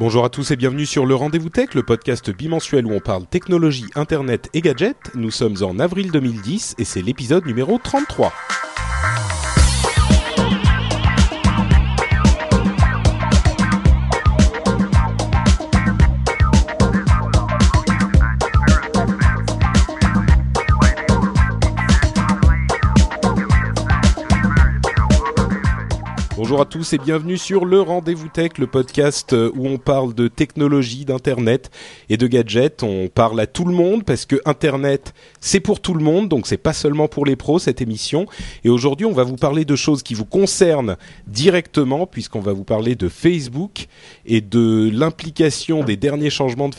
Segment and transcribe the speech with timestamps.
[0.00, 3.26] Bonjour à tous et bienvenue sur le Rendez-vous Tech, le podcast bimensuel où on parle
[3.26, 5.14] technologie, internet et gadgets.
[5.14, 8.32] Nous sommes en avril 2010 et c'est l'épisode numéro 33.
[26.50, 30.14] Bonjour à tous et bienvenue sur le Rendez-vous Tech, le podcast euh, où on parle
[30.14, 31.70] de technologie, d'internet
[32.08, 32.82] et de gadgets.
[32.82, 36.48] On parle à tout le monde parce que internet, c'est pour tout le monde, donc
[36.48, 38.26] c'est pas seulement pour les pros cette émission.
[38.64, 40.96] Et aujourd'hui, on va vous parler de choses qui vous concernent
[41.28, 43.86] directement puisqu'on va vous parler de Facebook
[44.26, 46.74] et de l'implication des derniers changements de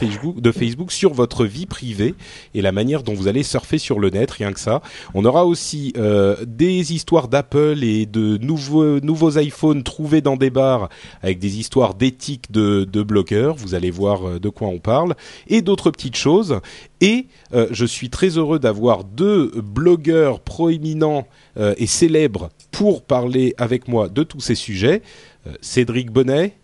[0.51, 2.13] Facebook, sur votre vie privée
[2.53, 4.81] et la manière dont vous allez surfer sur le net, rien que ça.
[5.13, 10.49] On aura aussi euh, des histoires d'Apple et de nouveaux nouveaux iPhones trouvés dans des
[10.49, 10.89] bars
[11.21, 13.55] avec des histoires d'éthique de, de blogueurs.
[13.55, 15.15] Vous allez voir euh, de quoi on parle
[15.47, 16.59] et d'autres petites choses.
[16.99, 23.53] Et euh, je suis très heureux d'avoir deux blogueurs proéminents euh, et célèbres pour parler
[23.57, 25.01] avec moi de tous ces sujets.
[25.47, 26.55] Euh, Cédric Bonnet,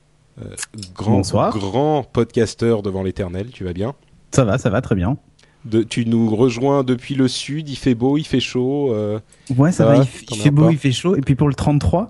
[0.94, 1.58] grand, Bonsoir.
[1.58, 3.96] grand podcasteur devant l'éternel, tu vas bien?
[4.32, 5.18] Ça va, ça va très bien.
[5.66, 8.94] de, Tu nous rejoins depuis le sud, il fait beau, il fait chaud.
[9.58, 10.06] Ouais, ça, Ça va, va?
[10.32, 11.16] il, fait beau, il fait chaud.
[11.16, 12.06] Et puis pour le 33, euh,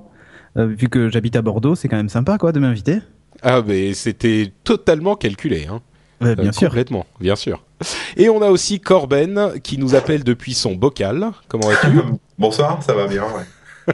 [0.65, 2.99] vu que j'habite à Bordeaux, c'est quand même sympa quoi de m'inviter.
[3.43, 5.81] Ah, mais c'était totalement calculé, hein.
[6.19, 6.69] Ouais, bien Euh, sûr.
[6.69, 7.63] Complètement, bien sûr.
[8.15, 11.29] Et on a aussi Corben qui nous appelle depuis son bocal.
[11.47, 11.87] Comment vas-tu?
[12.39, 13.93] Bonsoir, ça va bien, ouais.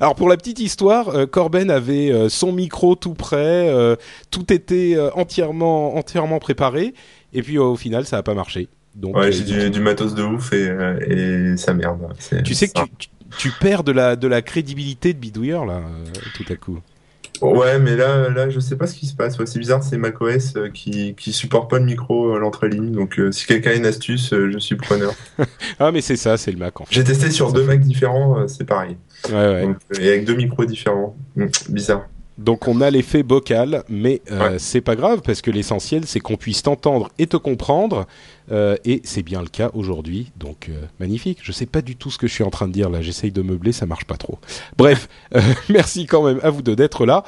[0.00, 3.94] Alors pour la petite histoire, euh, Corben avait euh, son micro tout prêt, euh,
[4.30, 6.94] tout était euh, entièrement entièrement préparé,
[7.32, 8.68] et puis euh, au final ça n'a pas marché.
[8.96, 12.00] Donc Ouais, euh, j'ai du, du matos de ouf et, euh, et ça merde.
[12.44, 13.08] Tu sais que tu,
[13.38, 16.04] tu, perds de la de la crédibilité de Bidouilleur là euh,
[16.36, 16.78] tout à coup.
[17.40, 19.38] Ouais, mais là, là, je sais pas ce qui se passe.
[19.38, 22.92] Ouais, c'est bizarre, c'est macOS euh, qui, qui supporte pas le micro à l'entrée-ligne.
[22.92, 25.12] Donc, euh, si quelqu'un a une astuce, euh, je suis preneur.
[25.80, 26.94] Ah mais c'est ça, c'est le Mac en fait.
[26.94, 28.96] J'ai testé sur deux Macs différents, euh, c'est pareil.
[29.28, 29.62] Ouais, ouais.
[29.62, 31.16] Donc, euh, et avec deux micros différents.
[31.34, 32.06] Hmm, bizarre.
[32.38, 34.58] Donc on a l'effet bocal, mais euh, Ouais.
[34.58, 38.06] c'est pas grave parce que l'essentiel c'est qu'on puisse t'entendre et te comprendre,
[38.50, 40.32] euh, et c'est bien le cas aujourd'hui.
[40.36, 41.38] Donc euh, magnifique.
[41.42, 43.00] Je sais pas du tout ce que je suis en train de dire là.
[43.02, 44.38] J'essaye de meubler, ça marche pas trop.
[44.76, 47.24] Bref, euh, merci quand même à vous d'être là.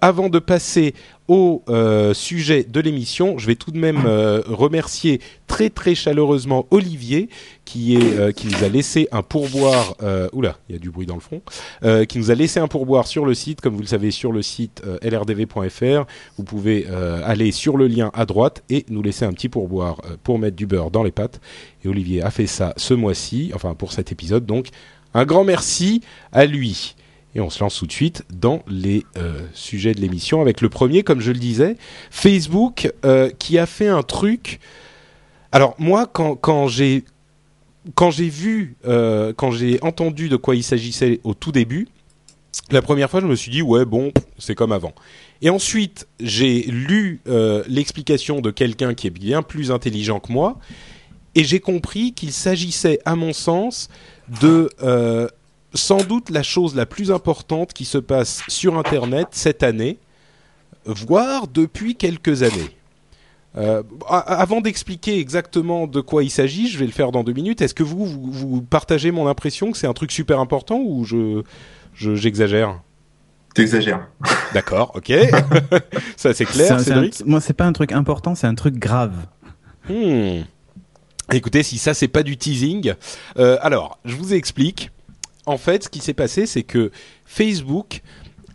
[0.00, 0.94] Avant de passer
[1.28, 1.62] au
[2.12, 4.06] sujet de l'émission, je vais tout de même
[4.46, 7.28] remercier très très chaleureusement Olivier
[7.64, 9.96] qui est qui nous a laissé un pourboire.
[10.32, 11.40] Oula, il y a du bruit dans le fond
[12.06, 14.42] qui nous a laissé un pourboire sur le site, comme vous le savez, sur le
[14.42, 16.06] site lrdv.fr.
[16.36, 16.86] Vous pouvez
[17.24, 20.66] aller sur le lien à droite et nous laisser un petit pourboire euh, mettre du
[20.66, 21.40] beurre dans les pâtes.
[21.84, 24.46] Et Olivier a fait ça ce mois-ci, enfin pour cet épisode.
[24.46, 24.68] Donc,
[25.14, 26.02] un grand merci
[26.32, 26.96] à lui.
[27.34, 30.68] Et on se lance tout de suite dans les euh, sujets de l'émission avec le
[30.68, 31.76] premier, comme je le disais,
[32.10, 34.60] Facebook euh, qui a fait un truc.
[35.50, 37.04] Alors moi, quand, quand j'ai
[37.94, 41.88] quand j'ai vu, euh, quand j'ai entendu de quoi il s'agissait au tout début,
[42.70, 44.94] la première fois, je me suis dit ouais bon, c'est comme avant.
[45.42, 50.58] Et ensuite, j'ai lu euh, l'explication de quelqu'un qui est bien plus intelligent que moi,
[51.34, 53.88] et j'ai compris qu'il s'agissait, à mon sens,
[54.40, 55.28] de euh,
[55.74, 59.98] sans doute la chose la plus importante qui se passe sur Internet cette année,
[60.86, 62.70] voire depuis quelques années.
[63.56, 67.60] Euh, avant d'expliquer exactement de quoi il s'agit, je vais le faire dans deux minutes.
[67.62, 71.42] Est-ce que vous, vous, partagez mon impression que c'est un truc super important ou je-
[71.94, 72.80] j'exagère?
[73.54, 74.08] T'exagères.
[74.52, 75.08] D'accord, ok.
[76.16, 78.76] Ça c'est C'est clair, c'est un- moi, c'est pas un truc important, c'est un truc
[78.76, 79.14] grave.
[79.88, 80.42] Hmm.
[81.32, 82.94] Écoutez, si ça c'est pas du teasing,
[83.38, 84.90] euh, alors je vous explique.
[85.46, 86.90] En fait, ce qui s'est passé, c'est que
[87.24, 88.02] Facebook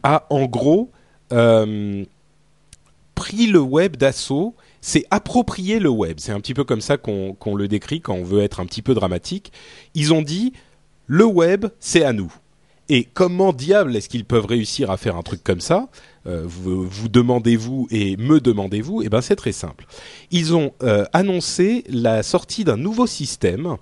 [0.03, 0.91] a en gros
[1.31, 2.03] euh,
[3.15, 6.17] pris le web d'assaut, s'est approprié le web.
[6.19, 8.65] C'est un petit peu comme ça qu'on qu'on le décrit quand on veut être un
[8.65, 9.51] petit peu dramatique.
[9.95, 10.53] Ils ont dit
[11.07, 12.31] le web, c'est à nous.
[12.89, 15.89] Et comment diable est-ce qu'ils peuvent réussir à faire un truc comme ça?
[16.25, 19.85] Vous, vous demandez-vous et me demandez-vous Eh ben c'est très simple.
[20.31, 20.73] Ils ont
[21.13, 23.77] annoncé la sortie d'un nouveau système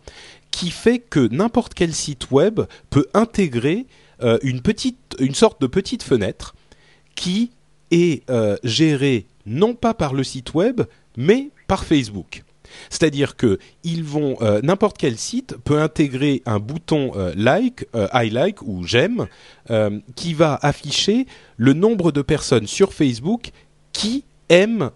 [0.51, 3.86] qui fait que n'importe quel site web peut intégrer
[4.44, 6.56] une petite, une sorte de petite fenêtre
[7.15, 7.51] qui
[7.92, 8.24] est
[8.63, 10.81] gérée non pas par le site web,
[11.18, 12.44] mais par Facebook.
[12.89, 18.07] C'est-à-dire que ils vont euh, n'importe quel site peut intégrer un bouton euh, like, euh,
[18.13, 19.27] I like ou j'aime
[20.15, 21.27] qui va afficher
[21.57, 23.51] le nombre de personnes sur Facebook
[23.91, 24.91] qui aiment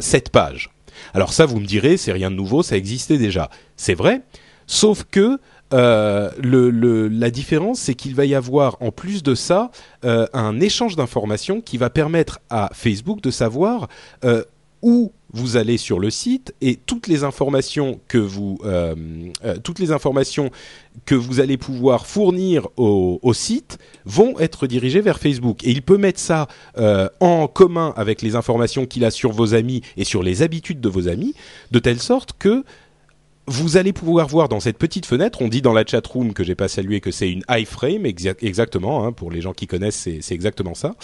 [0.00, 0.70] cette page.
[1.14, 3.50] Alors ça, vous me direz, c'est rien de nouveau, ça existait déjà.
[3.76, 4.22] C'est vrai,
[4.68, 5.40] sauf que
[5.72, 9.72] la différence, c'est qu'il va y avoir en plus de ça
[10.04, 13.88] un échange d'informations qui va permettre à Facebook de savoir
[14.82, 18.94] où vous allez sur le site et toutes les informations que vous euh,
[19.44, 20.50] euh, toutes les informations
[21.04, 25.98] que vous allez pouvoir fournir au, site vont être dirigées vers Facebook et il peut
[25.98, 26.48] mettre ça
[26.78, 30.80] euh, en commun avec les informations qu'il a sur vos amis et sur les habitudes
[30.80, 31.34] de vos amis
[31.70, 32.64] de telle sorte que
[33.48, 36.44] vous allez pouvoir voir dans cette petite fenêtre, on dit dans la chat room que
[36.44, 40.34] j'ai pas salué que c'est une iframe, exactement, hein, pour les gens qui connaissent, c'est
[40.34, 40.94] exactement ça.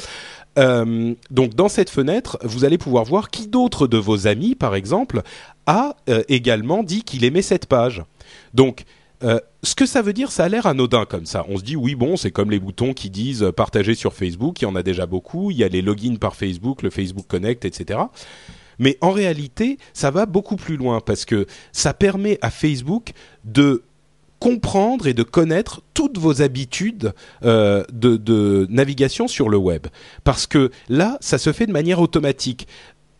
[0.59, 4.75] Euh, donc dans cette fenêtre, vous allez pouvoir voir qui d'autre de vos amis, par
[4.75, 5.23] exemple,
[5.67, 8.03] a euh, également dit qu'il aimait cette page.
[8.53, 8.85] Donc
[9.23, 11.45] euh, ce que ça veut dire, ça a l'air anodin comme ça.
[11.49, 14.65] On se dit oui, bon, c'est comme les boutons qui disent partager sur Facebook, il
[14.65, 15.51] y en a déjà beaucoup.
[15.51, 18.01] Il y a les logins par Facebook, le Facebook Connect, etc.
[18.79, 23.12] Mais en réalité, ça va beaucoup plus loin parce que ça permet à Facebook
[23.45, 23.85] de
[24.44, 27.14] comprendre et de connaître toutes vos habitudes
[27.46, 29.87] euh, de, navigation sur le web.
[30.23, 32.69] Parce que là, ça se fait de manière automatique.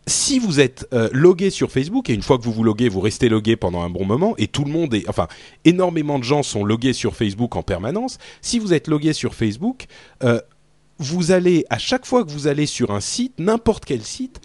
[0.05, 2.99] Si vous êtes euh, logué sur Facebook, et une fois que vous vous loguez, vous
[2.99, 5.27] restez logué pendant un bon moment, et tout le monde est, enfin,
[5.63, 8.19] énormément de gens sont logués sur Facebook en permanence.
[8.41, 9.87] Si vous êtes logué sur Facebook,
[10.23, 10.39] euh,
[10.99, 14.41] vous allez, à chaque fois que vous allez sur un site, n'importe quel site,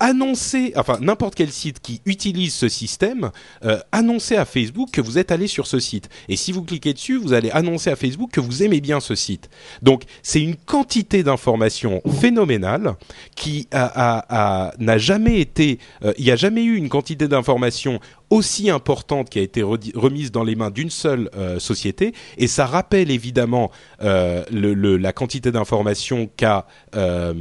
[0.00, 3.30] annoncer, enfin n'importe quel site qui utilise ce système,
[3.64, 6.08] euh, annoncer à Facebook que vous êtes allé sur ce site.
[6.28, 9.14] Et si vous cliquez dessus, vous allez annoncer à Facebook que vous aimez bien ce
[9.14, 9.50] site.
[9.82, 12.94] Donc c'est une quantité d'informations phénoménale
[13.36, 18.00] qui n'a jamais été, euh, il n'y a jamais eu une quantité d'informations
[18.30, 22.64] aussi importante qui a été remise dans les mains d'une seule euh, société et ça
[22.64, 23.70] rappelle évidemment
[24.02, 27.34] euh, la quantité d'informations qu'a euh,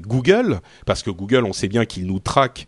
[0.00, 2.66] Google parce que Google on sait bien qu'il nous traque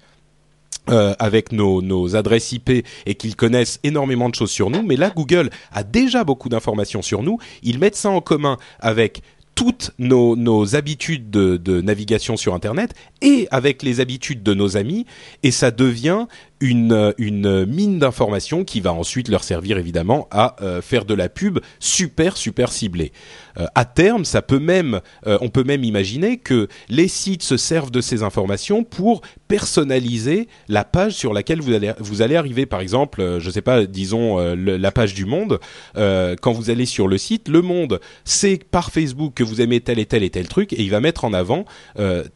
[1.19, 2.71] avec nos, nos, adresses IP
[3.05, 4.83] et qu'ils connaissent énormément de choses sur nous.
[4.83, 7.37] Mais là, Google a déjà beaucoup d'informations sur nous.
[7.63, 9.21] Ils mettent ça en commun avec
[9.59, 14.77] toutes nos, nos habitudes de, de, navigation sur Internet et avec les habitudes de nos
[14.77, 15.05] amis,
[15.43, 16.27] et ça devient
[16.61, 21.29] une, une mine d'informations qui va ensuite leur servir évidemment à euh, faire de la
[21.29, 23.13] pub super super ciblée.
[23.59, 27.57] Euh, à terme, ça peut même, euh, on peut même imaginer que les sites se
[27.57, 32.67] servent de ces informations pour personnaliser la page sur laquelle vous allez vous allez arriver.
[32.67, 35.59] Par exemple, je sais pas, disons la page du Monde.
[35.95, 39.99] quand vous allez sur le site, le Monde, c'est par Facebook que vous aimez tel
[39.99, 41.65] et tel et tel truc, et il va mettre en avant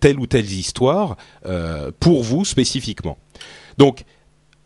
[0.00, 1.16] telle ou telle histoire
[2.00, 3.18] pour vous spécifiquement.
[3.78, 4.04] Donc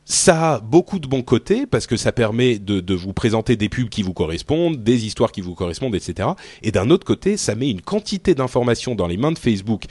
[0.04, 3.88] ça a beaucoup de bons côtés parce que ça permet de, vous présenter des pubs
[3.88, 6.28] qui vous correspondent, des histoires qui vous correspondent, etc.
[6.62, 9.84] Et d'un autre côté, ça met une quantité d'informations dans les mains de Facebook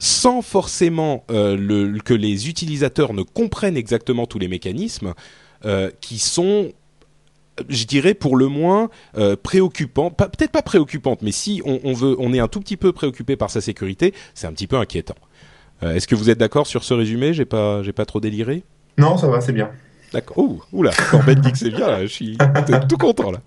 [0.00, 5.14] sans forcément euh, que les utilisateurs ne comprennent exactement tous les mécanismes
[5.64, 6.72] euh, qui sont
[7.68, 12.32] je dirais pour le moins euh, préoccupant, peut-être pas préoccupante, mais si on, veut, on
[12.32, 15.16] est un tout petit peu préoccupé par sa sécurité, c'est un petit peu inquiétant.
[15.82, 17.32] Euh, est-ce que vous êtes d'accord sur ce résumé?
[17.32, 18.64] J'ai pas, j'ai pas trop déliré?
[18.96, 19.70] Non, ça va, c'est bien.
[20.12, 20.38] D'accord.
[20.38, 22.02] Oh, oula, Corbett dit que c'est bien, là.
[22.02, 22.38] je suis
[22.88, 23.40] tout content là.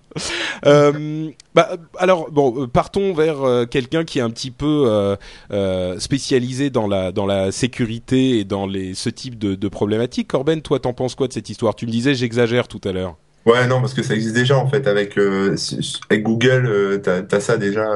[0.64, 5.16] Euh, bah, alors bon, partons vers euh, quelqu'un qui est un petit peu
[5.50, 10.28] euh, spécialisé dans la dans la sécurité et dans les ce type de, de problématiques.
[10.28, 11.74] Corben, toi, t'en penses quoi de cette histoire?
[11.74, 13.16] Tu me disais, j'exagère tout à l'heure.
[13.44, 17.56] Ouais, non, parce que ça existe déjà en fait avec avec Google, t'as as ça
[17.56, 17.88] déjà.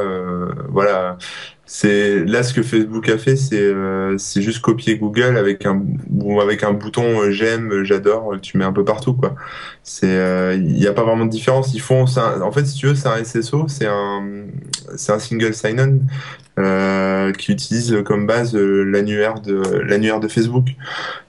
[0.69, 1.19] Voilà,
[1.66, 5.82] c'est là ce que Facebook a fait, c'est euh, c'est juste copier Google avec un
[6.40, 9.35] avec un bouton j'aime, j'adore, tu mets un peu partout quoi.
[9.82, 11.75] C'est il n'y a pas vraiment de différence.
[11.75, 12.42] Ils font ça.
[12.42, 14.46] En fait, si tu veux, c'est un SSO, c'est un
[14.96, 16.00] c'est un single sign-on
[16.58, 20.68] euh, qui utilise comme base euh, l'annuaire de l'annuaire de Facebook.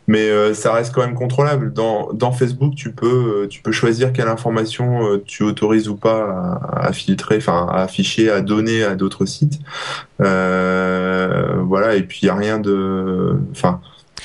[0.08, 1.74] Mais euh, ça reste quand même contrôlable.
[1.74, 6.94] Dans, dans Facebook, tu peux tu peux choisir quelle information tu autorises ou pas à,
[6.94, 9.60] filtrer, enfin à afficher, à donner à d'autres sites.
[10.20, 11.96] voilà.
[11.96, 13.82] Et puis il y a rien de, enfin.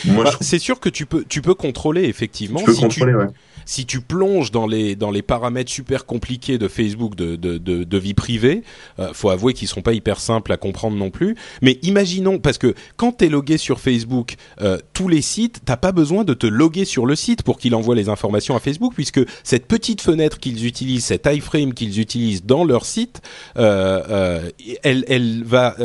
[0.07, 2.61] Moi, bah, c'est sûr que tu peux tu peux contrôler effectivement.
[2.61, 3.29] Tu peux contrôler, ouais
[3.73, 8.13] si tu plonges dans les dans les paramètres super compliqués de Facebook de de vie
[8.13, 8.65] privée,
[8.99, 11.37] euh, faut avouer qu'ils sont pas hyper simples à comprendre non plus.
[11.63, 15.93] Mais imaginons parce que quand t'es logué sur Facebook, euh, tous les sites, t'as pas
[15.93, 19.21] besoin de te loguer sur le site pour qu'il envoie les informations à Facebook, puisque
[19.43, 23.23] cette petite fenêtre qu'ils utilisent, cet iframe qu'ils utilisent dans leur site,
[23.57, 24.51] euh, euh,
[24.83, 25.77] elle elle va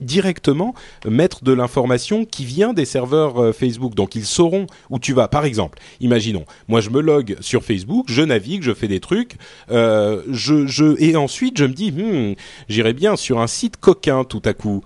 [0.00, 0.74] directement
[1.06, 3.94] mettre de l'information qui vient des serveurs Facebook.
[3.94, 5.28] Donc ils sauront où tu vas.
[5.28, 9.36] Par exemple, imaginons, moi je me log sur Facebook, je navigue, je fais des trucs,
[9.70, 12.34] euh, je, je et ensuite je me dis, hmm,
[12.68, 14.82] j'irai bien sur un site coquin tout à coup.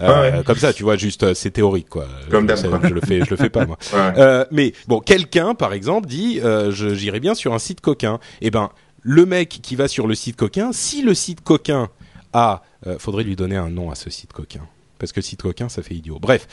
[0.00, 0.44] Euh, Ah ouais.
[0.44, 2.06] Comme ça, tu vois, juste euh, c'est théorique quoi.
[2.30, 3.78] Comme je, sais, je le fais, je le fais pas moi.
[3.94, 4.12] Ouais.
[4.18, 6.40] Euh, mais bon, quelqu'un, par exemple, dit
[6.70, 8.18] j'irai bien sur un site coquin.
[8.40, 8.70] Eh ben,
[9.02, 11.88] le mec qui va sur le site coquin, si le site coquin
[12.32, 12.62] a,
[12.98, 14.62] faudrait lui donner un nom à ce site coquin,
[14.98, 16.18] parce que site coquin, ça fait idiot.
[16.20, 16.46] Bref,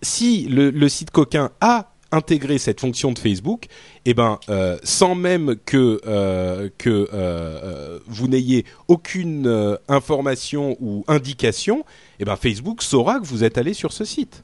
[0.00, 3.66] si le, le site coquin a intégré cette fonction de Facebook,
[4.04, 11.84] eh ben, euh, sans même que euh, que euh, vous n'ayez aucune information ou indication,
[12.20, 14.42] eh ben, Facebook saura que vous êtes allé sur ce site.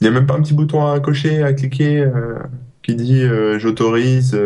[0.00, 2.06] Il y a même pas un petit bouton à cocher, à cliquer,
[2.82, 3.22] qui dit
[3.56, 4.36] j'autorise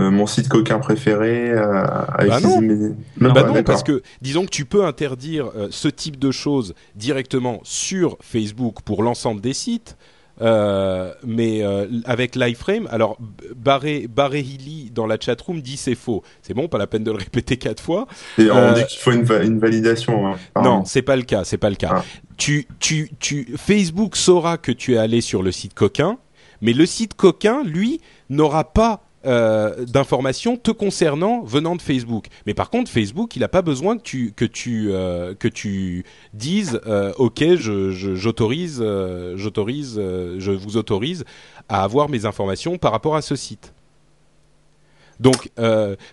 [0.00, 2.60] euh, mon site coquin préféré euh, à Bah utiliser non.
[2.62, 2.74] mes.
[3.20, 6.30] Non, bah ouais, non, parce que disons que tu peux interdire euh, ce type de
[6.30, 9.96] choses directement sur Facebook pour l'ensemble des sites.
[10.42, 15.94] Euh, mais euh, avec l'iframe, alors B- Barré Barré Hilly dans la chatroom dit c'est
[15.94, 16.22] faux.
[16.42, 18.06] C'est bon, pas la peine de le répéter quatre fois.
[18.38, 20.26] Et on euh, dit qu'il faut une, va- une validation.
[20.26, 20.36] hein.
[20.62, 21.90] Non, c'est pas le cas, c'est pas le cas.
[21.92, 22.04] Ah.
[22.36, 26.18] Tu, tu, tu, Facebook saura que tu es allé sur le site coquin,
[26.60, 32.26] mais le site coquin, lui, n'aura pas euh, d'informations te concernant venant de Facebook.
[32.46, 35.34] Mais par contre, Facebook, il n'a pas besoin que tu euh,
[36.34, 38.82] dises euh, OK, je je- j'autorise
[39.36, 41.24] j'autorise je vous autorise
[41.68, 43.72] à avoir mes informations par rapport à ce site.
[45.20, 45.50] Donc,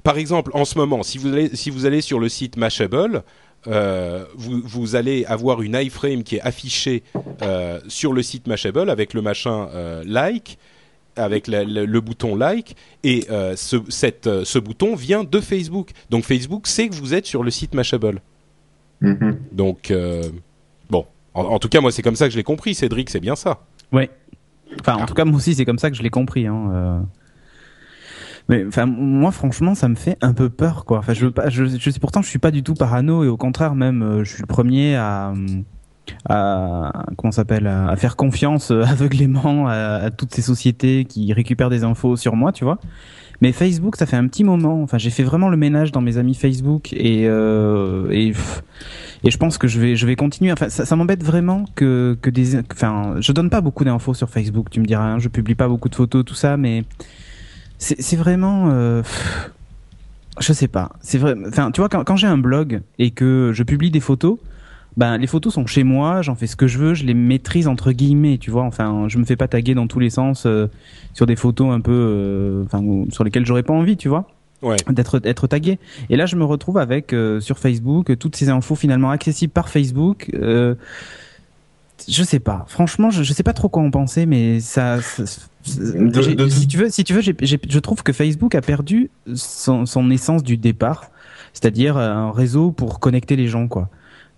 [0.04, 3.24] par exemple, en ce moment, si vous allez sur le site Mashable,
[3.66, 7.02] vous, allez avoir une iframe qui est affichée
[7.88, 9.68] sur le site Mashable avec le machin
[10.06, 10.60] like,
[11.20, 15.40] avec la- le, le bouton like, et euh, ce, cette, euh, ce bouton vient de
[15.40, 15.92] Facebook.
[16.10, 18.22] Donc Facebook sait que vous êtes sur le site Mashable.
[19.02, 19.38] Mhm.
[19.52, 20.24] Donc euh,
[20.90, 23.20] bon, en, en tout cas moi c'est comme ça que je l'ai compris, Cédric, c'est
[23.20, 23.60] bien ça.
[23.92, 24.10] Ouais.
[24.80, 26.46] Enfin, en tout cas, moi aussi, c'est comme ça que je l'ai compris.
[26.46, 26.70] Hein.
[26.72, 27.00] euh.
[28.50, 31.00] Mais enfin, moi, franchement, ça me fait un peu peur, quoi.
[31.00, 31.50] Enfin, je veux pas.
[31.50, 34.30] Je, je sais pourtant, je suis pas du tout parano et au contraire, même, je
[34.32, 35.34] suis le premier à,
[36.28, 41.84] à comment s'appelle, à, faire confiance euh, aveuglément à, toutes ces sociétés qui récupèrent des
[41.84, 42.80] infos sur moi, tu vois.
[43.42, 44.82] Mais Facebook, ça fait un petit moment.
[44.84, 48.34] Enfin, j'ai fait vraiment le ménage dans mes amis Facebook et euh, et
[49.32, 50.52] je pense que je vais je vais continuer.
[50.52, 52.58] Enfin, ça, m'embête vraiment que que des.
[52.74, 54.70] Enfin, je donne pas beaucoup d'infos sur Facebook.
[54.70, 56.84] Tu me diras, hein, je publie pas beaucoup de photos, tout ça, mais
[57.78, 58.70] c'est vraiment.
[58.72, 59.04] euh,
[60.40, 60.92] je sais pas.
[61.02, 61.36] C'est vrai.
[61.48, 64.38] Enfin, tu vois, quand, quand j'ai un blog et que je publie des photos,
[65.00, 67.68] ben les photos sont chez moi, j'en fais ce que je veux, je les maîtrise
[67.68, 68.64] entre guillemets, tu vois.
[68.64, 70.68] Enfin, je me fais pas taguer dans tous les sens euh,
[71.14, 74.28] sur des photos un peu, euh, enfin, sur lesquelles j'aurais pas envie, tu vois
[74.62, 74.76] Ouais.
[74.90, 75.80] d'être être tagué.
[76.10, 79.70] Et là, je me retrouve avec euh, sur Facebook toutes ces infos finalement accessibles par
[79.70, 80.30] Facebook.
[80.34, 80.76] Euh,
[82.10, 82.66] je sais pas.
[82.68, 85.02] Franchement, je, je sais pas trop quoi en penser, mais ça.
[85.02, 88.54] ça- ça- De- j'ai- de si tu veux, si tu veux, je trouve que Facebook
[88.56, 91.10] a perdu son, son essence du départ,
[91.54, 93.90] c'est-à-dire un réseau pour connecter les gens, quoi.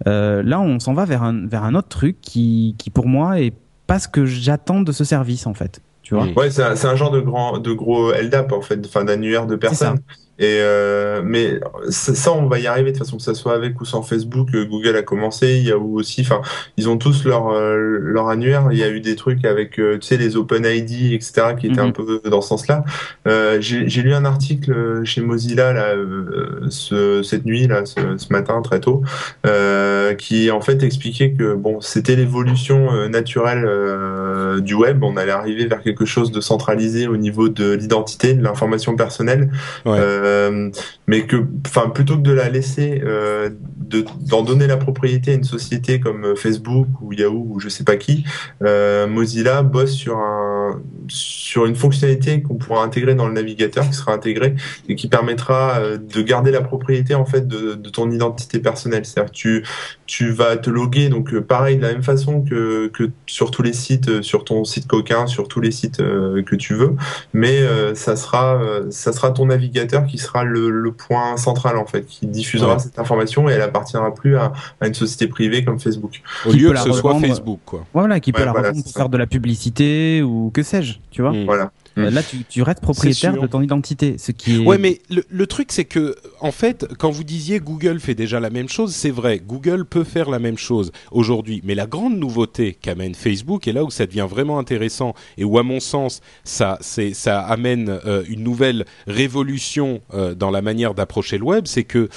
[0.08, 3.40] Euh, là, on s'en va vers un vers un autre truc qui qui pour moi
[3.40, 3.54] est
[3.88, 5.82] pas ce que j'attends de ce service en fait.
[6.02, 6.28] Tu vois.
[6.36, 9.48] Ouais, c'est un, c'est un genre de grand, de gros LDAP en fait, enfin d'annuaire
[9.48, 10.00] de personnes.
[10.42, 13.54] Et euh, mais ça, ça, on va y arriver de toute façon que ça soit
[13.54, 14.50] avec ou sans Facebook.
[14.56, 16.22] euh, Google a commencé, Yahoo aussi.
[16.22, 16.42] Enfin,
[16.78, 18.70] ils ont tous leur euh, leur annuaire.
[18.72, 21.80] Il y a eu des trucs avec, euh, tu sais, les OpenID, etc., qui étaient
[21.82, 21.88] Mhm.
[21.88, 22.84] un peu dans ce sens-là.
[23.28, 28.00] Euh, J'ai j'ai lu un article chez Mozilla là, euh, ce, cette nuit là, ce,
[28.18, 29.04] ce matin très tôt,
[29.46, 35.04] euh, qui en fait expliquait que bon, c'était l'évolution euh, naturelle euh, du web.
[35.04, 39.50] On allait arriver vers quelque chose de centralisé au niveau de l'identité, de l'information personnelle.
[39.86, 40.00] Ouais.
[40.32, 40.70] Euh,
[41.08, 45.34] mais que, enfin, plutôt que de la laisser, euh, de d'en donner la propriété à
[45.36, 48.24] une société comme Facebook ou Yahoo ou je sais pas qui,
[48.64, 53.94] euh, Mozilla bosse sur un sur une fonctionnalité qu'on pourra intégrer dans le navigateur, qui
[53.94, 54.56] sera intégrée
[54.88, 59.06] et qui permettra euh, de garder la propriété en fait de, de ton identité personnelle.
[59.06, 59.66] C'est-à-dire tu
[60.14, 63.62] tu vas te loguer donc euh, pareil de la même façon que que sur tous
[63.62, 66.96] les sites, euh, sur ton site coquin, sur tous les sites euh, que tu veux,
[67.34, 71.78] mais euh, ça sera euh, ça sera ton navigateur qui sera le, le point central
[71.78, 72.80] en fait, qui diffusera Ouais.
[72.80, 74.52] cette information et elle appartiendra plus à,
[74.82, 76.22] à une société privée comme Facebook.
[76.46, 77.18] Au Qui lieu peut que la ce soit.
[77.18, 77.86] Facebook, quoi.
[77.94, 79.00] Voilà, qui peut Ouais, la voilà, revendre pour ça.
[79.00, 81.32] faire de la publicité ou que sais-je, tu vois.
[81.32, 81.46] Mm.
[81.46, 81.72] Voilà.
[81.98, 84.66] Euh, Là, tu, tu restes propriétaire de ton identité, ce qui est.
[84.66, 88.40] Ouais, mais le, le truc, c'est que, en fait, quand vous disiez Google fait déjà
[88.40, 91.62] la même chose, c'est vrai, Google peut faire la même chose aujourd'hui.
[91.64, 95.58] Mais la grande nouveauté qu'amène Facebook, et là où ça devient vraiment intéressant, et où,
[95.58, 100.94] à mon sens, ça, c'est, ça amène euh, une nouvelle révolution euh, dans la manière
[100.94, 102.10] d'approcher le web, c'est que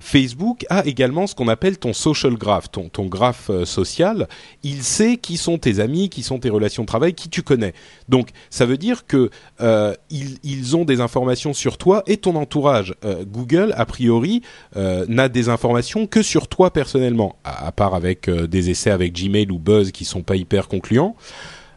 [0.00, 4.28] Facebook a également ce qu'on appelle ton social graph, ton, ton graphe euh, social.
[4.64, 7.74] Il sait qui sont tes amis, qui sont tes relations de travail, qui tu connais.
[8.08, 9.30] Donc, ça veut dire que
[9.60, 12.94] euh, ils, ont des informations sur toi et ton entourage.
[13.04, 14.42] Euh, Google, a priori,
[14.74, 19.50] n'a des informations que sur toi personnellement, à, à part avec des essais avec Gmail
[19.50, 21.16] ou Buzz qui sont pas hyper concluants.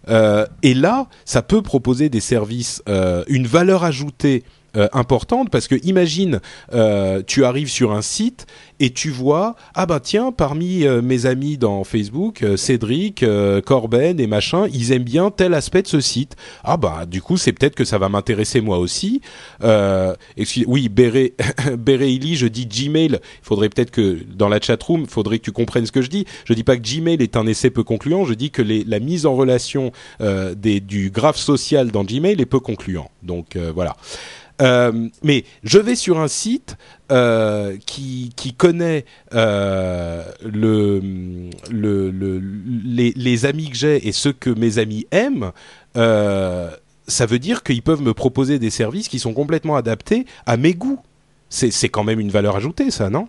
[0.07, 2.81] Et là, ça peut proposer des services,
[3.27, 4.43] une valeur ajoutée
[4.75, 6.39] euh, importante parce que imagine,
[6.73, 8.45] euh, tu arrives sur un site
[8.79, 13.61] et tu vois ah bah tiens parmi euh, mes amis dans Facebook, euh, Cédric, euh,
[13.61, 16.35] Corben et machin, ils aiment bien tel aspect de ce site.
[16.63, 19.21] Ah bah du coup c'est peut-être que ça va m'intéresser moi aussi.
[20.37, 21.33] Excuse- oui, Béré,
[21.77, 23.19] Béréili, je dis Gmail.
[23.21, 26.09] Il faudrait peut-être que dans la chatroom, il faudrait que tu comprennes ce que je
[26.09, 26.25] dis.
[26.45, 28.25] Je dis pas que Gmail est un essai peu concluant.
[28.25, 32.39] Je dis que les, la mise en relation euh, des, du graphe social dans Gmail
[32.41, 33.09] est peu concluant.
[33.21, 33.95] Donc voilà.
[34.61, 36.77] Euh, mais je vais sur un site
[37.11, 41.01] euh, qui, qui connaît euh, le,
[41.71, 42.39] le, le-
[42.85, 45.51] les, les amis que j'ai et ceux que mes amis aiment.
[47.05, 50.73] Ça veut dire qu'ils peuvent me proposer des services qui sont complètement adaptés à mes
[50.73, 50.99] goûts.
[51.49, 53.27] C'est c'est quand même une valeur ajoutée, ça, non?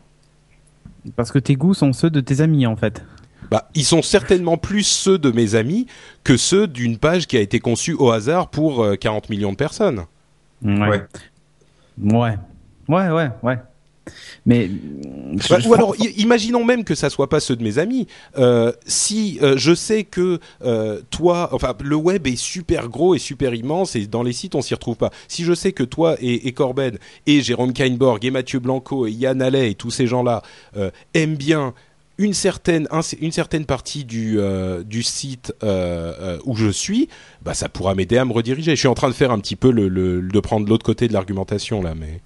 [1.16, 3.04] Parce que tes goûts sont ceux de tes amis, en fait.
[3.50, 5.87] bah, ils sont certainement plus ceux de mes amis
[6.23, 9.57] que ceux d'une page qui a été conçue au hasard pour euh, 40 millions de
[9.57, 10.04] personnes.
[10.64, 11.02] Ouais.
[12.02, 12.38] Ouais.
[12.88, 13.09] Ouais.
[13.09, 13.59] Ouais, ouais.
[14.47, 14.68] Mais.
[15.49, 18.06] Bah, ou alors, imaginons même que ça soit pas ceux de mes amis.
[18.37, 23.18] Euh, si euh, je sais que euh, toi, enfin, le web est super gros et
[23.18, 25.11] super immense et dans les sites on s'y retrouve pas.
[25.28, 29.12] Si je sais que toi et, et Corben et Jérôme Kainborg et Mathieu Blanco et
[29.12, 30.42] Yann Allais et tous ces gens-là
[30.76, 31.75] euh, aiment bien
[32.18, 37.09] une certaine un- une certaine partie du euh, du site euh, euh, où je suis,
[37.42, 38.73] bah ça pourra m'aider à me rediriger.
[38.73, 41.12] Je suis en train de faire un petit peu le de prendre l'autre côté de
[41.12, 42.21] l'argumentation là, mais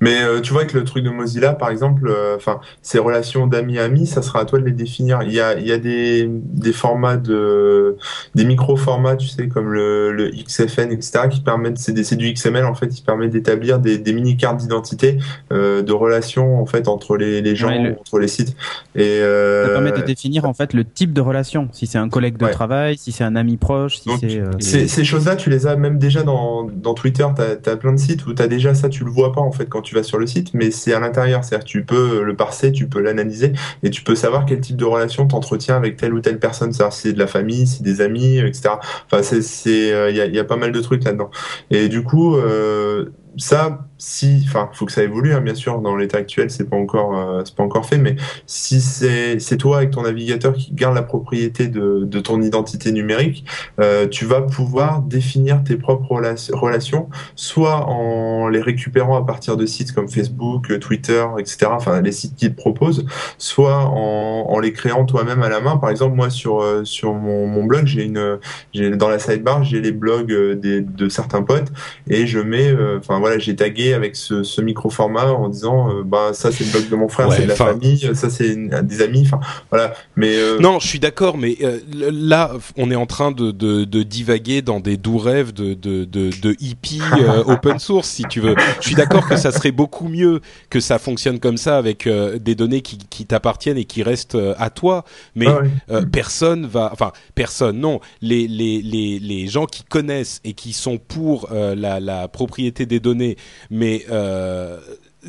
[0.00, 3.46] Mais euh, tu vois que le truc de Mozilla, par exemple, euh, enfin, ces relations
[3.46, 5.22] d'amis à amis, ça sera à toi de les définir.
[5.22, 7.96] Il y a, il y a des, des formats de,
[8.34, 12.74] des micro-formats, tu sais, comme le, le XFN, etc., qui permettent, c'est du XML, en
[12.74, 15.18] fait, qui permet d'établir des, des mini-cartes d'identité,
[15.52, 18.56] euh, de relations, en fait, entre les, les gens, Ouais, le- entre les sites.
[18.94, 21.68] Et, euh, Ça permet de définir en fait le type de relation.
[21.72, 22.50] Si c'est un collègue de Ouais.
[22.50, 24.38] travail, si c'est un ami proche, si c'est.
[24.40, 27.26] euh, Ces, choses-là, tu les as même déjà dans, dans Twitter.
[27.36, 29.52] Tu as, plein de sites où tu as déjà ça, tu le vois pas en
[29.52, 31.44] fait quand tu vas sur le site, mais c'est à l'intérieur.
[31.44, 34.84] C'est-à-dire tu peux le parser, tu peux l'analyser et tu peux savoir quel type de
[34.84, 36.72] relation t'entretiens avec telle ou telle personne.
[36.72, 38.70] C'est-à-dire si c'est de la famille, si des amis, etc.
[39.10, 41.30] Enfin, c'est, euh, il y, a, y a pas mal de trucs là-dedans.
[41.70, 45.80] Et du coup, euh, ça, si, enfin, faut que ça évolue, hein, bien sûr.
[45.80, 49.56] Dans l'état actuel, c'est pas encore, euh, c'est pas encore fait, mais si c'est, c'est
[49.56, 53.44] toi avec ton navigateur qui garde la propriété de, de ton identité numérique,
[53.80, 59.56] euh, tu vas pouvoir définir tes propres rela- relations, soit en les récupérant à partir
[59.56, 63.04] de sites comme Facebook, Twitter, etc., enfin les sites qui te proposent,
[63.36, 65.76] soit en, en les créant toi-même à la main.
[65.76, 68.38] Par exemple, moi sur euh, sur mon, mon blog, j'ai une,
[68.72, 71.72] j'ai dans la sidebar, j'ai les blogs euh, des, de certains potes
[72.08, 75.90] et je mets, euh, enfin voilà, j'ai tagué avec ce, ce micro format en disant,
[75.90, 78.30] euh, bah ça c'est le blog de mon frère, Ouais, c'est de la famille, ça
[78.30, 79.94] c'est des amis, enfin voilà.
[80.16, 83.84] Mais euh, Non, je suis d'accord, mais euh, là, on est en train de, de,
[83.84, 87.00] de divaguer dans des doux rêves de, de, de, de hippie
[87.46, 88.54] open source, si tu veux.
[88.80, 92.54] Je suis d'accord que ça serait beaucoup mieux que ça fonctionne comme ça avec des
[92.54, 95.04] données qui, qui t'appartiennent et qui restent à toi.
[95.34, 95.60] Mais ah
[95.92, 96.06] ouais.
[96.06, 98.00] personne va, enfin personne, non.
[98.22, 103.00] Les, les, les, les gens qui connaissent et qui sont pour la, la propriété des
[103.00, 103.36] données,
[103.70, 103.77] mais
[104.10, 104.78] euh,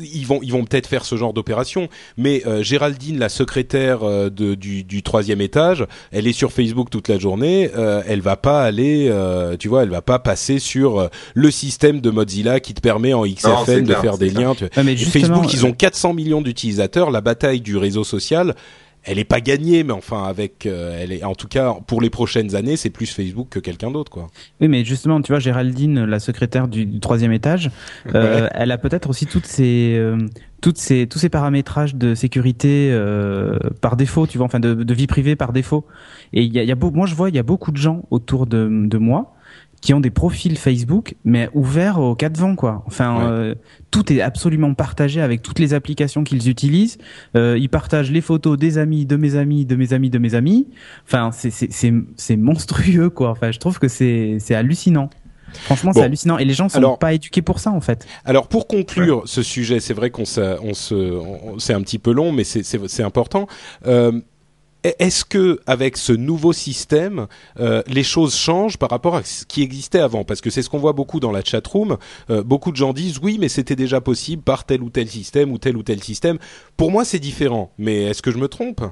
[0.02, 1.88] ils vont, ils vont peut-être faire ce genre d'opération.
[2.16, 6.90] Mais euh, Géraldine, la secrétaire euh, de, du, du troisième étage, elle est sur Facebook
[6.90, 7.70] toute la journée.
[7.76, 11.50] Euh, elle va pas aller, euh, tu vois, elle va pas passer sur euh, le
[11.50, 14.48] système de Mozilla qui te permet en XFN de clair, faire des clair.
[14.48, 14.54] liens.
[14.54, 17.10] tu mais Facebook, ils ont 400 millions d'utilisateurs.
[17.10, 18.54] La bataille du réseau social,
[19.04, 22.10] elle est pas gagnée, mais enfin avec, euh, elle est en tout cas pour les
[22.10, 24.26] prochaines années, c'est plus Facebook que quelqu'un d'autre, quoi.
[24.60, 27.70] Oui, mais justement, tu vois, Géraldine, la secrétaire du, du troisième étage,
[28.14, 30.18] euh, elle a peut-être aussi toutes ces, euh,
[30.60, 34.94] toutes ces, tous ces paramétrages de sécurité euh, par défaut, tu vois, enfin de, de
[34.94, 35.86] vie privée par défaut.
[36.32, 37.78] Et il y a, y a beau, moi je vois, il y a beaucoup de
[37.78, 39.34] gens autour de, de moi
[39.80, 42.82] qui ont des profils Facebook, mais ouverts aux quatre vents, quoi.
[42.86, 43.54] Enfin, euh,
[43.90, 46.98] tout est absolument partagé avec toutes les applications qu'ils utilisent.
[47.36, 50.34] Euh, ils partagent les photos des amis, de mes amis, de mes amis, de mes
[50.34, 50.68] amis.
[51.06, 53.30] Enfin, c'est c'est c'est monstrueux, quoi.
[53.30, 55.08] Enfin, je trouve que c'est c'est hallucinant.
[55.52, 58.06] Franchement, c'est hallucinant et les gens sont pas éduqués pour ça en fait.
[58.24, 61.22] Alors pour conclure ce sujet, c'est vrai qu'on on se,
[61.58, 63.46] c'est un petit peu long, mais c'est important.
[63.86, 64.20] Euh,
[64.82, 67.26] est-ce que avec ce nouveau système,
[67.58, 70.24] euh, les choses changent par rapport à ce qui existait avant?
[70.24, 71.98] Parce que c'est ce qu'on voit beaucoup dans la chatroom.
[72.30, 75.52] Euh, beaucoup de gens disent oui, mais c'était déjà possible par tel ou tel système
[75.52, 76.38] ou tel ou tel système.
[76.76, 77.72] Pour moi, c'est différent.
[77.78, 78.82] Mais est-ce que je me trompe?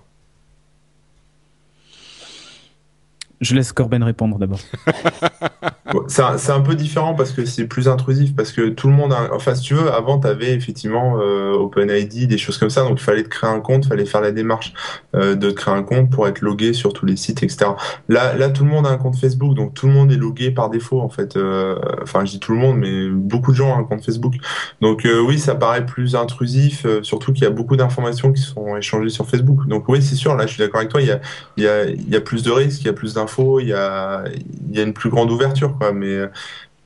[3.40, 4.61] Je laisse Corben répondre d'abord.
[6.09, 9.31] c'est un, peu différent parce que c'est plus intrusif, parce que tout le monde a...
[9.33, 13.01] Enfin, si tu veux, avant, tu avais effectivement euh, OpenID, des choses comme ça, donc
[13.01, 14.74] il fallait te créer un compte, il fallait faire la démarche
[15.14, 17.70] euh, de créer un compte pour être logué sur tous les sites, etc.
[18.09, 20.51] Là, là, tout le monde a un compte Facebook, donc tout le monde est logué
[20.51, 21.37] par défaut, en fait.
[21.37, 24.35] Euh, enfin, je dis tout le monde, mais beaucoup de gens ont un compte Facebook.
[24.81, 28.77] Donc euh, oui, ça paraît plus intrusif, surtout qu'il y a beaucoup d'informations qui sont
[28.77, 29.66] échangées sur Facebook.
[29.68, 31.20] Donc oui, c'est sûr, là, je suis d'accord avec toi, il y a,
[31.57, 33.28] y, a, il y a plus de risques, il y a plus d'informations
[33.61, 34.25] il y a,
[34.71, 35.93] il y a une plus grande ouverture, quoi.
[35.93, 36.19] Mais,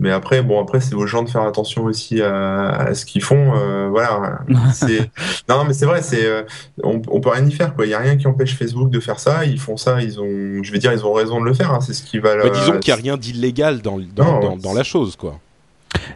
[0.02, 3.54] mais après, bon, après, c'est aux gens de faire attention aussi à, ce qu'ils font.
[3.56, 4.40] Euh, voilà.
[5.48, 6.42] non, mais c'est vrai, c'est, euh,
[6.82, 7.86] on, peut rien y faire, quoi.
[7.86, 9.44] Il y a rien qui empêche Facebook de faire ça.
[9.44, 10.02] Ils font ça.
[10.02, 11.72] Ils ont, je vais dire, ils ont raison de le faire.
[11.72, 11.80] Hein.
[11.80, 12.36] C'est ce qui va.
[12.48, 15.38] disons qu'il n'y a rien d'illégal dans, dans, dans la chose, quoi.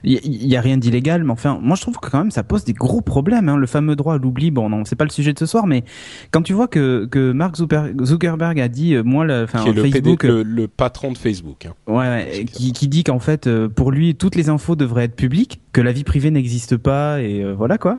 [0.05, 2.65] Il y, a rien d'illégal, mais enfin, moi je trouve que quand même ça pose
[2.65, 3.49] des gros problèmes.
[3.49, 3.57] Hein.
[3.57, 5.85] Le fameux droit à l'oubli, bon, non, c'est pas le sujet de ce soir, mais
[6.31, 10.69] quand tu vois que que Mark Zuckerberg a dit, euh, moi, enfin, Facebook, le, le,
[10.69, 11.75] patron de Facebook, hein.
[11.87, 15.61] ouais, qui, qui, dit qu'en fait, euh, pour lui, toutes les infos devraient être publiques,
[15.73, 17.99] que la vie privée n'existe pas, et euh, voilà quoi.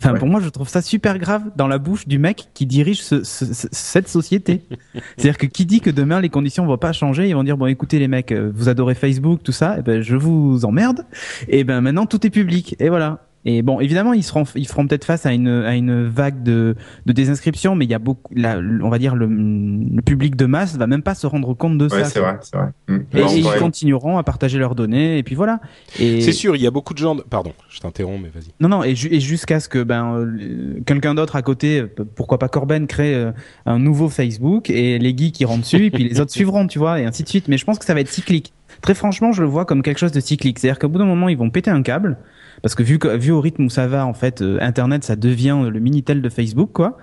[0.00, 3.02] Enfin, pour moi, je trouve ça super grave dans la bouche du mec qui dirige
[3.02, 4.62] ce, cette société.
[5.16, 7.66] C'est-à-dire que qui dit que demain les conditions vont pas changer, ils vont dire bon,
[7.66, 11.04] écoutez les mecs, euh, vous adorez Facebook, tout ça, et eh ben je vous emmerde.
[11.48, 12.76] Et ben maintenant tout est public.
[12.78, 13.27] Et voilà.
[13.44, 16.74] Et bon, évidemment, ils seront, ils feront peut-être face à une, à une vague de,
[17.06, 20.46] de désinscription, mais il y a beaucoup, là, on va dire le, le public de
[20.46, 22.04] masse va même pas se rendre compte de ouais, ça.
[22.04, 22.68] c'est vrai, c'est vrai.
[22.88, 22.98] Mm.
[23.14, 25.60] Et, ils continueront à partager leurs données, et puis voilà.
[25.98, 26.20] Et...
[26.20, 27.16] C'est sûr, il y a beaucoup de gens.
[27.30, 28.50] Pardon, je t'interromps, mais vas-y.
[28.60, 31.84] Non, non, et, et jusqu'à ce que ben euh, quelqu'un d'autre à côté,
[32.16, 33.32] pourquoi pas Corben, crée euh,
[33.66, 36.78] un nouveau Facebook et les geeks qui rentrent dessus, et puis les autres suivront, tu
[36.78, 37.48] vois, et ainsi de suite.
[37.48, 38.52] Mais je pense que ça va être cyclique.
[38.80, 40.58] Très franchement, je le vois comme quelque chose de cyclique.
[40.58, 42.18] C'est-à-dire qu'au bout d'un moment, ils vont péter un câble
[42.62, 45.58] parce que vu, vu au rythme où ça va, en fait, euh, Internet, ça devient
[45.70, 46.98] le minitel de Facebook, quoi.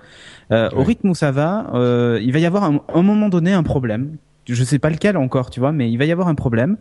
[0.52, 3.52] Euh, Au rythme où ça va, euh, il va y avoir un, un, moment donné
[3.52, 4.16] un problème.
[4.48, 6.76] Je sais pas lequel encore, tu vois, mais il va y avoir un problème.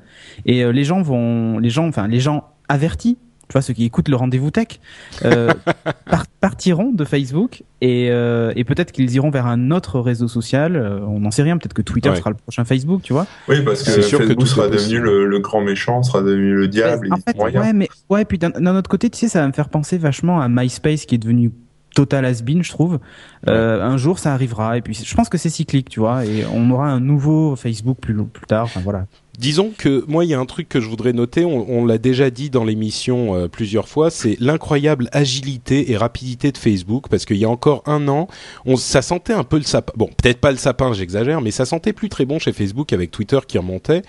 [0.45, 3.85] Et euh, les gens vont, les gens, enfin, les gens avertis tu vois, ceux qui
[3.85, 4.79] écoutent le rendez-vous tech,
[5.23, 5.53] euh,
[6.41, 10.75] partiront de Facebook et, euh, et peut-être qu'ils iront vers un autre réseau social.
[10.75, 11.57] Euh, on n'en sait rien.
[11.57, 13.27] Peut-être que Twitter sera le prochain Facebook, tu vois.
[13.47, 16.67] Oui, parce que sûr Facebook que tout sera devenu le, grand méchant, sera devenu le
[16.67, 17.09] diable.
[17.11, 19.69] en fait, ouais, mais ouais, puis d'un autre côté, tu sais, ça va me faire
[19.69, 21.51] penser vachement à MySpace qui est devenu
[21.95, 22.99] total has-been, je trouve.
[23.47, 24.77] Euh, un jour, ça arrivera.
[24.77, 26.25] Et puis, je pense que c'est cyclique, tu vois.
[26.25, 28.65] Et on aura un nouveau Facebook plus, plus tard.
[28.65, 29.05] Enfin, voilà.
[29.37, 32.29] Disons que moi, il y a un truc que je voudrais noter, on, l'a déjà
[32.29, 37.37] dit dans l'émission euh, plusieurs fois, c'est l'incroyable agilité et rapidité de Facebook, parce qu'il
[37.37, 38.27] y a encore un an,
[38.65, 39.93] on, ça sentait un peu le sapin.
[39.95, 43.11] Bon, peut-être pas le sapin, j'exagère, mais ça sentait plus très bon chez Facebook avec
[43.11, 44.01] Twitter qui remontait.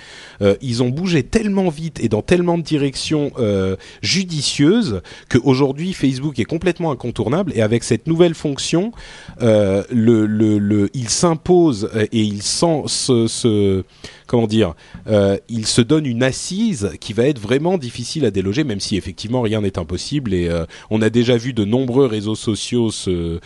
[0.43, 6.39] Euh, ils ont bougé tellement vite et dans tellement de directions euh, judicieuses qu'aujourd'hui, Facebook
[6.39, 8.93] est complètement incontournable, et avec cette nouvelle fonction,
[9.43, 13.85] euh, le, le, le, il s'impose et il sent ce, ce
[14.27, 14.75] comment dire,
[15.07, 18.97] euh, il se donne une assise qui va être vraiment difficile à déloger, même si
[18.97, 20.35] effectivement rien n'est impossible.
[20.35, 23.41] Et euh, on a déjà vu de nombreux réseaux sociaux se,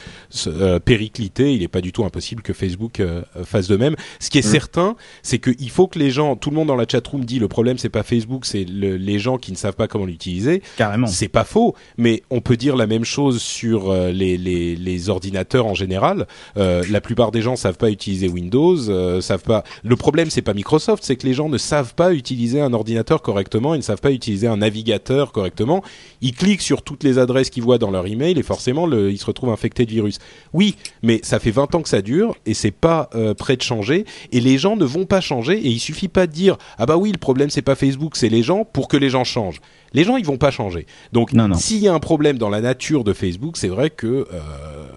[0.46, 1.52] euh, péricliter.
[1.52, 3.02] Il n'est pas du tout impossible que Facebook
[3.44, 3.96] fasse de même.
[4.18, 4.50] Ce qui est mm.
[4.50, 7.48] certain, c'est qu'il faut que les gens, tout le monde dans la chatroom dit le
[7.48, 10.62] problème c'est pas Facebook, c'est les gens qui ne savent pas comment l'utiliser.
[10.76, 11.06] Carrément.
[11.06, 15.66] C'est pas faux, mais on peut dire la même chose sur les, les, les, ordinateurs
[15.66, 16.26] en général.
[16.56, 19.64] la plupart des gens savent pas utiliser Windows, savent pas.
[19.82, 22.72] Le problème c'est pas Microsoft Microsoft, c'est que les gens ne savent pas utiliser un
[22.72, 25.82] ordinateur correctement, ils ne savent pas utiliser un navigateur correctement.
[26.20, 29.26] Ils cliquent sur toutes les adresses qu'ils voient dans leur email et forcément ils se
[29.26, 30.20] retrouvent infectés de virus.
[30.52, 33.62] Oui, mais ça fait 20 ans que ça dure et c'est pas euh, prêt de
[33.62, 36.86] changer et les gens ne vont pas changer et il suffit pas de dire ah
[36.86, 39.60] bah oui le problème c'est pas Facebook c'est les gens pour que les gens changent
[39.92, 40.86] les gens ils vont pas changer.
[41.12, 44.26] Donc s'il y a un problème dans la nature de Facebook, c'est vrai que, euh,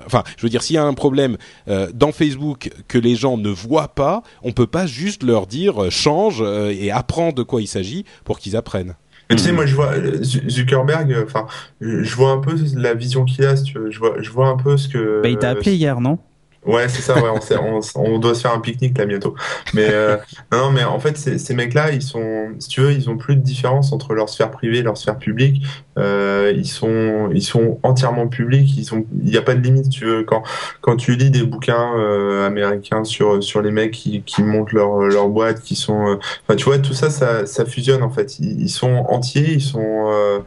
[0.05, 3.37] enfin, je veux dire, s'il y a un problème euh, dans Facebook que les gens
[3.37, 7.61] ne voient pas, on peut pas juste leur dire euh, change et apprends de quoi
[7.61, 8.95] il s'agit pour qu'ils apprennent.
[9.29, 11.15] tu sais, moi, je vois Zuckerberg.
[11.25, 11.47] Enfin,
[11.81, 13.55] je vois un peu la vision qu'il a.
[13.55, 13.91] tu veux.
[13.91, 15.21] Je vois, je vois un peu ce que.
[15.21, 16.19] Bah, il t'a appelé hier, non?
[16.65, 17.15] Ouais, c'est ça.
[17.21, 19.35] Ouais, on, on, on doit se faire un pique-nique là bientôt.
[19.73, 20.15] Mais euh,
[20.51, 23.35] non, mais en fait, ces, ces mecs-là, ils sont, si tu veux, ils ont plus
[23.35, 25.61] de différence entre leur sphère privée et leur sphère publique.
[25.97, 28.77] Euh, ils sont, ils sont entièrement publics.
[28.77, 29.89] Ils sont, il n'y a pas de limite.
[29.89, 30.43] Tu veux, quand
[30.81, 34.99] quand tu lis des bouquins euh, américains sur sur les mecs qui qui montent leur
[35.01, 36.15] leur boîte, qui sont, euh,
[36.47, 38.39] enfin, tu vois, tout ça, ça ça fusionne en fait.
[38.39, 39.51] Ils, ils sont entiers.
[39.53, 40.39] Ils sont euh,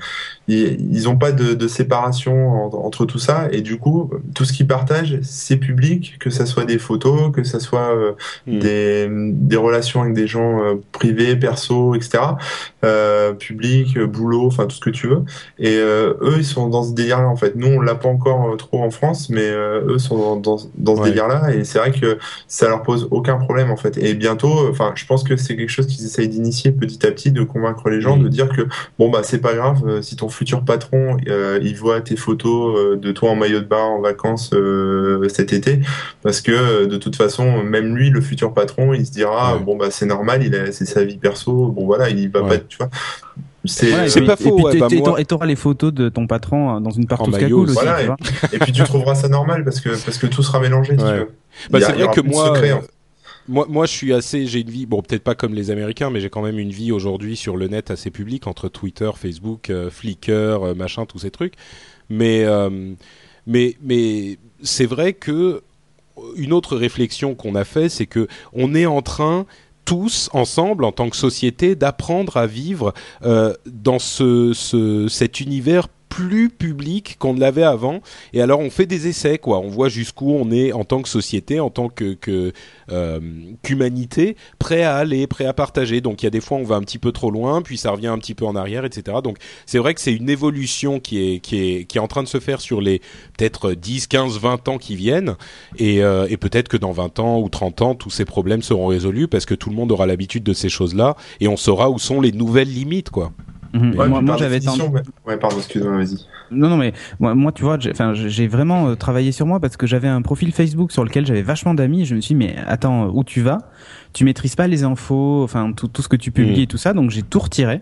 [0.49, 4.45] ils, ils ont pas de, de séparation en- entre tout ça et du coup tout
[4.45, 8.13] ce qu'ils partagent c'est public que ça soit des photos que ça soit euh,
[8.47, 8.59] Hmm.
[8.61, 12.23] des, des relations avec des gens euh, privés perso etc
[12.87, 15.22] euh, public euh, boulot enfin tout ce que tu veux
[15.59, 18.09] et euh, eux ils sont dans ce délire là en fait nous on l'a pas
[18.09, 21.09] encore euh, trop en France mais euh, eux sont dans, dans, dans ce Ouais.
[21.11, 22.18] délire là et c'est vrai que
[22.49, 25.70] ça leur pose aucun problème en fait et bientôt enfin je pense que c'est quelque
[25.70, 28.62] chose qu'ils essayent d'initier petit à petit de convaincre les gens de dire que
[28.99, 32.79] bon bah c'est pas grave euh, si ton futur patron euh, il voit tes photos
[32.79, 35.81] euh, de toi en maillot de bain en vacances euh, cet été
[36.22, 39.61] parce que de toute façon même lui le futur patron il se dira Ouais.
[39.62, 42.49] bon bah c'est normal il c'est sa vie perso bon voilà il va Ouais.
[42.49, 42.91] pas être tu vois
[43.69, 46.09] c'est et puis- pas et faux, puis ouais, t'es- bah, Et t'auras les photos de
[46.09, 47.75] ton patron euh, dans une partout maillot cagoule aussi.
[47.75, 48.17] Voilà, tu et- vois.
[48.53, 51.11] et puis tu trouveras ça normal parce que parce que tout sera mélangé si Ouais.
[51.12, 51.31] tu veux.
[51.71, 52.91] Bah, c'est vrai que moi, secret, euh, fait.
[53.49, 56.21] moi, moi, je suis assez, j'ai une vie, bon, peut-être pas comme les Américains, mais
[56.21, 59.91] j'ai quand même une vie aujourd'hui sur le net assez publique entre Twitter, Facebook, euh,
[59.91, 61.55] Flickr, euh, machin, tous ces trucs.
[62.09, 62.93] Mais, euh,
[63.49, 65.62] mais, mais c'est vrai que
[66.37, 69.45] une autre réflexion qu'on a fait, c'est que on est en train
[69.87, 75.88] tous ensemble en tant que société d'apprendre à vivre euh, dans ce, ce cet univers
[76.17, 78.01] plus public qu'on ne l'avait avant.
[78.33, 79.59] Et alors on fait des essais quoi.
[79.59, 82.55] On voit jusqu'où on est en tant que société en tant que, que
[82.91, 83.21] euh,
[83.63, 86.01] qu'humanité prêt à aller prêt à partager.
[86.01, 87.91] Donc il y a des fois on va un petit peu trop loin puis ça
[87.91, 91.19] revient un petit peu en arrière etc donc c'est vrai que c'est une évolution qui
[91.19, 93.01] est qui est qui est en train de se faire sur les
[93.37, 95.37] peut-être 10 15 20 ans qui viennent.
[95.77, 98.87] Et, euh, et peut-être que dans 20 ans ou 30 ans tous ces problèmes seront
[98.87, 101.91] résolus parce que tout le monde aura l'habitude de ces choses là et on saura
[101.91, 103.33] où sont les nouvelles limites quoi
[103.79, 103.99] Mhm.
[103.99, 105.03] Ouais, moi, j'avais ouais.
[105.27, 106.17] ouais pardon excuse-moi vas-y
[106.51, 109.47] Non, non, mais moi, moi tu vois, j'ai- enfin, j'ai j'ai vraiment euh, travaillé sur
[109.47, 112.03] moi parce que j'avais un profil Facebook sur lequel j'avais vachement d'amis.
[112.03, 113.59] Et je me suis dit, mais attends, où tu vas?
[114.12, 116.62] Tu maîtrises pas les infos, enfin tout, tout ce que tu publies Mm.
[116.62, 116.93] et tout ça.
[116.93, 117.81] Donc j'ai tout retiré.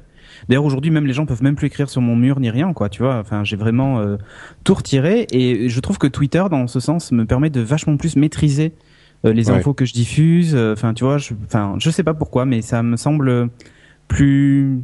[0.48, 2.88] D'ailleurs aujourd'hui même les gens peuvent même plus écrire sur mon mur ni rien quoi
[2.88, 4.16] tu vois enfin j'ai vraiment euh,
[4.64, 8.16] tout retiré et je trouve que Twitter dans ce sens me permet de vachement plus
[8.16, 8.72] maîtriser
[9.24, 9.56] euh, les Ouais.
[9.56, 12.62] infos que je diffuse euh, enfin tu vois je enfin je sais pas pourquoi mais
[12.62, 13.48] ça me semble
[14.08, 14.80] plus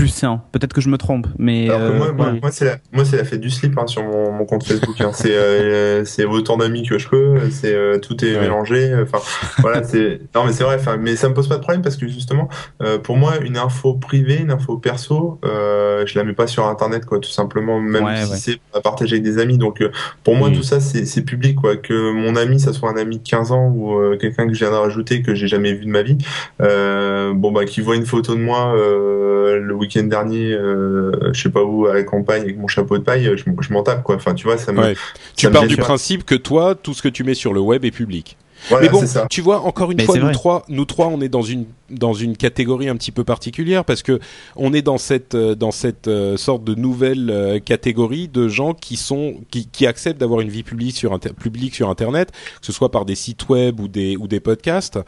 [0.00, 2.38] plus sain peut-être que je me trompe mais Alors que euh, moi, moi, ouais.
[2.40, 5.00] moi, c'est la, moi, c'est la fête du slip hein, sur mon, mon compte Facebook.
[5.00, 5.10] Hein.
[5.12, 7.34] C'est, euh, c'est autant d'amis que je peux.
[7.50, 8.40] C'est euh, tout est Ouais.
[8.42, 8.94] mélangé.
[9.02, 9.18] Enfin,
[9.58, 10.20] voilà, c'est.
[10.34, 10.76] Non, mais c'est vrai.
[10.76, 12.48] Enfin, mais ça me pose pas de problème parce que justement,
[12.82, 16.66] euh, pour moi, une info privée, une info perso, euh, je la mets pas sur
[16.66, 17.80] Internet, quoi, tout simplement.
[17.80, 18.36] Même Ouais, si ouais.
[18.36, 19.58] c'est à partager avec des amis.
[19.58, 19.90] Donc, euh,
[20.24, 20.54] pour moi, Mm.
[20.54, 21.76] tout ça, c'est, c'est public, quoi.
[21.76, 24.60] Que mon ami, ça soit un ami de 15 ans ou euh, quelqu'un que je
[24.60, 26.16] viens de rajouter que j'ai jamais vu de ma vie.
[26.62, 31.40] Euh, bon, bah, qui voit une photo de moi euh, le week-end dernier, euh, je
[31.42, 34.02] sais pas où, à la campagne avec mon chapeau de paille, je, je m'en tape,
[34.02, 34.16] quoi.
[34.16, 34.80] Enfin, tu vois, ça me.
[34.80, 34.94] Ouais.
[35.36, 35.82] tu me pars du pas.
[35.82, 38.36] principe que toi tout ce que tu mets sur le web est public
[38.68, 39.26] Voilà, mais bon, ça.
[39.30, 40.32] tu vois, encore une Mais fois, nous vrai.
[40.32, 44.02] trois, nous trois, on est dans une dans une catégorie un petit peu particulière parce
[44.02, 44.20] que
[44.54, 48.74] on est dans cette euh, dans cette euh, sorte de nouvelle euh, catégorie de gens
[48.74, 52.66] qui sont qui, qui acceptent d'avoir une vie publique sur inter- publique sur internet, que
[52.66, 54.98] ce soit par des sites web ou des ou des podcasts.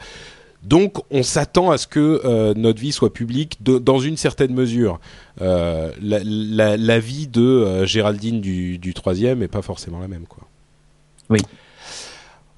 [0.63, 4.53] Donc, on s'attend à ce que euh, notre vie soit publique de- dans une certaine
[4.53, 4.99] mesure.
[5.41, 10.07] Euh, la, la, la vie de euh, Géraldine du, du troisième est pas forcément la
[10.07, 10.43] même, quoi.
[11.29, 11.39] Oui.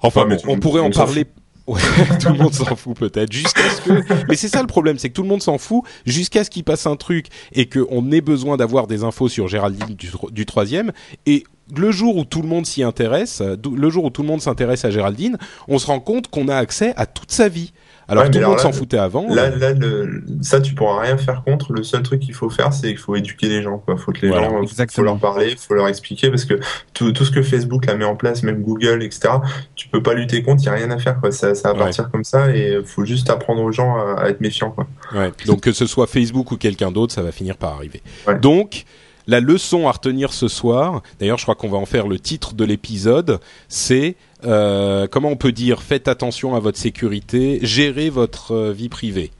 [0.00, 1.26] Enfin, Ouais, on pourrait en parler.
[1.66, 1.80] Ouais,
[2.22, 3.32] tout le monde s'en fout peut-être.
[3.32, 4.24] Jusqu'à ce que.
[4.28, 6.62] Mais c'est ça le problème, c'est que tout le monde s'en fout jusqu'à ce qu'il
[6.62, 10.92] passe un truc et qu'on ait besoin d'avoir des infos sur Géraldine du, du troisième.
[11.26, 11.42] Et
[11.76, 14.84] le jour où tout le monde s'y intéresse, le jour où tout le monde s'intéresse
[14.84, 17.72] à Géraldine, on se rend compte qu'on a accès à toute sa vie.
[18.08, 19.26] Alors Ouais, tout le monde s'en foutait avant.
[19.28, 21.72] Là, là, le- ça, tu pourras rien faire contre.
[21.72, 23.78] Le seul truc qu'il faut faire, c'est qu'il faut éduquer les gens.
[23.78, 23.96] Quoi.
[23.96, 24.60] Faut que les Voilà, gens,
[24.92, 26.54] faut leur parler, faut leur expliquer, parce que
[26.94, 29.34] tout, tout ce que Facebook la met en place, même Google, etc.
[29.74, 30.62] Tu peux pas lutter contre.
[30.62, 31.18] Il y a rien à faire.
[31.20, 31.32] Quoi.
[31.32, 31.84] Ça, ça va Ouais.
[31.84, 34.70] partir comme ça, et faut juste apprendre aux gens à, à être méfiants.
[34.70, 34.86] Quoi.
[35.14, 35.32] Ouais.
[35.46, 38.02] Donc que ce soit Facebook ou quelqu'un d'autre, ça va finir par arriver.
[38.28, 38.38] Ouais.
[38.38, 38.84] Donc
[39.26, 42.54] la leçon à retenir ce soir, d'ailleurs je crois qu'on va en faire le titre
[42.54, 48.52] de l'épisode, c'est euh, comment on peut dire faites attention à votre sécurité, gérez votre
[48.52, 49.30] euh, vie privée.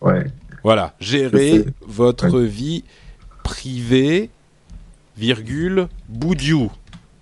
[0.00, 0.24] Ouais.
[0.64, 2.84] Voilà, gérez votre vie
[3.42, 4.30] privée,
[5.16, 6.70] virgule, boudiou.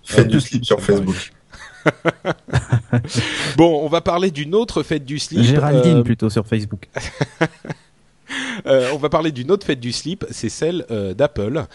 [0.03, 1.33] Faites du slip sur Facebook.
[3.57, 5.41] Bon, on va parler d'une autre fête du slip.
[5.41, 6.87] Géraldine Euh, plutôt sur Facebook.
[8.67, 10.85] Euh, on va parler d'une autre fête du slip, c'est celle
[11.17, 11.65] d'Apple,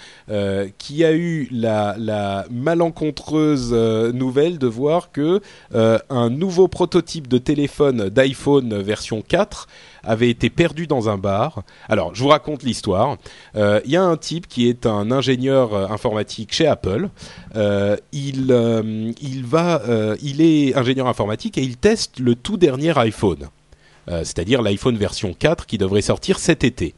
[0.79, 5.41] qui a eu la, malencontreuse nouvelle de voir que
[5.73, 9.67] un nouveau prototype de téléphone d'iPhone version 4
[10.07, 11.63] avait été perdu dans un bar.
[11.89, 13.17] Alors, je vous raconte l'histoire.
[13.57, 17.11] Euh, il y a un type qui est un ingénieur euh, informatique chez Apple.
[17.57, 18.55] Euh, il,
[19.21, 23.49] il est ingénieur informatique et il teste le tout dernier iPhone,
[24.09, 26.95] c'est-à-dire l'iPhone version 4 qui devrait sortir cet été.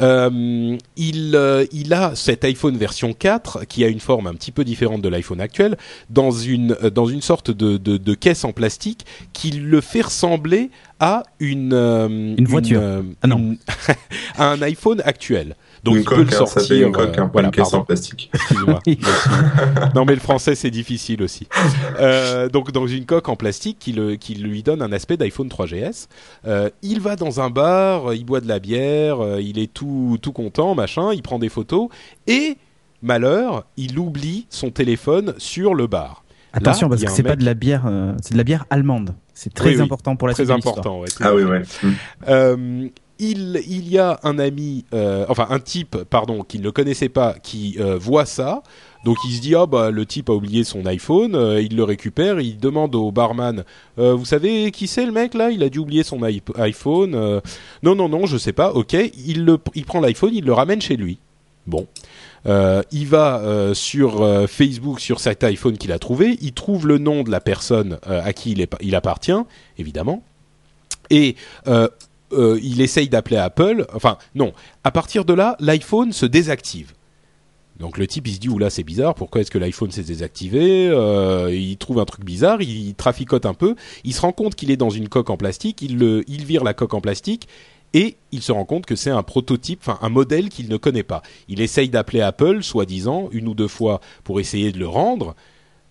[0.00, 4.52] Euh, il, euh, il a cet iPhone version 4 qui a une forme un petit
[4.52, 5.76] peu différente de l'iPhone actuel
[6.08, 10.02] dans une, euh, dans une sorte de, de, de, caisse en plastique qui le fait
[10.02, 12.82] ressembler à une, une voiture.
[13.22, 13.56] ah non.
[14.36, 15.56] à un iPhone actuel.
[15.82, 16.86] Donc une il peut le hein, ça fait sortir.
[16.86, 18.30] une coque, euh, hein, pas voilà, une caisse en plastique.
[18.34, 18.80] Excuse-moi.
[19.94, 21.46] non mais le français c'est difficile aussi.
[22.00, 25.48] Euh, donc dans une coque en plastique qui, le, qui lui donne un aspect d'iPhone
[25.48, 26.06] 3GS.
[26.46, 30.16] Euh, il va dans un bar, il boit de la bière, euh, il est tout
[30.22, 31.88] tout content, machin, il prend des photos
[32.26, 32.56] et
[33.02, 36.24] malheur, il oublie son téléphone sur le bar.
[36.52, 38.44] Attention, Là, parce que un c'est pas mec- de la bière, euh, c'est de la
[38.44, 39.14] bière allemande.
[39.34, 39.82] C'est très Oui, oui.
[39.82, 40.78] important pour la Très suite de l'histoire.
[40.78, 41.00] important.
[41.00, 41.62] ouais, tout Ah oui, ouais.
[42.28, 42.88] Euh,
[43.20, 47.76] il, y a un ami, euh, enfin un type, pardon, qui ne connaissait pas, qui
[47.78, 48.62] euh, voit ça.
[49.04, 51.84] Donc il se dit ah bah le type a oublié son iPhone, euh, il le
[51.84, 53.64] récupère, il demande au barman,
[53.96, 55.50] vous savez qui c'est le mec là?
[55.50, 57.40] Il a dû oublier son iP- iPhone.
[57.82, 58.72] non non non, je sais pas.
[58.72, 61.18] Ok, il prend l'iPhone, il le ramène chez lui.
[61.66, 61.86] Bon.
[62.46, 67.30] Il va sur Facebook sur cet iPhone qu'il a trouvé, il trouve le nom de
[67.30, 69.32] la personne à qui il, il appartient,
[69.78, 70.22] évidemment,
[71.10, 71.36] et
[72.32, 73.86] euh, il essaye d'appeler Apple.
[73.94, 74.52] Enfin, non.
[74.84, 76.92] À partir de là, l'iPhone se désactive.
[77.78, 80.88] Donc le type il se dit oula c'est bizarre pourquoi est-ce que l'iPhone s'est désactivé
[80.88, 84.70] Euh, il trouve un truc bizarre il traficote un peu il se rend compte qu'il
[84.70, 87.48] est dans une coque en plastique il vire la coque en plastique
[87.94, 91.02] et il se rend compte que c'est un prototype enfin un modèle qu'il ne connaît
[91.02, 95.34] pas il essaye d'appeler Apple soi-disant une ou deux fois pour essayer de le rendre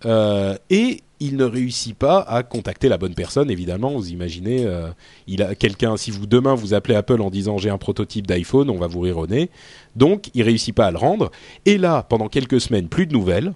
[0.06, 3.92] euh, et il ne réussit pas à contacter la bonne personne évidemment.
[3.92, 4.90] Vous imaginez euh,
[5.28, 8.70] il a quelqu'un si vous demain vous appelez Apple en disant j'ai un prototype d'iPhone
[8.70, 9.50] on va vous rire au nez
[9.96, 11.32] donc il réussit pas à le rendre.
[11.66, 13.54] Et là pendant quelques semaines plus de nouvelles.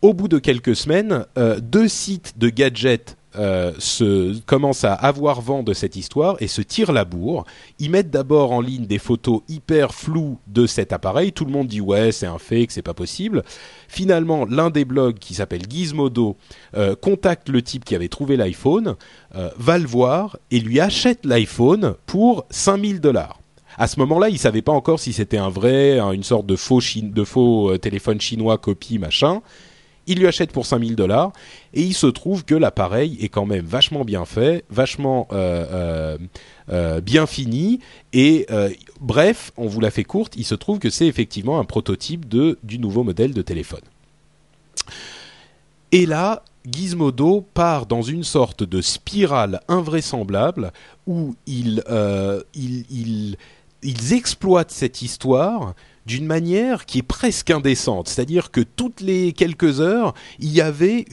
[0.00, 5.40] Au bout de quelques semaines euh, deux sites de gadgets euh, se commencent à avoir
[5.40, 7.44] vent de cette histoire et se tirent la bourre.
[7.78, 11.32] Ils mettent d'abord en ligne des photos hyper floues de cet appareil.
[11.32, 13.44] Tout le monde dit ouais c'est un fake, c'est pas possible.
[13.88, 16.36] Finalement, l'un des blogs qui s'appelle Gizmodo
[16.76, 18.96] euh, contacte le type qui avait trouvé l'iPhone,
[19.36, 23.38] euh, va le voir et lui achète l'iPhone pour 5000 dollars.
[23.76, 26.56] À ce moment-là, il savait pas encore si c'était un vrai, un- une sorte de
[26.56, 29.40] faux, de faux téléphone chinois copie machin.
[30.08, 31.32] Il lui achète pour 5000 dollars
[31.74, 36.18] et il se trouve que l'appareil est quand même vachement bien fait, vachement euh, euh,
[36.70, 37.80] euh, bien fini
[38.14, 38.46] et
[39.00, 42.58] bref, on vous l'a fait courte, il se trouve que c'est effectivement un prototype de
[42.62, 43.82] du nouveau modèle de téléphone.
[45.92, 50.72] Et là, Gizmodo part dans une sorte de spirale invraisemblable
[51.06, 51.82] où ils,
[52.54, 53.36] ils,
[53.82, 55.74] ils exploitent cette histoire
[56.08, 58.08] d'une manière qui est presque indécente.
[58.08, 61.04] C'est-à-dire que toutes les quelques heures, il y avait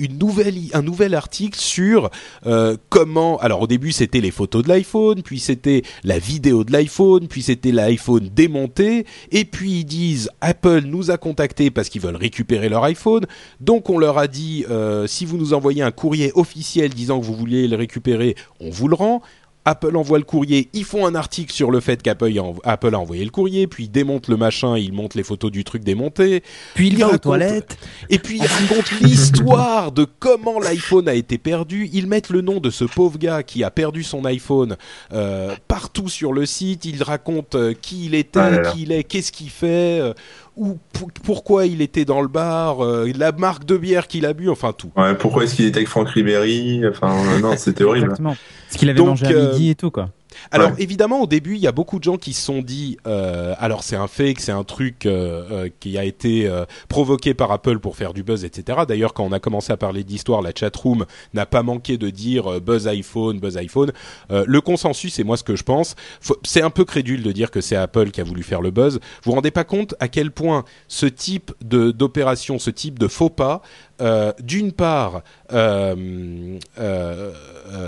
[0.73, 2.09] un nouvel article sur
[2.45, 3.37] euh, comment...
[3.39, 7.41] Alors au début, c'était les photos de l'iPhone, puis c'était la vidéo de l'iPhone, puis
[7.41, 12.69] c'était l'iPhone démonté, et puis ils disent Apple nous a contactés parce qu'ils veulent récupérer
[12.69, 13.25] leur iPhone,
[13.59, 17.25] donc on leur a dit euh, si vous nous envoyez un courrier officiel disant que
[17.25, 19.21] vous vouliez le récupérer, on vous le rend.
[19.65, 22.93] Apple envoie le courrier, ils font un article sur le fait qu'Apple a, env- Apple
[22.93, 25.83] a envoyé le courrier, puis ils démontent le machin, ils montent les photos du truc
[25.83, 26.43] démonté,
[26.75, 27.77] Puis il va aux toilettes.
[28.09, 31.89] et puis ils racontent l'histoire de comment l'iPhone a été perdu.
[31.93, 34.77] Ils mettent le nom de ce pauvre gars qui a perdu son iPhone
[35.13, 36.85] euh, partout sur le site.
[36.85, 38.71] Ils racontent euh, qui il était, Ah là là.
[38.71, 40.13] qui il est, qu'est-ce qu'il fait, euh,
[40.55, 44.33] ou pour- pourquoi il était dans le bar, euh, la marque de bière qu'il a
[44.33, 44.89] bu, enfin tout.
[44.95, 46.81] Ouais, pourquoi est-ce qu'il était avec Franck Ribéry?
[46.87, 48.05] Enfin, euh, non, c'était horrible.
[48.05, 48.35] Exactement.
[48.69, 50.09] Ce qu'il avait Donc, mangé à euh, midi et tout, quoi.
[50.51, 50.75] Alors Ouais.
[50.79, 53.83] évidemment au début il y a beaucoup de gens qui se sont dit euh, alors
[53.83, 57.79] c'est un fake c'est un truc euh, euh, qui a été euh, provoqué par Apple
[57.79, 58.79] pour faire du buzz etc.
[58.87, 62.53] D'ailleurs quand on a commencé à parler d'histoire la chatroom n'a pas manqué de dire
[62.53, 63.91] euh, buzz iPhone buzz iPhone.
[64.31, 65.95] Euh, le consensus et moi ce que je pense
[66.43, 68.95] c'est un peu crédule de dire que c'est Apple qui a voulu faire le buzz.
[68.95, 73.07] Vous vous rendez pas compte à quel point ce type de d'opération ce type de
[73.07, 73.61] faux pas
[74.01, 77.33] euh, d'une part, euh, euh,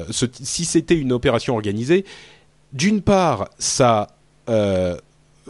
[0.09, 2.05] si c'était une opération organisée,
[2.73, 4.07] d'une part, ça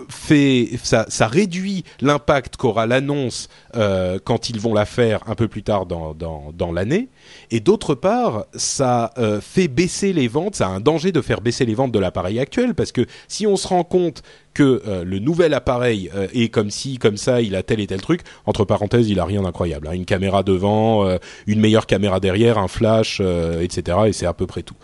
[0.09, 5.47] fait, ça, ça réduit l'impact qu'aura l'annonce euh, quand ils vont la faire un peu
[5.47, 7.09] plus tard dans, dans, dans l'année.
[7.51, 10.55] Et d'autre part, ça euh, fait baisser les ventes.
[10.55, 13.47] Ça a un danger de faire baisser les ventes de l'appareil actuel parce que si
[13.47, 14.23] on se rend compte
[14.57, 17.85] que euh, le nouvel appareil euh, est comme si, comme ça, il a tel et
[17.85, 18.21] tel truc.
[18.47, 19.87] Entre parenthèses, il a rien d'incroyable.
[19.87, 19.93] Hein.
[19.93, 23.21] Une caméra devant, euh, une meilleure caméra derrière, un flash,
[23.61, 23.99] etc.
[24.07, 24.75] Et c'est à peu près tout.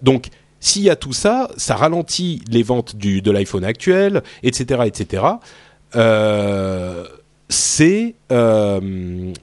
[0.00, 0.28] donc
[0.64, 5.24] s'il y a tout ça, ça ralentit les ventes du, de l'iPhone actuel, etc., etc.
[5.94, 7.04] Euh,
[7.50, 8.80] c'est euh,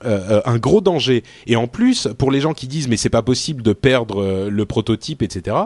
[0.03, 1.23] euh, un gros danger.
[1.45, 4.65] Et en plus, pour les gens qui disent mais c'est pas possible de perdre le
[4.65, 5.57] prototype, etc.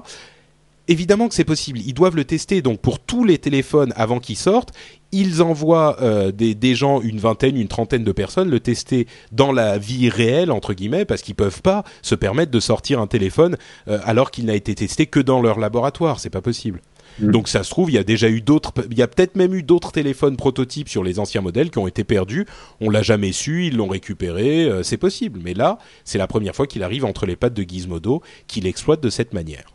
[0.88, 1.79] Évidemment que c'est possible.
[1.79, 2.61] Ils doivent le tester.
[2.61, 4.71] Donc pour tous les téléphones avant qu'ils sortent,
[5.11, 9.51] ils envoient euh, des, des, gens, une vingtaine, une trentaine de personnes, le tester dans
[9.51, 13.57] la vie réelle entre guillemets, parce qu'ils peuvent pas se permettre de sortir un téléphone
[13.88, 16.19] euh, alors qu'il n'a été testé que dans leur laboratoire.
[16.19, 16.81] C'est pas possible.
[17.19, 17.31] Mmh.
[17.31, 19.53] Donc ça se trouve, il y a déjà eu d'autres, il y a peut-être même
[19.53, 22.45] eu d'autres téléphones prototypes sur les anciens modèles qui ont été perdus.
[22.81, 25.39] On l'a jamais su, ils l'ont récupéré, euh, c'est possible.
[25.43, 29.01] Mais là, c'est la première fois qu'il arrive entre les pattes de Gizmodo, qu'il exploite
[29.01, 29.74] de cette manière.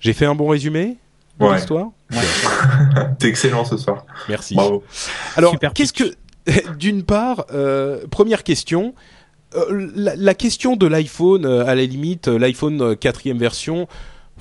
[0.00, 0.96] J'ai fait un bon résumé
[1.38, 1.54] de Ouais.
[1.56, 1.88] l'histoire
[3.18, 4.04] T'es excellent ce soir.
[4.28, 4.54] Merci.
[4.54, 4.82] Bravo.
[5.36, 6.14] Alors, Super qu'est-ce que,
[6.78, 8.94] d'une part, euh, première question,
[9.54, 13.86] euh, la, la question de l'iPhone, euh, à la limite, euh, l'iPhone euh, quatrième version.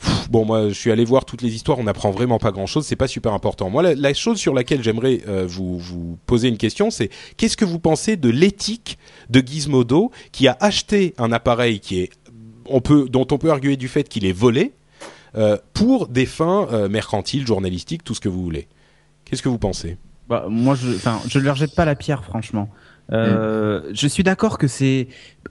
[0.01, 1.79] pff, Bon, moi, je suis allé voir toutes les histoires.
[1.79, 2.85] On n'apprend vraiment pas grand-chose.
[2.85, 3.69] C'est pas super important.
[3.69, 7.57] Moi, la, la chose sur laquelle j'aimerais euh, vous vous poser une question, c'est qu'est-ce
[7.57, 8.97] que vous pensez de l'éthique
[9.29, 12.09] de Gizmodo qui a acheté un appareil qui est,
[12.65, 14.73] on peut, dont on peut arguer du fait qu'il est volé
[15.35, 18.67] euh, pour des fins euh, mercantiles, journalistiques, tout ce que vous voulez.
[19.25, 19.97] Qu'est-ce que vous pensez?
[20.27, 20.91] Bah, moi, je,
[21.27, 22.69] je leur jette pas la pierre, franchement.
[23.11, 25.07] Euh, Je suis d'accord que c'est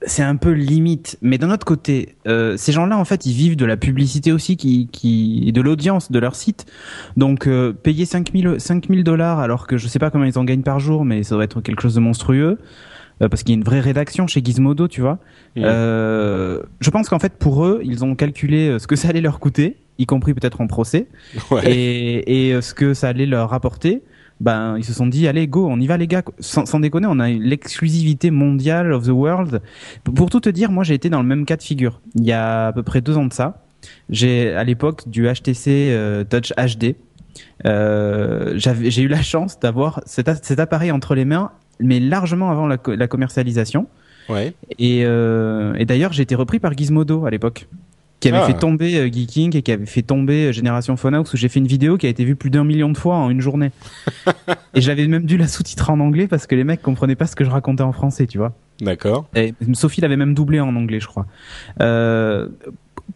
[0.06, 3.56] c'est un peu limite, mais d'un autre côté, euh, ces gens-là, en fait, ils vivent
[3.56, 6.66] de la publicité aussi, qui qui et de l'audience de leur site.
[7.16, 10.62] Donc, euh, payer 5000 5000 dollars, alors que je sais pas combien ils en gagnent
[10.62, 12.58] par jour, mais ça doit être quelque chose de monstrueux.
[13.22, 15.18] Euh, parce qu'il y a une vraie rédaction chez Gizmodo, tu vois.
[15.56, 19.20] Euh, je pense qu'en fait, pour eux, ils ont calculé euh, ce que ça allait
[19.20, 21.06] leur coûter, y compris peut-être en procès
[21.50, 21.70] Ouais.
[21.70, 24.02] et, et euh, ce que ça allait leur rapporter,
[24.40, 26.22] ben ils se sont dit allez go, on y va les gars.
[26.38, 29.60] Sans, sans déconner, on a l'exclusivité mondiale of the world.
[30.04, 32.00] Pour tout te dire, moi j'ai été dans le même cas de figure.
[32.14, 33.64] Il y a à peu près deux ans de ça.
[34.10, 36.94] J'ai à l'époque du HTC euh, Touch HD.
[37.66, 40.28] Euh, j'ai eu la chance d'avoir cet
[40.60, 41.50] appareil entre les mains,
[41.80, 43.86] mais largement avant la, co- la commercialisation.
[44.28, 44.52] Ouais.
[44.78, 47.66] Et, euh, et d'ailleurs, j'ai été repris par Gizmodo à l'époque,
[48.20, 48.46] qui avait Ah.
[48.46, 51.60] fait tomber euh, Geeking et qui avait fait tomber euh, Génération Phonox, où j'ai fait
[51.60, 53.70] une vidéo qui a été vue plus d'un million de fois en une journée.
[54.74, 57.36] et j'avais même dû la sous-titrer en anglais parce que les mecs comprenaient pas ce
[57.36, 58.52] que je racontais en français, tu vois.
[58.82, 59.28] D'accord.
[59.72, 61.26] Sophie l'avait même doublé en anglais, je crois.
[61.80, 62.48] Euh,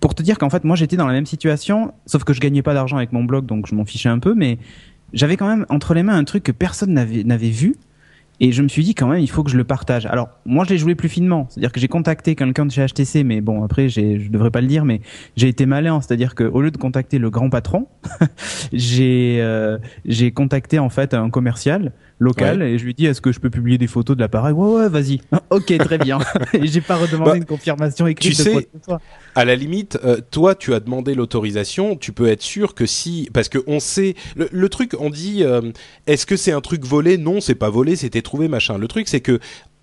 [0.00, 2.62] pour te dire qu'en fait, moi, j'étais dans la même situation, sauf que je gagnais
[2.62, 4.58] pas d'argent avec mon blog, donc je m'en fichais un peu, mais
[5.12, 7.76] j'avais quand même entre les mains un truc que personne n'avait vu.
[8.44, 10.04] Et je me suis dit quand même, il faut que je le partage.
[10.06, 11.46] Alors, moi, je l'ai joué plus finement.
[11.48, 14.66] C'est-à-dire que j'ai contacté quelqu'un de chez HTC, mais bon, après, je devrais pas le
[14.66, 15.00] dire, mais
[15.36, 16.00] j'ai été malin.
[16.00, 17.86] C'est-à-dire que au lieu de contacter le grand patron,
[18.72, 23.32] j'ai, euh, j'ai contacté en fait un commercial local et je lui dit, est-ce que
[23.32, 25.20] je peux publier des photos de l'appareil Ouais, ouais, vas-y.
[25.50, 26.18] ok, très bien.
[26.54, 29.00] et j'ai pas redemandé Bah, une confirmation écrite tu de sais- quoi.
[29.34, 31.96] À la limite, euh, toi, tu as demandé l'autorisation.
[31.96, 35.42] Tu peux être sûr que si, parce que on sait, le, le truc, on dit,
[35.42, 35.60] euh,
[36.06, 37.16] est-ce que c'est un truc volé?
[37.18, 38.76] Non, c'est pas volé, c'était trouvé, machin.
[38.78, 39.38] Le truc, c'est que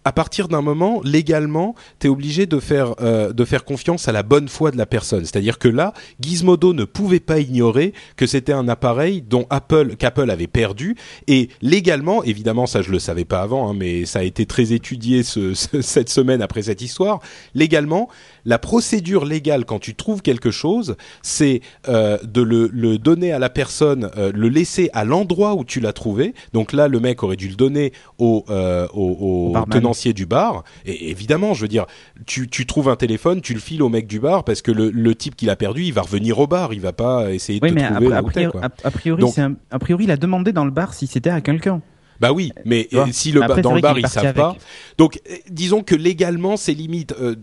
[0.06, 4.12] à partir d'un moment, légalement, tu es obligé de faire, euh, de faire confiance à
[4.12, 5.26] la bonne foi de la personne.
[5.26, 10.30] C'est-à-dire que là, Gizmodo ne pouvait pas ignorer que c'était un appareil dont Apple, qu'Apple
[10.32, 10.96] avait perdu.
[11.28, 14.72] Et légalement, évidemment, ça je le savais pas avant, hein, mais ça a été très
[14.72, 17.20] étudié ce, ce- cette semaine après cette histoire.
[17.54, 18.08] Légalement,
[18.46, 23.40] la procédure légale quand tu trouves quelque chose, c'est euh, de le, le donner à
[23.40, 26.34] la personne, euh, le laisser à l'endroit où tu l'as trouvé.
[26.54, 30.64] Donc là, le mec aurait dû le donner au, euh, au, au tenancier du bar.
[30.86, 31.86] Et évidemment, je veux dire,
[32.26, 34.90] tu, tu trouves un téléphone, tu le files au mec du bar parce que le,
[34.90, 37.66] le type qui l'a perdu, il va revenir au bar, il va pas essayer de
[37.66, 40.12] Oui, te mais trouver a, a priori, a- a priori, Donc- un- a priori, il
[40.12, 41.82] a demandé dans le bar si c'était à quelqu'un.
[42.20, 44.56] Bah oui, mais si le Après, dans le bar qu'il ils savent pas.
[44.98, 47.14] Donc euh, disons que légalement c'est limite.
[47.20, 47.36] euh,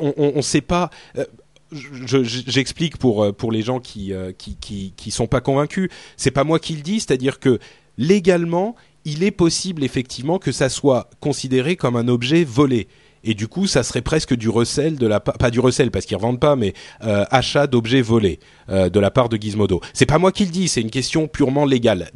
[0.00, 0.90] on, on sait pas.
[1.16, 1.24] euh,
[1.72, 4.56] je- je- J'explique pour euh, pour les gens qui euh, qui
[4.96, 5.90] qui sont pas convaincus.
[6.16, 7.58] C'est pas moi qui le dis, c'est-à-dire que
[7.98, 8.74] légalement
[9.04, 12.88] il est possible effectivement que ça soit considéré comme un objet volé.
[13.24, 16.06] Et du coup, ça serait presque du recel de la part, pas du recel parce
[16.06, 16.72] qu'ils revendent pas, mais
[17.04, 18.38] euh, achat d'objets volés
[18.70, 19.80] euh, de la part de Gizmodo.
[19.92, 22.10] C'est pas moi qui le dis, c'est une question purement légale.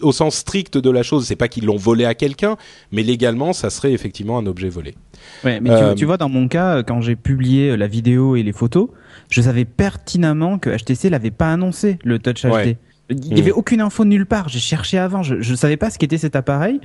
[0.00, 2.56] Au sens strict de la chose, c'est pas qu'ils l'ont volé à quelqu'un,
[2.92, 4.94] mais légalement, ça serait effectivement un objet volé.
[5.44, 8.36] Ouais, mais Euh, tu, tu vois, dans mon cas, quand j'ai publié euh, la vidéo
[8.36, 8.88] et les photos,
[9.28, 12.52] je savais pertinemment que HTC l'avait pas annoncé, le Touch HD.
[12.52, 12.76] Ouais.
[13.10, 14.48] Il y avait aucune info nulle part.
[14.48, 15.22] J'ai cherché avant.
[15.22, 16.80] Je, je savais pas ce qu'était cet appareil.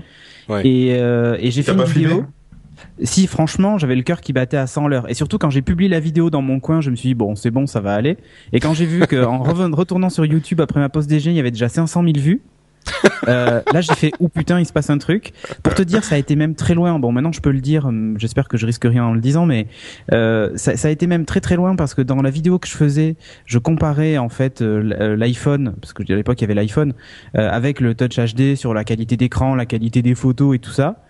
[0.49, 0.67] Ouais.
[0.67, 2.25] Et, euh, et j'ai fait une vidéo.
[3.01, 5.09] Si, franchement, j'avais le cœur qui battait à 100 l'heure.
[5.09, 7.35] Et surtout, quand j'ai publié la vidéo dans mon coin, je me suis dit, bon,
[7.35, 8.17] c'est bon, ça va aller.
[8.53, 11.51] Et quand j'ai vu qu'en retournant sur YouTube après ma pause déjeuner, il y avait
[11.51, 12.41] déjà 500 000 vues,
[13.27, 15.33] euh, là, j'ai fait, ou putain, il se passe un truc.
[15.63, 16.97] Pour te dire, ça a été même très loin.
[16.99, 17.85] Bon, maintenant, je peux le dire.
[17.85, 19.67] hum, J'espère que je risque rien en le disant, mais
[20.13, 22.75] euh, ça, a été même très très loin parce que dans la vidéo que je
[22.75, 23.15] faisais,
[23.45, 26.93] je comparais en fait euh, l'iPhone, parce que à l'époque il y avait l'iPhone,
[27.33, 31.03] avec le Touch HD sur la qualité d'écran, la qualité des photos et tout ça.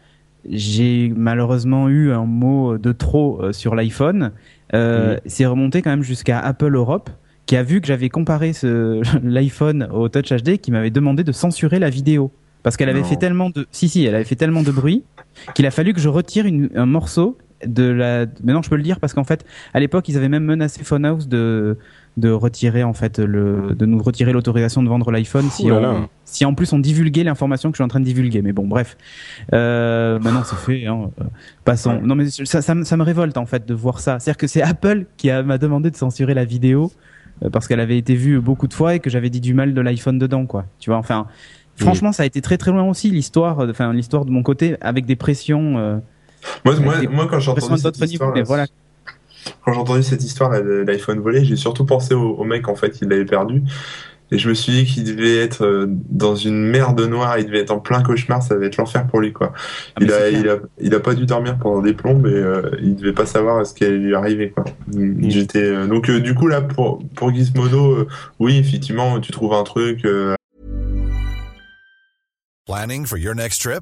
[0.50, 4.32] J'ai malheureusement eu un mot de trop euh, sur l'iPhone.
[4.74, 7.10] Euh, C'est remonté quand même jusqu'à Apple Europe,
[7.46, 11.32] qui a vu que j'avais comparé ce l'iPhone au Touch HD, qui m'avait demandé de
[11.32, 12.32] censurer la vidéo
[12.62, 13.06] parce qu'elle avait Non.
[13.06, 15.04] fait tellement de si si elle avait fait tellement de bruit
[15.56, 18.84] qu'il a fallu que je retire une- un morceau de la maintenant je peux le
[18.84, 21.78] dire parce qu'en fait à l'époque ils avaient même menacé Phonehouse de
[22.18, 25.70] de retirer en fait le de nous retirer l'autorisation de vendre l'iPhone si
[26.26, 28.42] si en plus on divulguait l'information que je suis en train de divulguer.
[28.42, 28.98] Mais bon bref.
[29.54, 31.10] Euh, maintenant c'est fait hein.
[31.66, 32.02] Passons.
[32.02, 34.20] Non mais ça, ça, me- ça me révolte en fait de voir ça.
[34.20, 36.92] C'est à dire que c'est Apple qui m'a demandé de censurer la vidéo
[37.44, 39.74] euh, parce qu'elle avait été vue beaucoup de fois et que j'avais dit du mal
[39.74, 40.66] de l'iPhone dedans quoi.
[40.80, 41.28] Tu vois enfin
[41.78, 44.76] franchement ça a été très très loin aussi l'histoire euh, enfin l'histoire de mon côté
[44.82, 45.98] avec des pressions euh,
[46.66, 48.66] Moi, avec moi, des moi, quand d'autres cette histoire, voilà
[49.64, 52.68] quand j'ai entendu cette histoire là, de l'iPhone volé, j'ai surtout pensé au, au mec
[52.68, 53.64] en fait qui l'avait perdu.
[54.32, 57.62] Et je me suis dit qu'il devait être euh, dans une merde noire, il devait
[57.62, 59.54] être en plein cauchemar, ça devait être l'enfer pour lui quoi.
[59.96, 62.70] Ah, il, a, il, a, il a pas dû dormir pendant des plombes et euh,
[62.80, 64.66] il devait pas savoir ce qui allait lui arriver quoi.
[65.22, 68.08] J'étais euh, donc euh, du coup là pour pour Gizmodo, euh,
[68.40, 70.06] oui effectivement tu trouves un truc.
[70.06, 70.36] euh,
[72.68, 73.82] Planning for your next trip?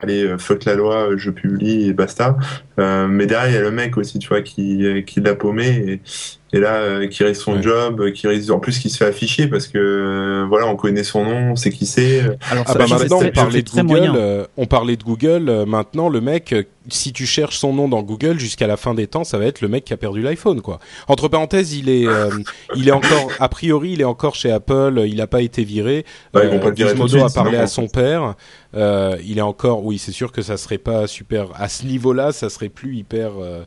[0.00, 2.36] Allez, euh, fuck la loi, euh, je publie et basta.
[2.78, 5.34] Euh, mais derrière, il y a le mec aussi, tu vois, qui, euh, qui l'a
[5.34, 6.00] paumé
[6.56, 7.62] et, là, euh, qui risque son Ouais.
[7.62, 10.76] job, euh, qui risque, en plus, qui se fait afficher parce que, euh, voilà, on
[10.76, 12.20] connaît son nom, on sait qui c'est.
[12.50, 14.14] alors Ah ça, bah maintenant très- on parlait fais de très Google, moyen.
[14.16, 15.48] euh, on parlait de Google.
[15.48, 18.94] euh, maintenant le mec, euh, si tu cherches son nom dans Google jusqu'à la fin
[18.94, 20.78] des temps, ça va être le mec qui a perdu l'iPhone quoi.
[21.08, 22.30] Entre parenthèses, il est, euh,
[22.76, 25.02] il est encore, a priori, il est encore chez Apple.
[25.06, 26.04] Il n'a pas été viré.
[26.34, 27.88] Ouais, ils vont pas le virer tout de Gizmodo suite, a parlé sinon, à son
[27.88, 28.34] père.
[28.74, 32.32] Euh, il est encore, oui, c'est sûr que ça serait pas super à ce niveau-là,
[32.32, 33.32] ça serait plus hyper.
[33.40, 33.64] euh,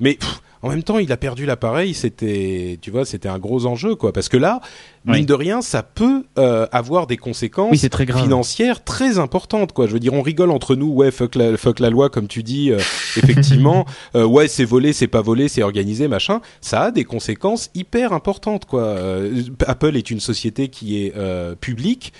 [0.00, 1.94] Mais pff, en même temps, il a perdu l'appareil.
[1.94, 4.12] C'était, tu vois, c'était un gros enjeu quoi.
[4.12, 4.60] Parce que là,
[5.06, 5.18] Oui.
[5.18, 9.72] mine de rien, ça peut euh, avoir des conséquences oui très grave financière très importante
[9.72, 12.26] quoi je veux dire on rigole entre nous ouais fuck la, fuck la loi comme
[12.26, 12.78] tu dis euh,
[13.16, 13.84] effectivement
[14.16, 18.12] euh, ouais c'est volé c'est pas volé c'est organisé machin ça a des conséquences hyper
[18.12, 22.12] importantes quoi Euh, Apple est une société qui est euh, publique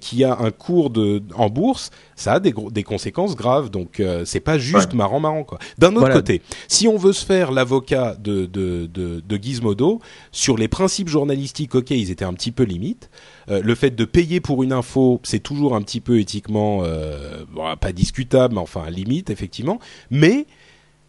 [0.00, 3.70] qui a un cours de en bourse, ça a des gros- des conséquences graves.
[3.70, 5.58] Donc euh, c'est pas juste marrant marrant quoi.
[5.78, 6.14] D'un autre Voilà.
[6.16, 10.00] côté, si on veut se faire l'avocat de, de de de Gizmodo
[10.32, 13.10] sur les principes journalistiques, ok, ils étaient un petit peu limites.
[13.50, 17.44] Euh, le fait de payer pour une info, c'est toujours un petit peu éthiquement euh,
[17.52, 19.78] bon, pas discutable, mais enfin limite effectivement.
[20.10, 20.46] Mais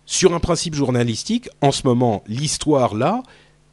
[0.06, 3.24] sur un principe journalistique, en ce moment, l'histoire là,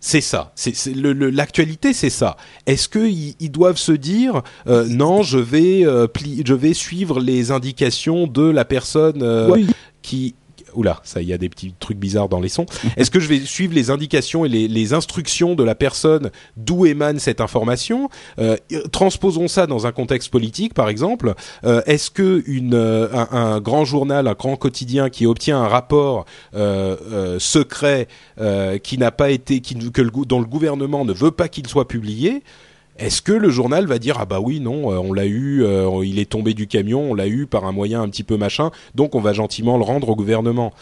[0.07, 0.53] c'est ça.
[0.55, 2.37] C'est c'est le- le- l'actualité, c'est ça.
[2.67, 7.21] Est-ce qu'ils ils doivent se dire euh, non, je vais euh, pli- je vais suivre
[7.21, 9.67] les indications de la personne euh, Oui.
[10.03, 10.35] qui
[10.75, 12.66] Oula, ça, il y a des petits trucs bizarres dans les sons.
[12.97, 17.18] Est-ce que je vais suivre les indications et les, instructions de la personne d'où émane
[17.18, 18.11] cette information?
[18.39, 18.57] Euh,
[18.93, 21.35] Transposons ça dans un contexte politique, par exemple.
[21.64, 26.97] Euh, Est-ce que euh, un, grand journal, un grand quotidien qui obtient un rapport euh,
[27.11, 28.09] euh, secret
[28.41, 32.43] euh, qui n'a pas été, que dont le gouvernement ne veut pas qu'il soit publié,
[32.99, 36.05] est-ce que le journal va dire ah bah oui non euh, on l'a eu euh,
[36.05, 38.70] il est tombé du camion on l'a eu par un moyen un petit peu machin
[38.95, 40.72] donc on va gentiment le rendre au gouvernement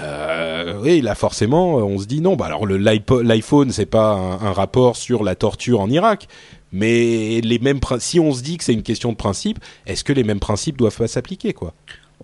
[0.00, 2.34] Euh, oui, là forcément, on se dit non.
[2.34, 6.26] Bah alors le l'iPhone, c'est pas un, rapport sur la torture en Irak,
[6.72, 10.12] mais les mêmes si on se dit que c'est une question de principe, est-ce que
[10.12, 11.74] les mêmes principes doivent pas s'appliquer quoi?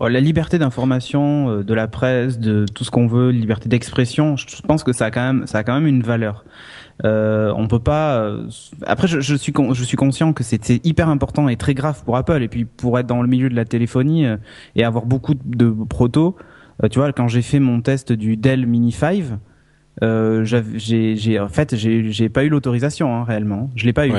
[0.09, 4.61] La liberté d'information, euh, de la presse, de tout ce qu'on veut, liberté d'expression, je
[4.63, 6.45] pense que ça a quand même, ça a quand même une valeur.
[7.05, 8.21] Euh, on peut pas.
[8.21, 8.49] Euh,
[8.87, 12.43] après, je, suis je suis conscient que c'est hyper important et très grave pour Apple
[12.43, 14.37] et puis pour être dans le milieu de la téléphonie euh,
[14.77, 16.37] et avoir beaucoup de protos.
[16.91, 19.25] tu vois, quand j'ai fait mon test du Dell Mini 5,
[20.03, 23.71] j'ai en fait j'ai pas eu l'autorisation hein, réellement.
[23.77, 24.13] Je l'ai pas eu.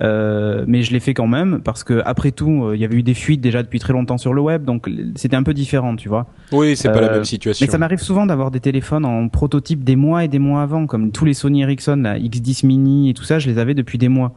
[0.00, 2.96] Euh, mais je l'ai fait quand même parce que après tout, euh, il y avait
[2.96, 5.96] eu des fuites déjà depuis très longtemps sur le web, donc c'était un peu différent,
[5.96, 6.26] tu vois.
[6.52, 7.66] Oui, c'est pas la euh, même situation.
[7.66, 10.86] Mais ça m'arrive souvent d'avoir des téléphones en prototype des mois et des mois avant,
[10.86, 13.98] comme tous les Sony Ericsson, la X10 Mini et tout ça, je les avais depuis
[13.98, 14.34] des mois.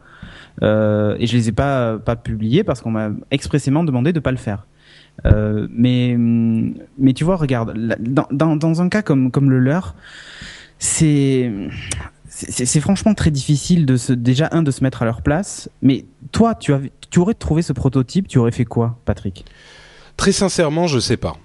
[0.64, 4.32] Euh, et je les ai pas pas publiés parce qu'on m'a expressément demandé de pas
[4.32, 4.68] le faire.
[5.26, 9.95] Euh, mais mais tu vois, regarde, dans, dans, dans un cas comme comme le leur,
[10.80, 11.51] c'est
[12.50, 15.70] c'est franchement très difficile de déjà un de se mettre à leur place.
[15.82, 16.74] Mais toi, tu,
[17.10, 19.46] tu aurais trouvé ce prototype, tu aurais fait quoi, Patrick?
[20.18, 21.38] Très sincèrement, je sais pas.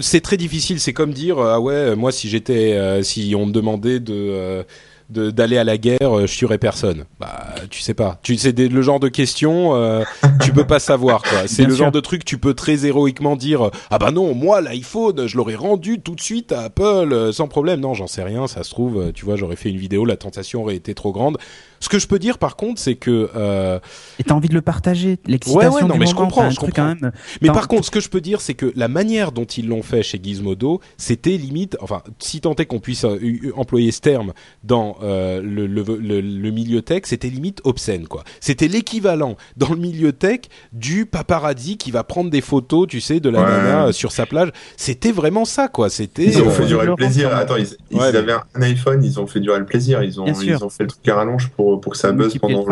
[0.00, 0.78] C'est très difficile.
[0.78, 4.62] C'est comme dire ah ouais, moi si j'étais, euh, si on me demandait de euh,
[5.08, 7.04] d'aller à la guerre, euh, je tuerais personne.
[7.20, 8.18] Bah, tu sais pas.
[8.22, 10.02] Tu sais le genre de questions, euh,
[10.42, 11.46] tu peux pas savoir quoi.
[11.46, 15.26] C'est le genre de truc tu peux très héroïquement dire ah bah non, moi l'iPhone,
[15.26, 17.80] je l'aurais rendu tout de suite à Apple euh, sans problème.
[17.80, 20.62] Non, j'en sais rien, ça se trouve, tu vois, j'aurais fait une vidéo, la tentation
[20.62, 21.38] aurait été trop grande.
[21.80, 23.78] Ce que je peux dire par contre, c'est que euh...
[24.18, 26.94] et t'as envie de le partager, l'excitation ouais, ouais, non, mais je comprends, je comprends.
[26.94, 27.12] Quand même...
[27.42, 29.82] Mais par contre, ce que je peux dire, c'est que la manière dont ils l'ont
[29.82, 33.18] fait chez Gizmodo, c'était limite, enfin, si tant est qu'on puisse euh,
[33.56, 34.32] employer ce terme
[34.64, 38.24] dans euh, le, le, le, le, milieu tech, c'était limite obscène, quoi.
[38.40, 40.40] C'était l'équivalent dans le milieu tech
[40.72, 44.50] du paparazzi qui va prendre des photos, tu sais, de la nana sur sa plage.
[44.76, 45.88] C'était vraiment ça, quoi.
[45.90, 46.24] C'était.
[46.24, 47.34] Ils ont fait euh, durer le plaisir.
[47.34, 50.02] Attends, ils, ils avaient un iPhone, ils ont fait durer le plaisir.
[50.02, 52.64] Ils ont, ils ont fait le truc à rallonge pour pour, que ça buzz pendant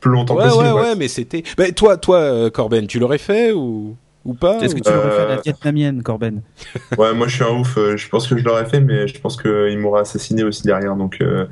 [0.00, 0.64] plus longtemps ouais, possible.
[0.64, 1.42] Ouais, ouais, mais c'était.
[1.56, 3.96] Bah, toi, toi, euh, Corben, tu l'aurais fait ou?
[4.24, 6.42] Ou pas Est-ce que tu l'aurais fait à la euh, vietnamienne, Corben
[6.98, 7.78] Ouais, moi je suis un ouf.
[7.78, 10.94] Euh, je pense que je l'aurais fait, mais je pense qu'il m'aura assassiné aussi derrière.
[10.94, 11.46] Donc, euh,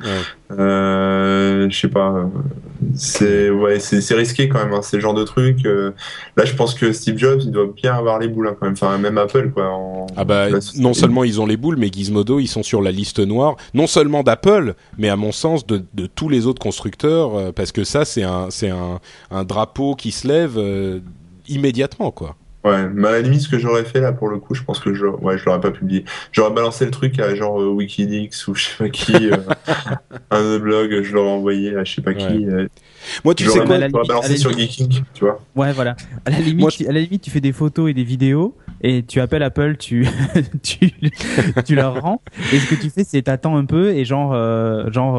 [0.53, 2.31] euh, je sais pas.
[2.95, 4.75] C'est ouais, c'est risqué quand même.
[4.75, 5.65] Hein, c'est le genre de truc.
[5.65, 8.75] là, je pense que Steve Jobs, il doit bien avoir les boules hein, quand même.
[8.75, 9.71] Enfin, même Apple, quoi.
[9.71, 10.07] En...
[10.17, 13.19] Ah bah, non seulement ils ont les boules, mais Gizmodo, ils sont sur la liste
[13.21, 17.73] noire, non seulement d'Apple, mais à mon sens de, de tous les autres constructeurs, parce
[17.73, 19.01] que ça, c'est un, c'est un,
[19.31, 20.61] un drapeau qui se lève
[21.49, 22.37] immédiatement, quoi.
[22.69, 24.79] Ouais, mais à la limite, ce que j'aurais fait là pour le coup, je pense
[24.81, 26.05] que je, ouais, je l'aurais pas publié.
[26.33, 29.37] J'aurais balancé le truc à genre euh, Wikileaks ou je sais pas qui, euh,
[30.31, 32.47] un blog, je l'aurais envoyé à je sais pas qui.
[32.47, 32.69] Euh,
[33.25, 35.41] moi, tu sais quoi, balancé sur Geeking, tu vois.
[35.57, 35.97] Ouais, voilà.
[36.25, 39.21] À la limite, à la limite, tu fais des photos et des vidéos et tu
[39.21, 40.07] appelles Apple, tu
[40.63, 40.93] tu
[41.65, 42.23] tu leur rends
[42.53, 45.19] et ce que tu fais, c'est t'attends un peu et genre euh, genre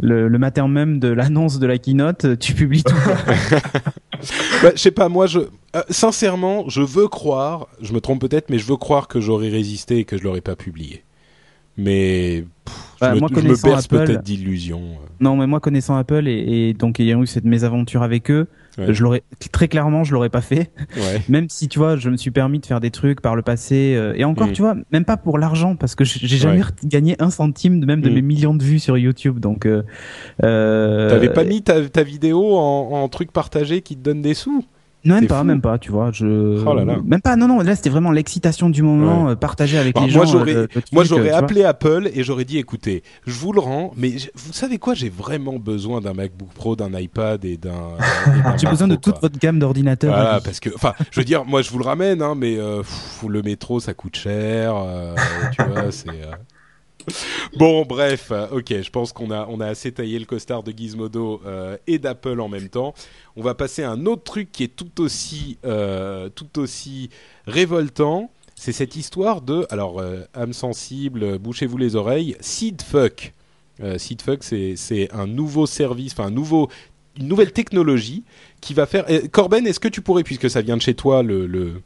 [0.00, 2.94] le, le matin même de l'annonce de la keynote, tu publies tout.
[4.62, 5.40] bah, je sais pas, moi, je
[5.76, 9.48] euh, sincèrement, je veux croire, je me trompe peut-être, mais je veux croire que j'aurais
[9.48, 11.04] résisté et que je l'aurais pas publié.
[11.76, 12.44] Mais
[13.02, 14.80] je, me, moi, je me berce peut-être d'illusions.
[14.80, 15.06] Euh.
[15.20, 18.48] Non, mais moi connaissant Apple et, et donc ayant eu cette mésaventure avec eux,
[18.78, 19.22] je l'aurais
[19.52, 20.70] très clairement, je l'aurais pas fait.
[20.96, 21.22] Ouais.
[21.28, 23.94] Même si tu vois, je me suis permis de faire des trucs par le passé
[23.96, 24.52] euh, et encore, mm.
[24.52, 28.00] tu vois, même pas pour l'argent parce que j'ai jamais gagné un centime de même
[28.00, 28.14] de mm.
[28.14, 29.38] mes millions de vues sur YouTube.
[29.40, 29.82] Donc, euh,
[31.08, 34.64] t'avais pas mis ta, ta vidéo en, en truc partagé qui te donne des sous?
[35.06, 36.10] Non, même pas, même pas, tu vois.
[36.12, 36.62] Je...
[36.66, 36.98] Oh là là.
[37.04, 39.36] Même pas, non, non, là c'était vraiment l'excitation du moment, ouais.
[39.36, 40.32] partagée avec les moi, gens.
[40.32, 44.10] J'aurais, euh, moi j'aurais appelé Apple et j'aurais dit écoutez, je vous le rends, mais
[44.34, 47.96] vous savez quoi, j'ai vraiment besoin d'un MacBook Pro, d'un iPad et d'un.
[48.56, 50.14] j'ai besoin de toute votre gamme d'ordinateurs.
[50.14, 52.78] Voilà, parce que, enfin, je veux dire, moi je vous le ramène, hein, mais euh,
[52.78, 55.14] pff, le métro ça coûte cher, euh,
[55.56, 56.08] tu vois, c'est.
[57.08, 57.12] Euh,
[57.56, 61.40] Bon, bref, ok, je pense qu'on a, on a assez taillé le costard de Gizmodo
[61.46, 62.94] euh, et d'Apple en même temps.
[63.36, 67.10] On va passer à un autre truc qui est tout aussi, euh, tout aussi
[67.46, 68.30] révoltant.
[68.54, 73.32] C'est cette histoire de, alors, euh, âme sensible, bouchez-vous les oreilles, SeedFuck.
[73.82, 76.70] Euh, SeedFuck, c'est un nouveau service, enfin, nouveau,
[77.18, 78.24] une nouvelle technologie
[78.60, 79.04] qui va faire.
[79.30, 81.82] Corben, est-ce que tu pourrais, puisque ça vient de chez toi, le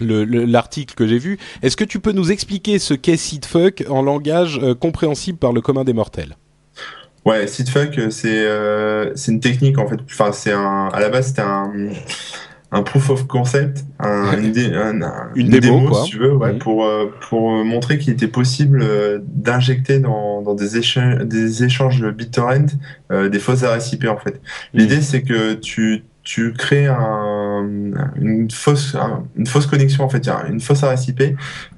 [0.00, 1.38] l'article que j'ai vu.
[1.62, 5.60] Est-ce que tu peux nous expliquer ce qu'est SeedFuck en langage euh, compréhensible par le
[5.60, 6.36] commun des mortels?
[7.24, 9.98] Ouais, SeedFuck, euh, c'est euh, une technique en fait.
[10.04, 11.72] Enfin, c'est un à la base c'était un
[12.72, 14.54] un proof of concept, un, une,
[15.34, 16.88] une, démo, si tu veux, ouais, pour
[17.28, 22.76] pour montrer qu'il était possible d'injecter dans, dans des échanges des échanges BitTorrent
[23.10, 24.40] des fausses RSIP en fait.
[24.72, 27.00] L'idée c'est que tu tu crées un
[27.96, 31.22] un, une fausse un- une fausse connexion en fait, une fausse adresse IP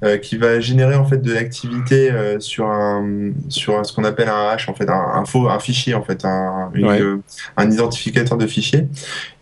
[0.05, 4.29] euh, qui va générer en fait de l'activité euh, sur un sur ce qu'on appelle
[4.29, 7.01] un hash en fait, un, un faux un fichier en fait, un une, Ouais.
[7.01, 7.17] euh,
[7.57, 8.89] un identificateur de fichier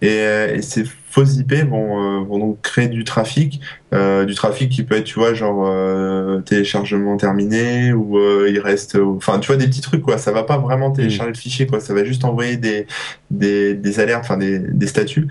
[0.00, 3.60] et, euh, et ces fausses IP vont euh, vont donc créer du trafic
[3.92, 8.60] euh, du trafic qui peut être tu vois genre euh, téléchargement terminé ou euh, il
[8.60, 10.16] reste enfin tu vois des petits trucs quoi.
[10.16, 11.80] Ça va pas vraiment télécharger le fichier quoi.
[11.80, 12.86] Ça va juste envoyer des
[13.32, 15.26] des, des alertes enfin des, des statuts.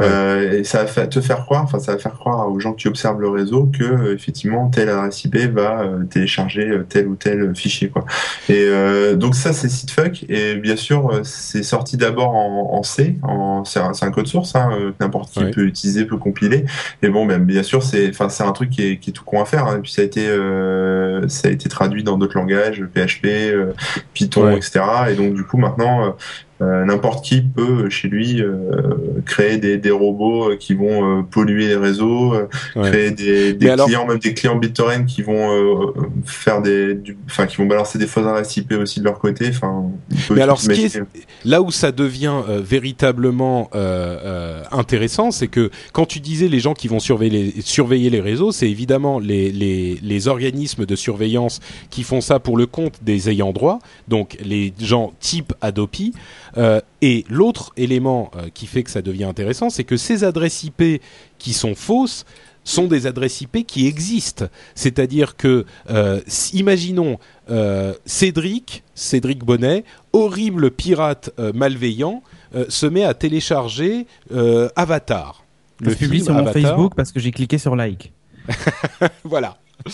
[0.00, 2.86] Euh, et ça va te faire croire enfin ça va faire croire aux gens qui
[2.86, 8.04] observent le réseau que effectivement telle adresse IP va télécharger tel ou tel fichier quoi.
[8.48, 13.18] Et euh, donc ça c'est SiteFuck et bien sûr c'est sorti d'abord en, en C
[13.22, 16.64] en c'est un, code source hein, que n'importe qui peut utiliser peut compiler
[17.02, 19.24] et bon ben bien sûr c'est enfin c'est un truc qui est, qui est tout
[19.24, 19.78] con à faire hein.
[19.78, 23.72] et puis ça a été euh, ça a été traduit dans d'autres langages PHP euh,
[24.12, 24.56] Python Ouais.
[24.56, 26.10] etc et donc du coup maintenant euh,
[26.62, 28.60] euh, n'importe qui peut euh, chez lui euh,
[29.26, 32.46] créer des, des robots euh, qui vont euh, polluer les réseaux, euh,
[32.76, 32.90] Ouais.
[32.90, 35.92] créer des, des Mais alors- clients, même des clients BitTorrent qui vont euh,
[36.24, 39.48] faire des, du- enfin qui vont balancer des fausses adresses IP aussi de leur côté.
[39.48, 39.90] Enfin,
[40.30, 41.06] Mais alors, ce qui est- imaginer.
[41.44, 46.60] là où ça devient euh, véritablement euh, euh, intéressant, c'est que quand tu disais les
[46.60, 50.94] gens qui vont surveiller les, surveiller les réseaux, c'est évidemment les, les, les organismes de
[51.04, 53.78] surveillance qui font ça pour le compte des ayants droit,
[54.08, 56.12] donc les gens type Adopi.
[56.56, 60.64] Euh, et l'autre élément euh, qui fait que ça devient intéressant, c'est que ces adresses
[60.64, 61.02] IP
[61.38, 62.24] qui sont fausses
[62.66, 64.46] sont des adresses IP qui existent.
[64.74, 66.20] C'est-à-dire que, euh,
[66.54, 67.18] imaginons
[68.06, 69.84] Cédric, Cédric Bonnet,
[70.14, 72.22] horrible pirate malveillant,
[72.70, 74.06] se met à télécharger
[74.76, 75.44] Avatar.
[75.82, 76.62] Je publie film sur mon Avatar.
[76.62, 78.14] Facebook parce que j'ai cliqué sur like.
[79.24, 79.58] voilà.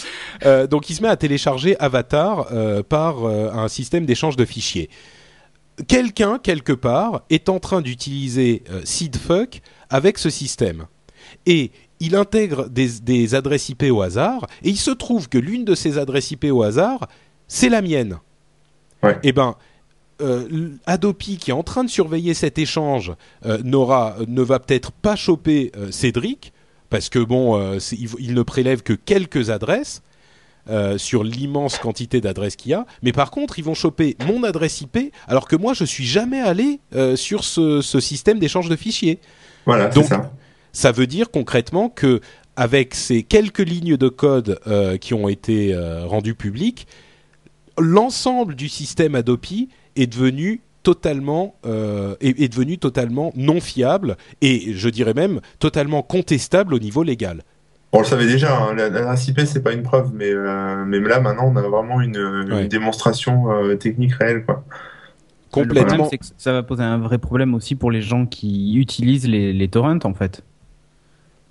[0.47, 4.47] Euh, donc il se met à télécharger Avatar euh, par euh, un système d'échange de
[4.47, 4.89] fichiers.
[5.87, 9.61] Quelqu'un, quelque part, est en train d'utiliser SeedFuck
[9.91, 10.87] avec ce système.
[11.45, 15.65] Et il intègre des, des adresses IP au hasard, et il se trouve que l'une
[15.65, 17.09] de ces adresses IP au hasard,
[17.49, 18.19] c'est la mienne.
[19.03, 19.19] Ouais.
[19.23, 19.57] Eh ben,
[20.21, 23.13] euh, Adopi, qui est en train de surveiller cet échange,
[23.45, 26.53] euh, n'aura, ne va peut-être pas choper Cédric,
[26.91, 30.03] parce que bon, euh, il, il ne prélève que quelques adresses
[30.69, 32.85] euh, sur l'immense quantité d'adresses qu'il y a.
[33.03, 36.41] Mais par contre, ils vont choper mon adresse IP, alors que moi, je suis jamais
[36.41, 39.19] allé euh, sur ce, ce système d'échange de fichiers.
[39.65, 40.31] Voilà, donc- ça.
[40.73, 42.21] Ça veut dire concrètement que
[42.55, 46.87] avec ces quelques lignes de code euh, qui ont été euh, rendues publiques,
[47.79, 54.73] l'ensemble du système Adopi est devenu totalement euh, est, est devenu totalement non fiable et
[54.75, 57.43] je dirais même totalement contestable au niveau légal.
[57.93, 61.01] On le savait déjà, hein, la- l'adresse IP c'est pas une preuve, mais euh, mais
[61.01, 62.69] là maintenant on a vraiment une, une Ouais.
[62.69, 64.65] démonstration euh, technique réelle quoi.
[65.57, 66.09] Le problème, Complètement.
[66.09, 69.53] c'est que ça va poser un vrai problème aussi pour les gens qui utilisent les,
[69.53, 70.45] les torrents, en fait.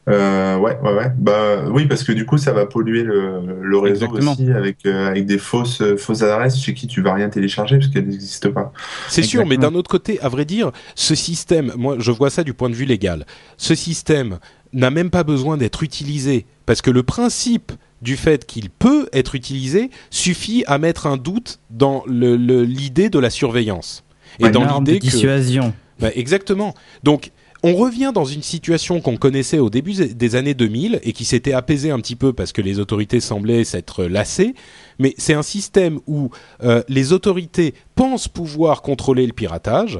[0.09, 1.11] Euh, ouais, ouais, ouais.
[1.17, 4.31] Bah oui, parce que du coup, ça va polluer le, le réseau Exactement.
[4.33, 7.77] aussi avec euh, avec des fausses euh, fausses adresses chez qui tu vas rien télécharger
[7.77, 8.71] parce qu'elles n'existent pas.
[9.07, 12.43] C'est sûr, mais d'un autre côté, à vrai dire, ce système, moi je vois ça
[12.43, 13.25] du point de vue légal,
[13.57, 14.39] ce système
[14.73, 19.35] n'a même pas besoin d'être utilisé, parce que le principe du fait qu'il peut être
[19.35, 24.03] utilisé suffit à mettre un doute dans le- le- l'idée de la surveillance.
[24.39, 25.05] Et Ouais, dans l'idée que...
[25.05, 25.73] dissuasion.
[25.99, 26.75] Bah, exactement.
[27.03, 27.31] Donc,
[27.63, 31.53] on revient dans une situation qu'on connaissait au début des années 2000 et qui s'était
[31.53, 34.55] apaisée un petit peu parce que les autorités semblaient s'être lassées.
[34.97, 36.29] Mais c'est un système où
[36.63, 39.99] euh, les autorités pensent pouvoir contrôler le piratage,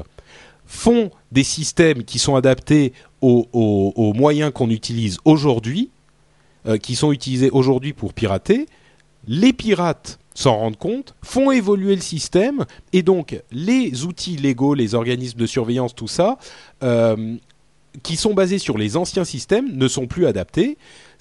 [0.64, 5.90] font des systèmes qui sont adaptés aux, moyens qu'on utilise aujourd'hui,
[6.66, 8.66] euh, qui sont utilisés aujourd'hui pour pirater.
[9.26, 14.94] Les pirates s'en rendent compte, font évoluer le système, et donc les outils légaux, les
[14.94, 16.38] organismes de surveillance, tout ça,
[16.82, 17.36] euh,
[18.02, 20.78] qui sont basés sur les anciens systèmes, ne sont plus adaptés.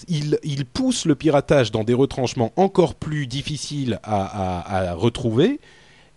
[0.07, 5.59] Ils, ils poussent le piratage dans des retranchements encore plus difficiles à, à- à retrouver.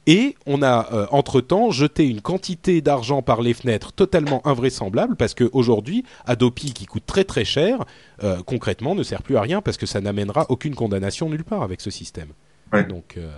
[0.09, 5.33] Et on a euh, entre-temps jeté une quantité d'argent par les fenêtres totalement invraisemblable parce
[5.33, 7.85] qu'aujourd'hui, Adopi, qui coûte très très cher,
[8.25, 11.63] euh, concrètement ne sert plus à rien parce que ça n'amènera aucune condamnation nulle part
[11.63, 12.31] avec ce système.
[12.73, 12.83] Ouais.
[12.85, 13.31] Donc, euh,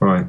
[0.00, 0.22] Ouais.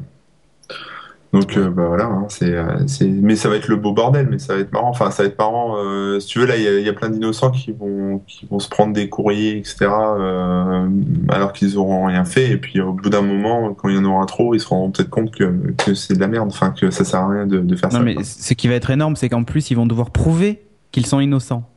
[1.34, 4.28] Donc euh, bah voilà, hein, c'est euh, c'est mais ça va être le beau bordel,
[4.30, 4.90] mais ça va être marrant.
[4.92, 5.78] Enfin, ça va être marrant.
[5.78, 8.22] euh, si tu veux, là, il y a, il y a plein d'innocents qui vont
[8.28, 9.88] qui vont se prendre des courriers, etc.
[9.90, 10.88] euh,
[11.30, 12.52] alors qu'ils auront rien fait.
[12.52, 14.92] Et puis au bout d'un moment, quand il y en aura trop, ils se rendront
[14.92, 16.50] peut-être compte que que c'est de la merde.
[16.50, 18.04] Enfin, que ça sert à rien de, de faire Non, ça.
[18.04, 18.24] mais quoi.
[18.24, 20.62] ce qui va être énorme, c'est qu'en plus, ils vont devoir prouver
[20.92, 21.68] qu'ils sont innocents.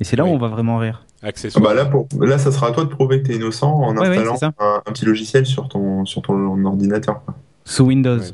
[0.00, 0.30] Et c'est là Oui.
[0.30, 1.04] où on va vraiment rire.
[1.22, 1.62] Accessoire.
[1.64, 4.08] Bah là, pour, là, ça sera à toi de prouver que t'es innocent en Ouais,
[4.18, 7.22] installant un, un petit logiciel sur ton sur ton ordinateur.
[7.64, 8.18] Sous Windows.
[8.18, 8.24] Ouais.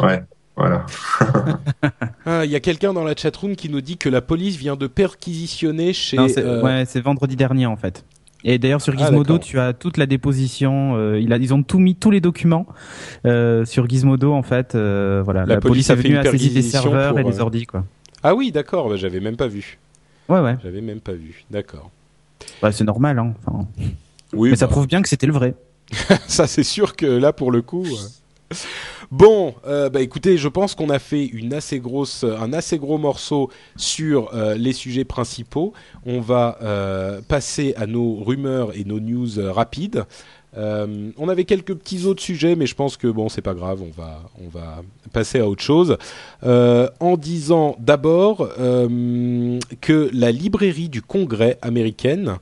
[0.00, 0.22] Ouais,
[0.56, 0.86] Voilà.
[2.26, 4.76] Ah, Il y a quelqu'un dans la chatroom qui nous dit que la police vient
[4.76, 6.16] de perquisitionner chez.
[6.16, 8.04] Non, euh, ouais, c'est vendredi dernier en fait.
[8.44, 10.96] Et d'ailleurs sur Ah, Gizmodo, tu as toute la déposition.
[10.96, 12.66] euh, a, ils ont tout mis, tous les documents
[13.26, 14.74] euh, sur Gizmodo en fait.
[14.74, 17.22] euh, voilà, La la, police police, a est fait venue saisir des perquisition serveurs et
[17.22, 17.84] pour, euh, ordi quoi.
[18.22, 18.88] Ah oui, d'accord.
[18.88, 19.78] bah, J'avais même pas vu.
[20.28, 20.56] Ouais ouais.
[20.62, 21.44] J'avais même pas vu.
[21.50, 21.90] D'accord.
[22.62, 23.34] Bah, c'est normal hein.
[24.32, 24.50] Oui.
[24.50, 25.54] mais ça bah, prouve bien que c'était le vrai.
[26.28, 27.84] ça c'est sûr que là pour le coup.
[29.10, 31.30] Bon, euh, bah écoutez, je pense qu'on a fait
[31.74, 35.72] grosse, un assez gros morceau sur euh, les sujets principaux.
[36.06, 40.04] On va euh, passer à nos rumeurs et nos news rapides.
[40.56, 43.82] On avait quelques petits autres sujets, mais je pense que bon, c'est pas grave.
[43.82, 44.82] On va, on va
[45.12, 45.96] passer à autre chose.
[46.42, 52.38] En disant d'abord que la librairie du Congrès américaine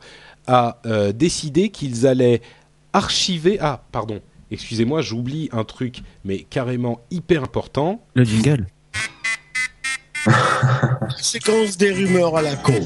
[0.46, 0.78] a
[1.14, 2.40] décidé qu'ils allaient
[2.94, 3.58] archiver.
[3.60, 4.22] Ah, pardon.
[4.50, 8.02] Excusez-moi, j'oublie un truc, mais carrément hyper important.
[8.14, 8.66] Le jingle.
[11.20, 12.80] Séquence des rumeurs à la con.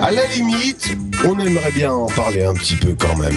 [0.00, 3.34] À la limite, on aimerait bien en parler un petit peu quand même.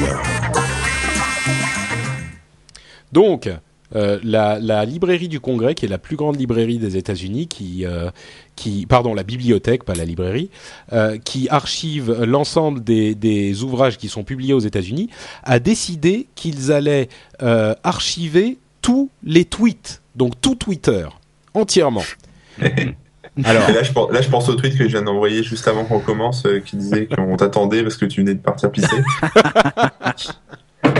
[3.12, 3.50] Donc,
[3.96, 7.86] euh, la, la librairie du Congrès, qui est la plus grande librairie des États-Unis, qui,
[7.86, 8.12] euh,
[8.58, 10.50] qui, pardon, la bibliothèque, pas la librairie,
[10.92, 15.10] euh, qui archive l'ensemble des, des ouvrages qui sont publiés aux États-Unis,
[15.44, 17.08] a décidé qu'ils allaient
[17.42, 21.08] euh, archiver tous les tweets, donc tout Twitter,
[21.54, 22.04] entièrement.
[23.44, 25.86] Alors, là, je pense, là, je pense au tweet que je viens d'envoyer juste avant
[25.86, 28.88] qu'on commence, euh, qui disait qu'on t'attendait parce que tu venais de partir pisser.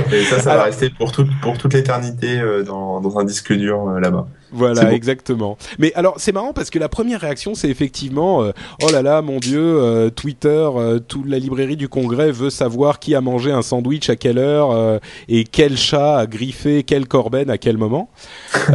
[0.14, 3.24] Et ça, ça Alors- va rester pour, toute pour toute l'éternité euh, dans, dans un
[3.26, 4.28] disque dur euh, là-bas.
[4.52, 4.92] Voilà, bon.
[4.92, 5.58] exactement.
[5.78, 8.52] Mais alors, c'est marrant parce que la première réaction, c'est effectivement, euh,
[8.82, 13.00] oh là là, mon Dieu, euh, Twitter, euh, toute la librairie du Congrès veut savoir
[13.00, 17.08] qui a mangé un sandwich à quelle heure euh, et quel chat a griffé quelle
[17.08, 18.10] corbeine à quel moment.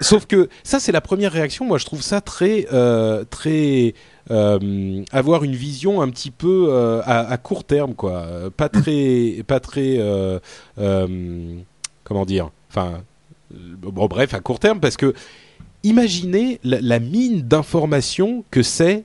[0.00, 1.66] Sauf que ça, c'est la première réaction.
[1.66, 3.94] Moi, je trouve ça très, euh, très
[4.30, 8.26] euh, avoir une vision un petit peu euh, à, court terme, quoi.
[8.56, 10.38] Pas très, pas très, euh,
[10.78, 11.56] euh,
[12.04, 12.92] comment dire, enfin.
[12.94, 15.12] Euh, Bon, bref, à court terme, parce que
[15.82, 19.02] imaginez la, la mine d'informations que c'est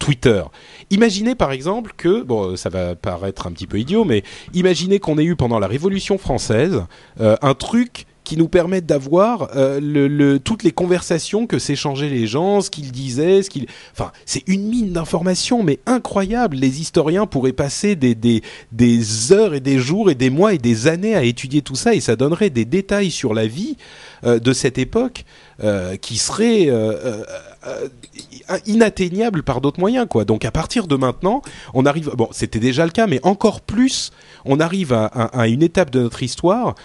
[0.00, 0.42] Twitter.
[0.90, 5.18] Imaginez par exemple que, bon, ça va paraître un petit peu idiot, mais imaginez qu'on
[5.18, 6.82] ait eu pendant la Révolution française
[7.20, 12.70] un truc qui nous permette d'avoir euh, toutes les conversations que s'échangeaient les gens, ce
[12.70, 13.66] qu'ils disaient, ce qu'ils...
[13.92, 16.56] Enfin, c'est une mine d'informations, mais incroyable.
[16.56, 21.16] Les historiens pourraient passer des, heures et des jours et des mois et des années
[21.16, 23.76] à étudier tout ça, et ça donnerait des détails sur la vie
[24.22, 25.24] euh, de cette époque
[25.64, 27.24] euh, qui seraient euh,
[28.64, 30.24] inatteignables par d'autres moyens, quoi.
[30.24, 31.42] Donc à partir de maintenant,
[31.74, 32.12] on arrive...
[32.14, 34.12] Bon, c'était déjà le cas, mais encore plus,
[34.44, 36.76] on arrive à une étape de notre histoire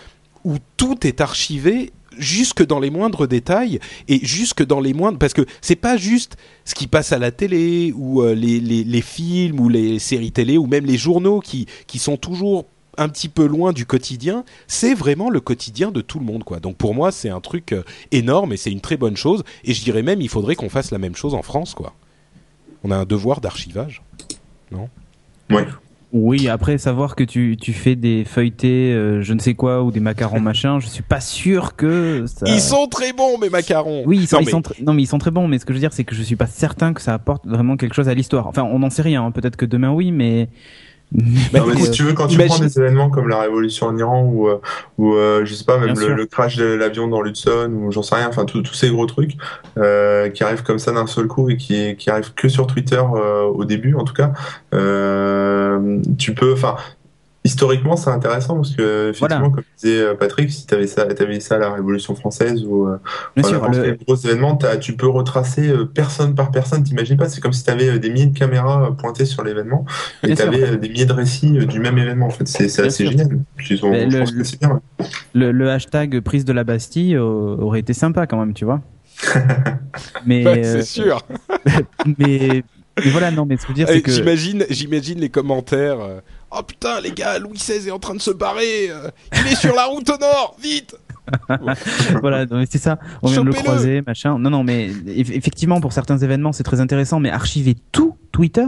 [0.45, 5.33] où tout est archivé jusque dans les moindres détails et jusque dans les moindres parce
[5.33, 9.59] que c'est pas juste ce qui passe à la télé ou euh, les, les, films
[9.59, 12.65] ou les séries télé ou même les journaux qui, qui sont toujours
[12.97, 16.61] un petit peu loin du quotidien, c'est vraiment le quotidien de tout le monde quoi.
[16.61, 19.73] Donc pour moi, c'est un truc euh, énorme et c'est une très bonne chose et
[19.73, 21.93] je dirais même il faudrait qu'on fasse la même chose en France quoi.
[22.83, 24.01] On a un devoir d'archivage.
[25.49, 25.65] Ouais.
[26.17, 29.91] Oui, après savoir que tu, tu fais des feuilletés, euh, je ne sais quoi, ou
[29.91, 32.45] des macarons machin, je suis pas sûr que ça...
[32.47, 34.03] Ils sont très bons mes macarons.
[34.05, 35.59] Oui, ils sont, Non, ils mais- sont tr- non mais ils sont très bons, mais
[35.59, 37.75] ce que je veux dire c'est que je suis pas certain que ça apporte vraiment
[37.75, 38.47] quelque chose à l'histoire.
[38.47, 39.31] Enfin, on n'en sait rien, hein.
[39.31, 40.47] peut-être que demain oui, mais...
[41.11, 43.87] Bah, Non, mais si tu veux, quand tu imagine- prends des événements comme la révolution
[43.87, 44.59] en Iran ou, euh,
[44.97, 48.15] ou euh, je sais pas, même le, crash de l'avion dans l'Hudson ou j'en sais
[48.15, 49.37] rien, enfin tous tous ces gros trucs
[49.77, 53.01] euh, qui arrivent comme ça d'un seul coup et qui, qui arrivent que sur Twitter
[53.15, 54.33] euh, au début en tout cas,
[54.73, 56.75] euh, tu peux, enfin
[57.45, 59.55] historiquement c'est intéressant parce que effectivement Voilà.
[59.55, 62.97] comme disait euh, Patrick, si t'avais ça, t'avais ça à la Révolution française ou euh,
[63.39, 67.53] Enfin, le- gros événement, tu peux retracer euh, personne par personne, t'imagines pas, c'est comme
[67.53, 69.85] si tu avais des milliers de caméras pointées sur l'événement
[70.23, 73.11] et tu avais des milliers de récits du même événement en fait, c'est assez sûr.
[73.11, 73.39] génial.
[73.55, 74.81] Puis, le- pense que c'est bien.
[75.33, 78.81] le, le hashtag prise de la Bastille aurait été sympa quand même, tu vois.
[80.25, 81.21] mais, Ouais, euh, c'est sûr.
[82.17, 82.63] mais,
[83.03, 84.11] mais voilà, non, mais ce que je veux dire c'est que...
[84.11, 85.97] J'imagine, j'imagine les commentaires.
[86.57, 88.89] Oh putain, les gars, Louis XVI est en train de se barrer.
[88.89, 90.95] euh, il est sur la route au nord, vite.
[92.21, 92.99] voilà, c'est ça.
[93.23, 94.37] On vient de le croiser, machin.
[94.37, 98.67] Non, non, mais eff- effectivement, pour certains événements, c'est très intéressant, mais archiver tout Twitter?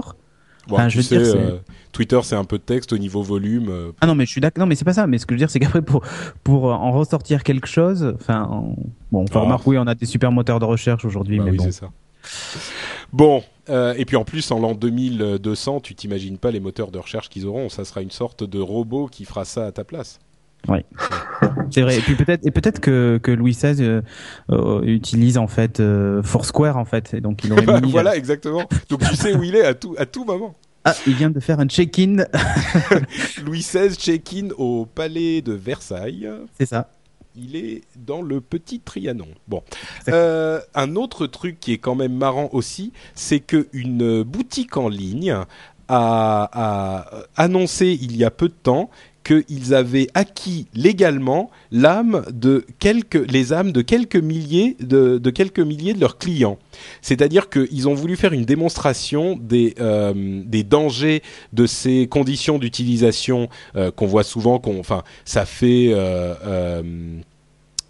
[0.67, 1.57] Bon, Enfin, tu je veux sais, dire, c'est- euh,
[1.91, 3.67] Twitter, c'est un peu de texte au niveau volume.
[3.69, 4.61] euh, Ah non, mais je suis d'accord.
[4.63, 5.07] Non, mais c'est pas ça.
[5.07, 6.03] Mais ce que je veux dire, c'est qu'après, pour,
[6.43, 8.75] pour en ressortir quelque chose, enfin, on-
[9.11, 9.43] bon, enfin, Oh.
[9.45, 11.63] remarque, oui, on a des super moteurs de recherche aujourd'hui, bah mais oui, bon.
[11.63, 11.89] c'est ça.
[13.13, 16.99] Bon, euh, et puis en plus, en l'an 2200, tu t'imagines pas les moteurs de
[16.99, 17.69] recherche qu'ils auront.
[17.69, 20.19] Ça sera une sorte de robot qui fera ça à ta place.
[20.67, 20.85] Ouais.
[21.71, 21.97] C'est vrai.
[21.97, 24.01] Et puis peut-être et peut-être que que Louis XVI euh,
[24.51, 27.13] euh, utilise en fait euh, Foursquare en fait.
[27.13, 27.91] Et donc il aurait mis.
[27.91, 28.67] voilà, exactement.
[28.89, 30.55] Donc tu sais où il est à tout, à tout moment.
[30.83, 32.25] Ah, il vient de faire un check-in.
[33.45, 36.29] Louis XVI check-in au palais de Versailles.
[36.57, 36.89] C'est ça.
[37.37, 39.27] Il est dans le petit Trianon.
[39.47, 39.63] Bon,
[40.07, 44.89] euh, un autre truc qui est quand même marrant aussi, c'est que une boutique en
[44.89, 45.45] ligne a,
[46.51, 48.89] a annoncé il y a peu de temps
[49.27, 55.93] qu'ils avaient acquis légalement de quelques, les âmes de quelques milliers de, de quelques milliers
[55.93, 56.57] de leurs clients.
[57.01, 60.13] C'est-à-dire qu'ils ont voulu faire une démonstration des, euh,
[60.45, 61.21] des dangers
[61.51, 64.59] de ces conditions d'utilisation euh, qu'on voit souvent.
[64.59, 66.81] Qu'on, enfin, ça fait euh,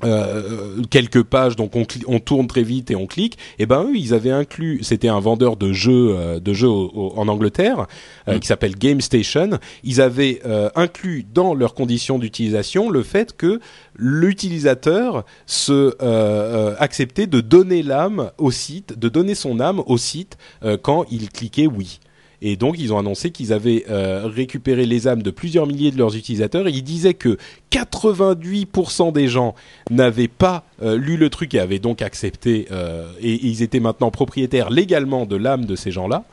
[0.03, 3.37] euh quelques pages, donc on, on, tourne très vite et on clique.
[3.59, 6.91] Et ben eux, ils avaient inclus, c'était un vendeur de jeux, euh, de jeux au,
[6.93, 7.87] au, en Angleterre
[8.27, 8.39] euh, mm.
[8.39, 9.59] qui s'appelle Game Station.
[9.83, 13.59] Ils avaient euh, inclus dans leurs conditions d'utilisation le fait que
[13.95, 20.37] l'utilisateur se euh, acceptait de donner l'âme au site, de donner son âme au site
[20.81, 21.99] quand il cliquait oui.
[22.41, 25.97] Et donc, ils ont annoncé qu'ils avaient euh, récupéré les âmes de plusieurs milliers de
[25.97, 26.67] leurs utilisateurs.
[26.67, 27.37] Et ils disaient que
[27.71, 29.55] 88% des gens
[29.89, 32.67] n'avaient pas euh, lu le truc et avaient donc accepté.
[32.71, 36.25] Euh, et, et, ils étaient maintenant propriétaires légalement de l'âme de ces gens-là.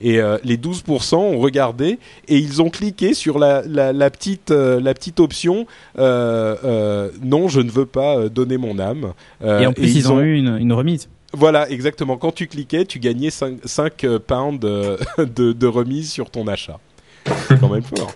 [0.00, 1.98] Et les 12% ont regardé
[2.28, 7.68] et ils ont cliqué sur la, la, la petite, la petite option non, je ne
[7.68, 9.12] veux pas donner mon âme.
[9.42, 11.08] et en plus, et ils, ils, ont, ont eu une, une remise.
[11.32, 12.16] Voilà, exactement.
[12.16, 16.78] Quand tu cliquais, tu gagnais 5, 5 pounds de, de, de, remise sur ton achat.
[17.26, 18.12] C'est quand même fort.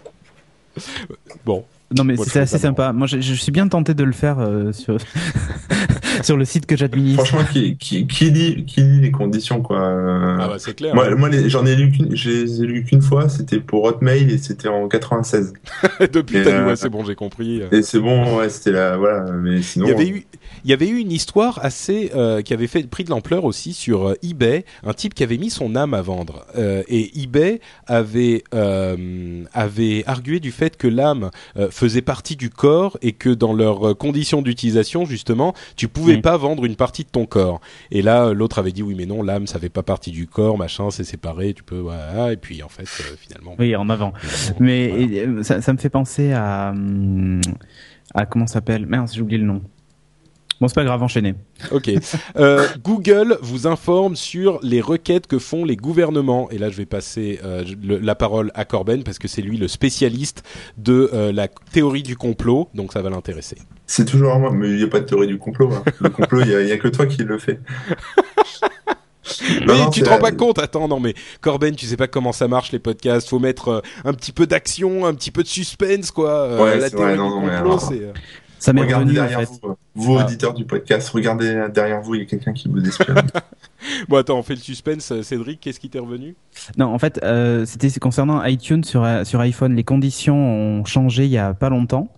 [1.44, 1.64] Bon.
[1.97, 2.93] Non mais c'est assez sympa.
[2.93, 4.97] Moi je, je, suis bien tenté de le faire euh, sur
[6.22, 7.24] sur le site que j'administre.
[7.24, 9.80] Franchement, qui, qui, qui, lit, qui lit les conditions quoi.
[10.40, 10.95] Ah bah c'est clair.
[10.95, 11.14] Moi, hein.
[11.16, 13.28] moi j'en ai lu qu'une, j'ai lu qu'une fois.
[13.28, 15.53] C'était pour Hotmail et c'était en 96.
[16.12, 17.62] Depuis t'as euh, ouais c'est bon j'ai compris.
[17.70, 19.86] Et c'est bon ouais c'était la voilà mais sinon.
[19.86, 20.26] Il y avait eu
[20.64, 23.72] il y avait eu une histoire assez euh, qui avait fait pris de l'ampleur aussi
[23.72, 27.61] sur euh, eBay, un type qui avait mis son âme à vendre euh, et eBay
[27.86, 31.30] avait euh, avait argué du fait que l'âme
[31.82, 36.22] euh, faisait partie du corps et que dans leurs conditions d'utilisation justement, tu pouvais mmh.
[36.22, 37.60] pas vendre une partie de ton corps.
[37.90, 40.58] Et là l'autre avait dit oui mais non, l'âme ça fait pas partie du corps,
[40.58, 44.12] machin, c'est séparé, tu peux voilà et puis en fait finalement Oui, en avant.
[44.60, 45.40] Mais voilà.
[45.40, 47.40] et, ça, ça me fait penser à hum,
[48.14, 48.86] à comment s'appelle?
[48.86, 49.62] Merde, j'ai oublié le nom.
[50.62, 51.34] Bon, c'est pas grave, enchaînez.
[51.72, 51.90] Ok.
[52.36, 56.48] Euh, Google vous informe sur les requêtes que font les gouvernements.
[56.52, 59.56] Et là, je vais passer euh, le, la parole à Corben parce que c'est lui
[59.56, 60.44] le spécialiste
[60.78, 62.68] de euh, la théorie du complot.
[62.74, 63.56] Donc, ça va l'intéresser.
[63.88, 65.68] C'est toujours à moi, mais il n'y a pas de théorie du complot.
[65.72, 65.82] Hein.
[66.00, 67.58] Le complot, il n'y a, a, que toi qui le fais.
[69.66, 72.32] mais non, tu te rends pas compte, attends, non mais Corben, tu sais pas comment
[72.32, 75.48] ça marche les podcasts, faut mettre euh, un petit peu d'action, un petit peu de
[75.48, 76.30] suspense quoi.
[76.30, 78.12] Euh, ouais, la théorie vrai, du complot, c'est
[78.62, 79.60] ça m'est regardez revenu, derrière en fait.
[79.62, 80.24] vous, vous ah.
[80.24, 83.22] auditeurs du podcast, regardez derrière vous, il y a quelqu'un qui vous espionne.
[84.08, 85.20] bon attends, on fait le suspense.
[85.22, 86.36] Cédric, qu'est-ce qui t'est revenu?
[86.78, 89.74] Non, en fait, euh, c'était concernant iTunes sur sur iPhone.
[89.74, 92.08] Les conditions ont changé il y a pas longtemps.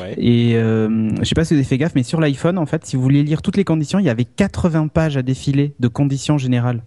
[0.00, 0.14] Ouais.
[0.18, 2.86] Et euh, je sais pas si vous avez fait gaffe, mais sur l'iPhone, en fait,
[2.86, 5.88] si vous voulez lire toutes les conditions, il y avait 80 pages à défiler de
[5.88, 6.82] conditions générales.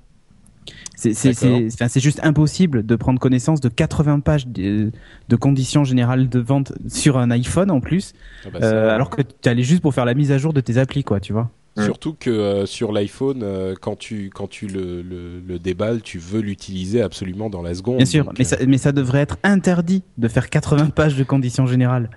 [1.12, 4.92] C'est juste impossible de prendre connaissance de 80 pages de,
[5.30, 8.14] de, conditions générales de vente sur un iPhone en plus,
[8.46, 10.62] ah bah euh, alors que tu allais juste pour faire la mise à jour de
[10.62, 11.50] tes applis, quoi, tu vois.
[11.78, 16.20] Surtout que euh, sur l'iPhone, euh, quand tu quand tu le, le, le déballes, tu
[16.20, 17.98] veux l'utiliser absolument dans la seconde.
[17.98, 21.24] Bien sûr, donc, mais, ça, mais ça devrait être interdit de faire 80 pages de
[21.24, 22.12] conditions générales.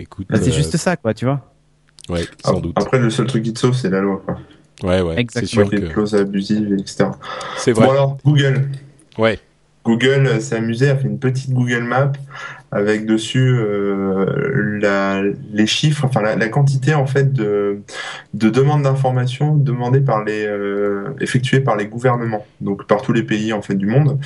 [0.00, 1.52] Écoute, bah, c'est juste ça, quoi, tu vois.
[2.08, 2.72] Ouais, sans après, doute.
[2.76, 4.38] Après, le seul truc qui te sauve, c'est la loi, quoi.
[4.82, 5.18] Ouais, ouais.
[5.18, 5.40] Exactement.
[5.40, 5.92] C'est sûr les que.
[5.92, 7.06] clauses abusives, etc.
[7.56, 7.86] C'est vrai.
[7.86, 8.68] Bon alors, Google.
[9.18, 9.38] Ouais.
[9.84, 12.12] Google s'est amusé à faire une petite Google Map
[12.70, 15.22] avec dessus euh, la,
[15.52, 17.80] les chiffres, enfin la, la, quantité en fait de,
[18.34, 23.22] de demandes d'informations demandées par les euh, effectuées par les gouvernements, donc par tous les
[23.22, 24.18] pays en fait du monde.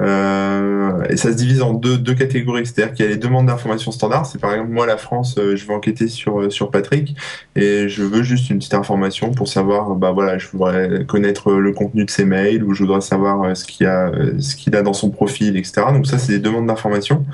[0.00, 3.46] Euh, et ça se divise en deux, deux catégories, c'est-à-dire qu'il y a les demandes
[3.46, 4.26] d'informations standards.
[4.26, 7.14] C'est par exemple moi la France, euh, je veux enquêter sur sur Patrick
[7.56, 11.72] et je veux juste une petite information pour savoir, bah voilà, je voudrais connaître le
[11.72, 14.92] contenu de ses mails ou je voudrais savoir ce qu'il a ce qu'il a dans
[14.92, 15.82] son profil, etc.
[15.92, 17.24] Donc ça c'est des demandes d'informations.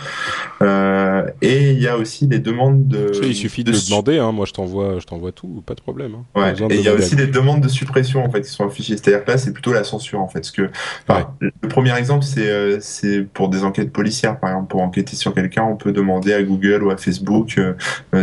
[0.62, 3.12] Euh, et il y a aussi des demandes de.
[3.22, 4.18] Il suffit de, de demander.
[4.18, 4.32] Hein.
[4.32, 6.12] Moi, je t'envoie, je t'envoie tout, pas de problème.
[6.14, 6.40] Hein.
[6.40, 6.74] Ouais.
[6.74, 8.96] Et il y a aussi des demandes de suppression en fait qui sont affichées.
[8.96, 10.40] C'est-à-dire que là, c'est plutôt la censure en fait.
[10.40, 10.62] Parce que,
[11.08, 11.24] ouais.
[11.40, 15.34] le premier exemple, c'est euh, c'est pour des enquêtes policières, par exemple, pour enquêter sur
[15.34, 17.74] quelqu'un, on peut demander à Google ou à Facebook euh,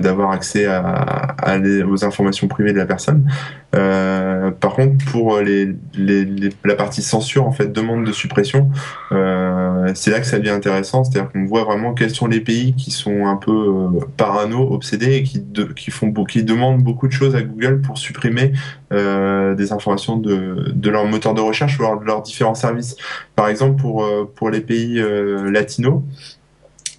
[0.01, 3.29] d'avoir accès à, à les, aux informations privées de la personne.
[3.75, 8.69] Euh, par contre, pour les, les, la partie censure, en fait, demande de suppression,
[9.11, 11.03] euh, c'est là que ça devient intéressant.
[11.03, 15.15] C'est-à-dire qu'on voit vraiment quels sont les pays qui sont un peu euh, parano, obsédés
[15.15, 15.43] et qui,
[15.75, 18.53] qui font qui demandent beaucoup de choses à Google pour supprimer
[18.91, 22.95] euh, des informations de, de leur moteur de recherche ou de leurs différents services.
[23.35, 25.03] Par exemple, pour pour les pays
[25.49, 26.01] latinos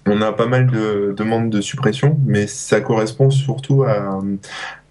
[0.07, 4.19] on a pas mal de demandes de suppression, mais ça correspond surtout à,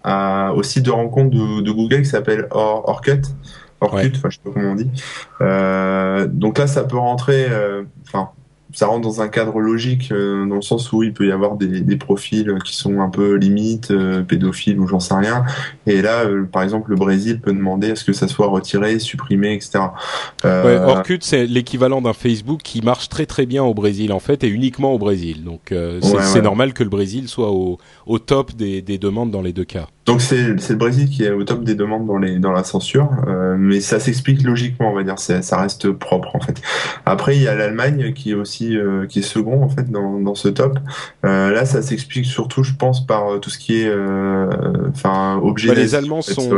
[0.05, 3.21] à au site de rencontre de, Google qui s'appelle Or, Orcut.
[3.81, 4.89] Orcut, enfin je sais pas comment on dit.
[5.41, 8.29] Euh, donc là, ça peut rentrer, euh, enfin
[8.75, 11.55] ça rentre dans un cadre logique euh, dans le sens où il peut y avoir
[11.55, 15.45] des, des profils qui sont un peu limites, euh, pédophiles ou j'en sais rien.
[15.87, 18.99] Et là, euh, par exemple, le Brésil peut demander à ce que ça soit retiré,
[18.99, 19.79] supprimé, etc.
[20.43, 24.43] Ouais, Orkut, c'est l'équivalent d'un Facebook qui marche très très bien au Brésil en fait
[24.43, 25.43] et uniquement au Brésil.
[25.45, 25.73] Donc
[26.21, 29.65] c'est normal que le Brésil soit au, au top des, des demandes dans les deux
[29.65, 29.87] cas.
[30.05, 33.09] Donc c'est le Brésil qui est au top des demandes dans les dans la censure,
[33.27, 36.61] euh, mais ça s'explique logiquement, on va dire, ça reste propre en fait.
[37.07, 40.19] Après il y a l'Allemagne qui est aussi euh, qui est second en fait dans
[40.19, 40.77] dans ce top.
[41.25, 44.47] Euh, là ça s'explique surtout, je pense, par euh, tout ce qui est euh,
[44.89, 45.73] enfin objet.
[45.73, 46.51] les Allemands sont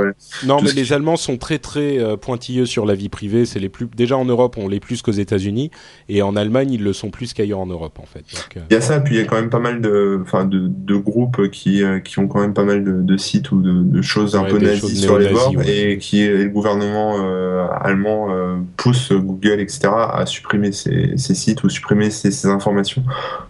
[0.45, 3.45] non mais les Allemands sont très très pointilleux sur la vie privée.
[3.45, 5.71] C'est les plus déjà en Europe on l'est plus qu'aux États-Unis
[6.09, 8.25] et en Allemagne ils le sont plus qu'ailleurs en Europe en fait.
[8.69, 10.67] il y a ça, puis il y a quand même pas mal de enfin de,
[10.67, 14.35] de groupes qui qui ont quand même pas mal de, de sites ou de, choses
[14.35, 19.59] un peu nazies sur les bords et qui le gouvernement euh, allemand euh, pousse Google
[19.59, 23.03] etc à supprimer ces, sites ou supprimer ces, informations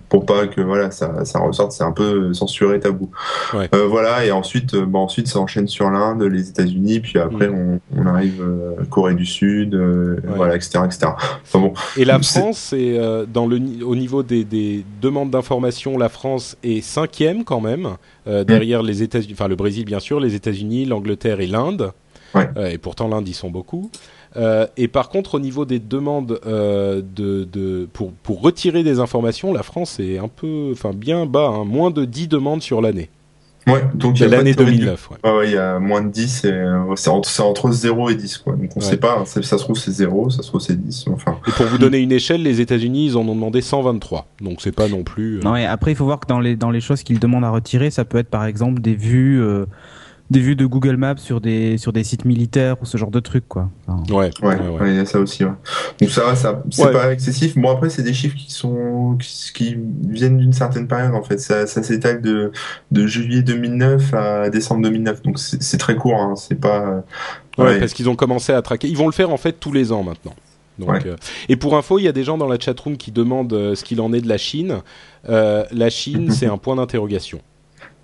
[0.10, 3.10] pour pas que voilà ça, ça ressorte c'est un peu censuré tabou
[3.54, 7.80] euh, voilà et ensuite bah ensuite ça enchaîne sur l'Inde les États-Unis puis après mm.
[7.96, 8.44] on, on, arrive
[8.90, 9.76] Corée du Sud
[10.26, 11.12] voilà etc etc
[11.54, 12.98] bon et la France c'est
[13.32, 17.98] dans le au niveau des, des demandes d'information la France est cinquième quand même
[18.28, 21.92] euh, derrière les États-Unis, enfin le Brésil bien sûr, les États-Unis, l'Angleterre et l'Inde.
[22.36, 23.90] Euh, et pourtant l'Inde y sont beaucoup.
[24.36, 27.02] Euh, et par contre, au niveau des demandes de,
[27.44, 31.64] de, pour, pour retirer des informations, la France est un peu, enfin bien bas, hein,
[31.64, 33.10] moins de 10 demandes sur l'année.
[33.68, 35.10] Ouais, donc l'année 2009.
[35.26, 35.48] Ouais.
[35.48, 36.54] il y a moins de 10 et
[36.96, 38.54] c'est entre, entre 0 et 10 quoi.
[38.56, 41.38] Donc on sait pas, ça se trouve c'est 0, ça se trouve c'est 10 enfin.
[41.48, 44.28] Et pour vous donner une échelle, les États-Unis, ils en ont demandé 123.
[44.42, 45.42] Donc c'est pas non plus euh...
[45.42, 47.50] Non, et après il faut voir que dans les dans les choses qu'ils demandent à
[47.50, 49.66] retirer, ça peut être par exemple des vues euh,
[50.30, 53.20] des vues de Google Maps sur des sur des sites militaires ou ce genre de
[53.20, 53.70] trucs quoi.
[54.10, 55.46] ouais, ouais, il y a ça aussi.
[55.46, 55.52] Ouais.
[56.02, 57.58] Donc ça va, ça c'est pas excessif.
[57.58, 59.18] Bon après c'est des chiffres qui sont
[59.54, 61.40] qui, viennent d'une certaine période en fait.
[61.40, 62.52] Ça, ça s'étale de
[62.92, 65.22] de juillet 2009 à décembre 2009.
[65.22, 66.20] Donc c'est très court.
[66.20, 66.36] Hein.
[66.36, 67.04] C'est pas.
[67.58, 68.88] Ouais, parce qu'ils ont commencé à traquer.
[68.88, 70.36] Ils vont le faire en fait tous les ans maintenant.
[70.80, 71.16] Donc, euh,
[71.50, 73.84] et pour info, il y a des gens dans la chatroom qui demandent euh, ce
[73.84, 74.82] qu'il en est de la Chine.
[75.30, 77.40] Euh, la Chine, c'est un point d'interrogation.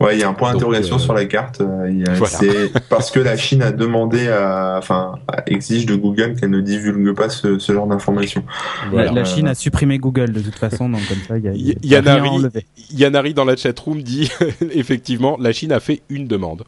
[0.04, 1.62] Ouais, il y a un point d'interrogation euh, sur la carte.
[1.62, 5.16] Euh, c'est parce que la Chine a demandé, à, enfin,
[5.48, 8.44] exige de Google qu'elle ne divulgue pas ce, genre d'informations.
[8.92, 12.48] La, Chine a supprimé Google de toute façon, donc comme ça, il y a, Yanari,
[12.92, 14.30] Yanari dans la chatroom dit
[14.72, 16.64] effectivement, la Chine a fait une demande.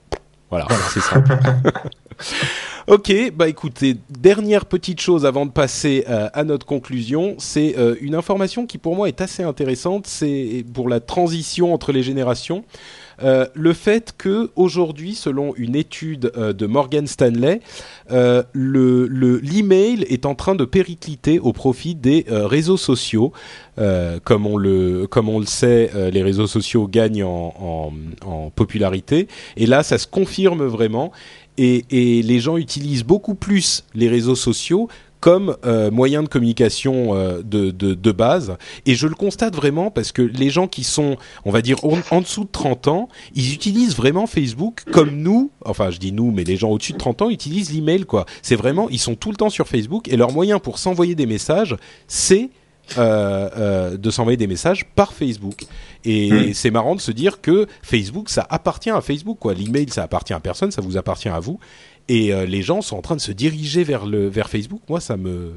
[0.50, 1.22] Voilà, c'est ça.
[2.88, 8.14] Ok, bah écoutez, dernière petite chose avant de passer euh, à notre conclusion, c'est une
[8.14, 12.64] information qui pour moi est assez intéressante, c'est pour la transition entre les générations.
[13.24, 17.62] Euh, le fait que aujourd'hui, selon une étude euh, de Morgan Stanley,
[18.12, 19.06] euh, le
[19.42, 23.32] l'email est en train de péricliter au profit des réseaux sociaux.
[24.24, 27.92] comme on le comme on le sait, les réseaux sociaux gagnent en,
[28.56, 29.28] popularité.
[29.58, 31.12] Et là, ça se confirme vraiment.
[31.58, 34.90] Et, les gens utilisent beaucoup plus les réseaux sociaux
[35.20, 38.58] comme euh, moyen de communication euh, de, de, de, base.
[38.86, 42.22] Et je le constate vraiment parce que les gens qui sont, on va dire, en,
[42.22, 46.44] dessous de 30 ans, ils utilisent vraiment Facebook comme nous, enfin je dis nous, mais
[46.44, 48.26] les gens au-dessus de 30 ans utilisent l'email, quoi.
[48.42, 51.26] C'est vraiment, ils sont tout le temps sur Facebook et leur moyen pour s'envoyer des
[51.26, 51.76] messages,
[52.08, 52.50] c'est...
[53.00, 55.66] Euh, euh, de s'envoyer des messages par Facebook.
[56.04, 56.54] Et hmm.
[56.54, 59.40] c'est marrant de se dire que Facebook, ça appartient à Facebook.
[59.40, 59.56] quoi.
[59.56, 61.60] L'email, ça appartient à personne, ça vous appartient à vous
[62.08, 64.82] et euh, les gens sont en train de se diriger vers le vers Facebook.
[64.90, 65.54] Moi, ça me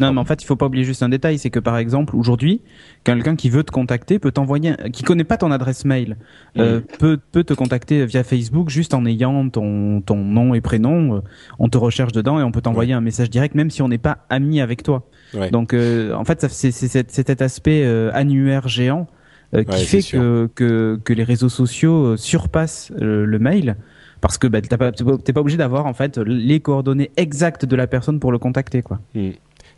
[0.00, 2.14] non, mais en fait, il faut pas oublier juste un détail, c'est que par exemple,
[2.14, 2.60] aujourd'hui,
[3.02, 6.16] quelqu'un qui veut te contacter peut t'envoyer, qui connaît pas ton adresse mail,
[6.56, 11.16] euh, peut peut te contacter via Facebook juste en ayant ton ton nom et prénom.
[11.16, 11.20] Euh,
[11.58, 13.98] on te recherche dedans et on peut t'envoyer un message direct, même si on n'est
[13.98, 15.08] pas ami avec toi.
[15.50, 19.08] Donc, en fait, c'est cet aspect annuaire géant
[19.52, 23.76] qui fait que, que que les réseaux sociaux surpassent le mail
[24.20, 27.86] parce que bah, t'es pas, pas obligé d'avoir en fait les coordonnées exactes de la
[27.86, 28.98] personne pour le contacter quoi.
[29.14, 29.30] Hmm.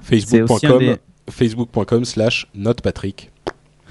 [0.03, 0.97] Facebook.com
[1.31, 3.31] Facebook.com slash notepatrick.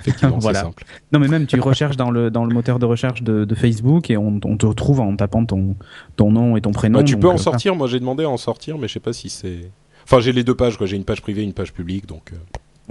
[0.02, 0.62] Effectivement, Voilà.
[0.62, 0.84] simple.
[1.12, 4.10] Non, mais même tu recherches dans le dans le moteur de recherche de, de Facebook
[4.10, 5.76] et on, on te retrouve en tapant ton
[6.16, 7.00] ton nom et ton prénom.
[7.00, 7.76] Bah, tu donc, peux en euh, sortir.
[7.76, 9.70] Moi, j'ai demandé à en sortir, mais je sais pas si c'est.
[10.06, 10.78] Enfin, j'ai les deux pages.
[10.86, 12.32] J'ai une page privée, une page publique, donc.
[12.34, 12.38] euh,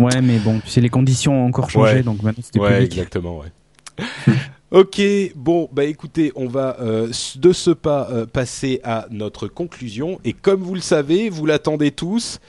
[0.02, 2.02] Ouais, mais bon, tu sais, les conditions ont encore changé, Ouais.
[2.02, 2.92] donc maintenant c'était Ouais, public.
[2.92, 4.04] exactement, ouais.
[4.70, 5.00] ok,
[5.34, 10.20] bon, bah écoutez, on va euh, de ce pas euh, passer à notre conclusion.
[10.24, 12.40] Et comme vous le savez, vous l'attendez tous,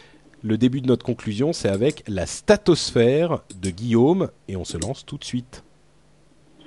[0.43, 4.29] le début de notre conclusion, c'est avec la statosphère de Guillaume.
[4.47, 5.63] Et on se lance tout de suite.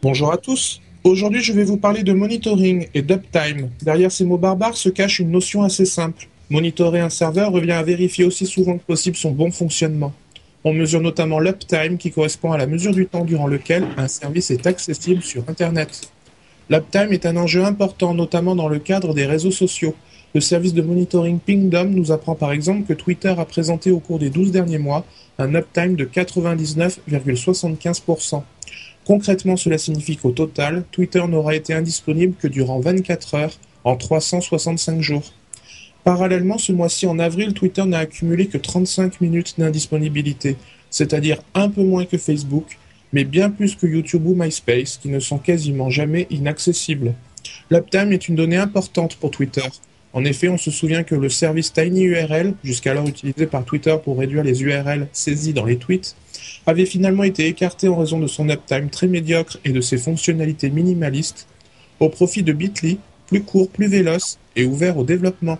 [0.03, 0.81] Bonjour à tous.
[1.05, 3.71] Aujourd'hui, je vais vous parler de monitoring et d'uptime.
[3.83, 6.29] Derrière ces mots barbares se cache une notion assez simple.
[6.51, 10.13] Monitorer un serveur revient à vérifier aussi souvent que possible son bon fonctionnement.
[10.65, 14.53] On mesure notamment l'uptime qui correspond à la mesure du temps durant lequel un service
[14.53, 16.13] est accessible sur Internet.
[16.71, 19.97] L'uptime est un enjeu important, notamment dans le cadre des réseaux sociaux.
[20.35, 24.21] Le service de monitoring Pingdom nous apprend par exemple que Twitter a présenté au cours
[24.21, 25.05] des 12 derniers mois
[25.39, 28.45] un uptime de 99,75%.
[29.05, 35.01] Concrètement, cela signifie qu'au total, Twitter n'aura été indisponible que durant 24 heures en 365
[35.01, 35.33] jours.
[36.05, 40.57] Parallèlement, ce mois-ci en avril, Twitter n'a accumulé que 35 minutes d'indisponibilité,
[40.91, 42.79] c'est-à-dire un peu moins que Facebook,
[43.13, 47.15] mais bien plus que YouTube ou MySpace, qui ne sont quasiment jamais inaccessibles.
[47.71, 49.63] L'uptime est une donnée importante pour Twitter.
[50.13, 54.43] En effet, on se souvient que le service TinyURL, jusqu'alors utilisé par Twitter pour réduire
[54.43, 56.17] les URL saisies dans les tweets,
[56.67, 60.71] avait finalement été écarté en raison de son uptime très médiocre et de ses fonctionnalités
[60.71, 61.47] minimalistes,
[62.01, 62.99] au profit de Bitly,
[63.29, 65.59] plus court, plus véloce et ouvert au développement.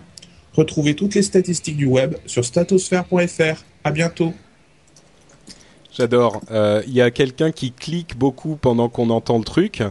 [0.55, 3.63] Retrouvez toutes les statistiques du web sur statosphere.fr.
[3.83, 4.33] À bientôt.
[5.95, 6.41] J'adore.
[6.51, 9.83] Euh, Il y a quelqu'un qui clique beaucoup pendant qu'on entend le truc.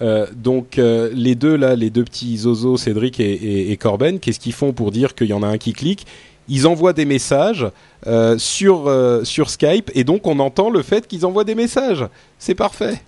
[0.00, 4.18] Euh, donc euh, les deux là, les deux petits zozos, Cédric et, et- et Corben,
[4.20, 6.06] qu'est-ce qu'ils font pour dire qu'il y en a un qui clique?
[6.48, 7.66] Ils envoient des messages
[8.06, 12.06] euh, sur euh, sur Skype et donc on entend le fait qu'ils envoient des messages.
[12.38, 13.00] C'est parfait.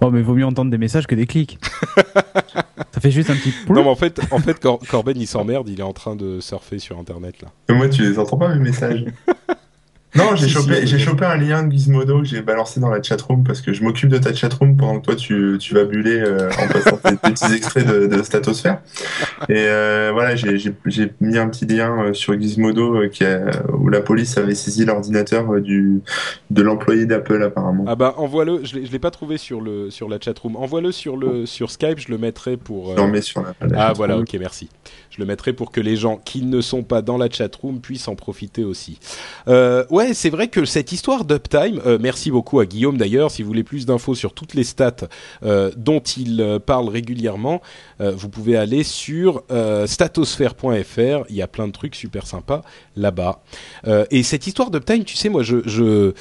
[0.00, 1.58] Oh, mais vaut mieux entendre des messages que des clics.
[2.92, 5.68] ça fait juste un petit Non mais en fait, en fait Cor- Corben il s'emmerde,
[5.68, 7.48] il est en train de surfer sur internet là.
[7.68, 9.04] Mais moi, tu les entends pas, mes messages?
[10.14, 13.44] Non, j'ai chopé, j'ai chopé un lien de Gizmodo que j'ai balancé dans la chatroom
[13.44, 16.48] parce que je m'occupe de ta chatroom pendant que toi tu, tu vas buller euh,
[16.58, 18.80] en passant tes tes petits extraits de, de Statosphère.
[19.50, 20.72] Et euh, voilà, j'ai
[21.20, 23.42] mis un petit lien euh, sur Gizmodo euh, qui a,
[23.74, 26.00] où la police avait saisi l'ordinateur euh, du
[26.50, 27.84] de l'employé d'Apple apparemment.
[27.86, 30.56] Ah bah envoie-le, je l'ai je l'ai pas trouvé sur le sur la chatroom.
[30.56, 32.92] Envoie-le sur le sur Skype, je le mettrai pour.
[32.92, 34.70] euh, sur la, la Ah voilà, ok, merci.
[35.18, 38.06] Je le mettrai pour que les gens qui ne sont pas dans la chatroom puissent
[38.06, 39.00] en profiter aussi.
[39.48, 43.42] Euh, ouais, c'est vrai que cette histoire d'uptime, euh, merci beaucoup à Guillaume d'ailleurs, si
[43.42, 45.08] vous voulez plus d'infos sur toutes les stats
[45.42, 47.60] euh, dont il parle régulièrement,
[47.98, 49.42] vous pouvez aller sur
[49.86, 52.62] statosphere.fr, il y a plein de trucs super sympas
[52.94, 53.42] là-bas.
[54.12, 55.56] Et cette histoire d'uptime, tu sais, moi je...
[55.66, 56.12] je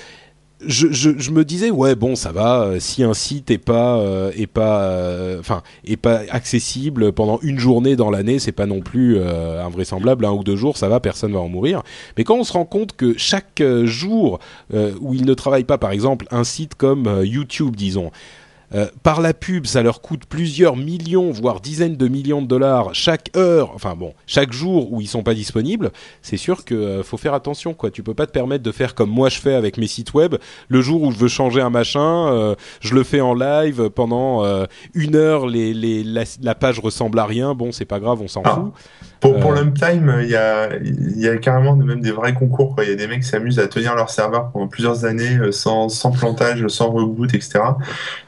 [0.65, 3.97] je, je, je me disais ouais bon ça va euh, si un site est pas
[3.99, 8.65] euh, est pas euh, enfin est pas accessible pendant une journée dans l'année c'est pas
[8.65, 10.25] non plus euh, invraisemblable.
[10.25, 11.83] Un ou deux jours ça va personne va en mourir.
[12.17, 14.39] Mais quand on se rend compte que chaque euh, jour
[14.99, 18.11] où ils ne travaillent pas par exemple un site comme YouTube disons
[18.75, 22.93] euh, par la pub, ça leur coûte plusieurs millions, voire dizaines de millions de dollars
[22.93, 25.91] chaque heure, enfin bon, chaque jour où ils sont pas disponibles.
[26.21, 27.91] C'est sûr que euh, faut faire attention, quoi.
[27.91, 30.35] Tu peux pas te permettre de faire comme moi je fais avec mes sites web.
[30.67, 34.43] Le jour où je veux changer un machin, euh, je le fais en live pendant
[34.43, 35.47] euh, une heure.
[35.47, 37.53] Les, les, la, la page ressemble à rien.
[37.55, 38.55] Bon, c'est pas grave, on s'en Ah.
[38.55, 38.73] fout.
[39.19, 42.75] Pour, pour Euh, l'uptime, il y a, y a carrément même des vrais concours.
[42.83, 45.51] Il y a des mecs qui s'amusent à tenir leur serveur pendant plusieurs années euh,
[45.51, 47.59] sans, sans plantage, sans reboot, etc.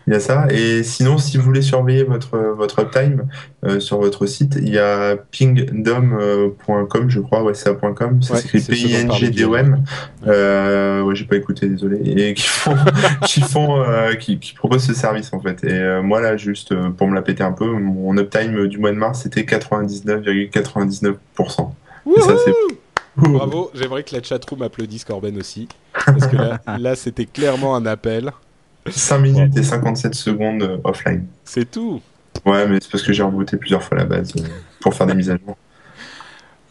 [0.08, 0.48] Il y a ça.
[0.50, 3.28] Et sinon, si vous voulez surveiller votre, votre uptime
[3.64, 7.44] euh, sur votre site, il y a pingdom.com, je crois.
[7.44, 8.22] Ouais, c'est .com.
[8.22, 9.84] Ça s'écrit P-I-N-G-D-O-M.
[10.28, 12.00] Euh, ouais, j'ai pas écouté, désolé.
[12.04, 12.76] Et qui font,
[13.26, 15.64] qui font, euh, qui, qui proposent ce service en fait.
[15.64, 18.98] Et moi là, juste pour me la péter un peu, mon uptime du mois de
[18.98, 20.79] mars c'était 99,99%.
[22.18, 22.54] Et ça, c'est
[23.18, 25.68] Bravo, j'aimerais que la chatroom applaudisse Corben aussi.
[26.06, 28.32] Parce que là, là c'était clairement un appel.
[28.88, 31.28] 5 minutes et 57 secondes euh, offline.
[31.44, 32.02] C'est tout.
[32.46, 34.42] Ouais, mais c'est parce que j'ai rebooté plusieurs fois la base euh,
[34.80, 35.58] pour faire des mises à jour.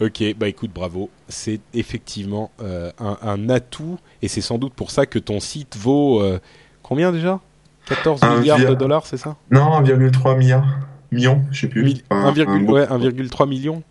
[0.00, 1.10] Ok, bah écoute, bravo.
[1.28, 5.76] C'est effectivement euh, un, un atout et c'est sans doute pour ça que ton site
[5.76, 6.38] vaut euh,
[6.82, 7.40] combien déjà?
[7.86, 9.36] 14 Un milliards de dollars, c'est ça?
[9.50, 10.64] Non, 1,3 milliard.
[11.10, 11.82] Millions, je sais plus.
[11.84, 13.82] Mille- Enfin, 1,3 un beau- ouais, 1,3 million.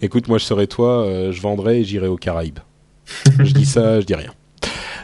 [0.00, 2.60] Écoute, moi je serais toi, euh, je vendrais et j'irais aux Caraïbes.
[3.38, 4.32] je dis ça, je dis rien.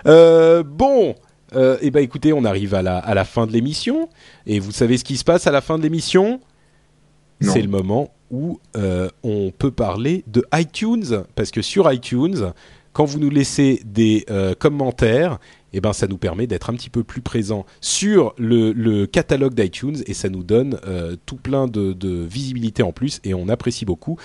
[0.06, 1.14] Euh, bon,
[1.54, 4.08] euh, et bah écoutez, on arrive à la, à la fin de l'émission
[4.46, 6.40] et vous savez ce qui se passe à la fin de l'émission?
[7.40, 12.52] C'est le moment où euh, on peut parler de iTunes parce que sur iTunes,
[12.92, 15.38] quand vous nous laissez des euh, commentaires,
[15.74, 20.02] eh ben ça nous permet d'être un petit peu plus présent sur le, catalogue d'iTunes
[20.06, 23.84] et ça nous donne euh, tout plein de, de visibilité en plus et on apprécie
[23.84, 24.18] beaucoup.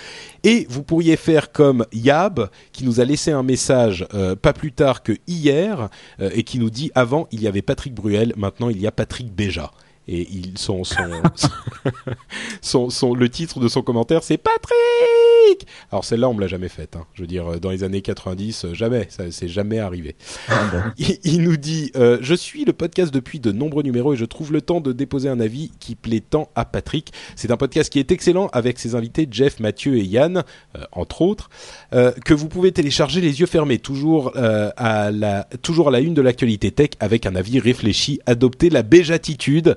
[0.44, 4.72] Et vous pourriez faire comme Yab qui nous a laissé un message euh, pas plus
[4.72, 5.90] tard que hier
[6.20, 8.92] euh, et qui nous dit avant il y avait Patrick Bruel, maintenant il y a
[8.92, 9.70] Patrick Béja.
[10.12, 10.96] Et il, son, son,
[12.62, 15.66] son, son- le titre de son commentaire, c'est Patrick.
[15.92, 16.96] Alors celle-là, on me l'a jamais faite.
[16.96, 17.06] Hein.
[17.14, 19.06] Je veux dire, dans les années 90, euh, jamais.
[19.08, 20.16] Ça, c'est jamais arrivé.
[20.98, 24.24] il, il nous dit euh, Je suis le podcast depuis de nombreux numéros et je
[24.24, 27.12] trouve le temps de déposer un avis qui plaît tant à Patrick.
[27.36, 30.42] C'est un podcast qui est excellent avec ses invités Jeff, Mathieu et Yann,
[30.76, 31.50] euh, entre autres,
[31.92, 36.14] euh, que vous pouvez télécharger les yeux fermés, toujours, à la, toujours à la une
[36.14, 38.18] de l'actualité tech avec un avis réfléchi.
[38.26, 39.76] Adoptez la béjatitude.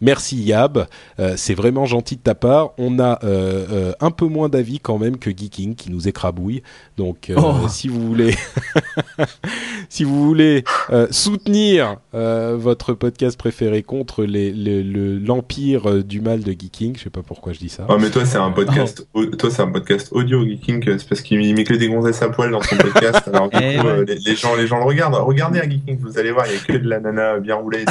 [0.00, 0.86] Merci Yab,
[1.18, 2.72] Euh, c'est vraiment gentil de ta part.
[2.78, 6.62] On a euh, euh, un peu moins d'avis quand même que Geeking qui nous écrabouille.
[6.98, 7.66] Donc euh, Oh.
[7.68, 8.34] si vous voulez,
[9.88, 16.20] si vous voulez euh, soutenir euh, votre podcast préféré contre les- les- le- l'empire du
[16.20, 17.86] mal de Geeking, je sais pas pourquoi je dis ça.
[17.88, 21.20] Ah, mais toi, c'est un podcast, au- toi, c'est un podcast audio, Geeking, c'est parce
[21.22, 23.22] qu'il met que des gonzesses à poil dans son podcast.
[23.32, 23.86] Alors, du coup, Eh ouais.
[23.86, 25.14] euh, les, les gens, les gens le regardent.
[25.14, 27.84] Regardez à Geeking, vous allez voir, il y a que de la nana bien roulée.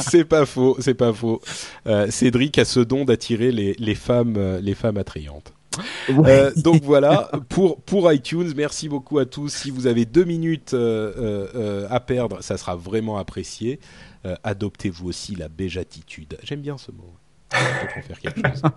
[0.00, 1.12] c'est pas faux, c'est pas
[1.86, 5.52] Euh, Cédric a ce don d'attirer les, les femmes, euh, les femmes attrayantes.
[6.10, 8.52] Euh, donc voilà pour pour iTunes.
[8.56, 9.48] Merci beaucoup à tous.
[9.48, 13.80] Si vous avez deux minutes euh, euh, euh, à perdre, ça sera vraiment apprécié.
[14.42, 16.38] Adoptez-vous aussi la béjatitude.
[16.42, 17.12] J'aime bien ce mot.
[17.52, 18.62] Faire quelque chose.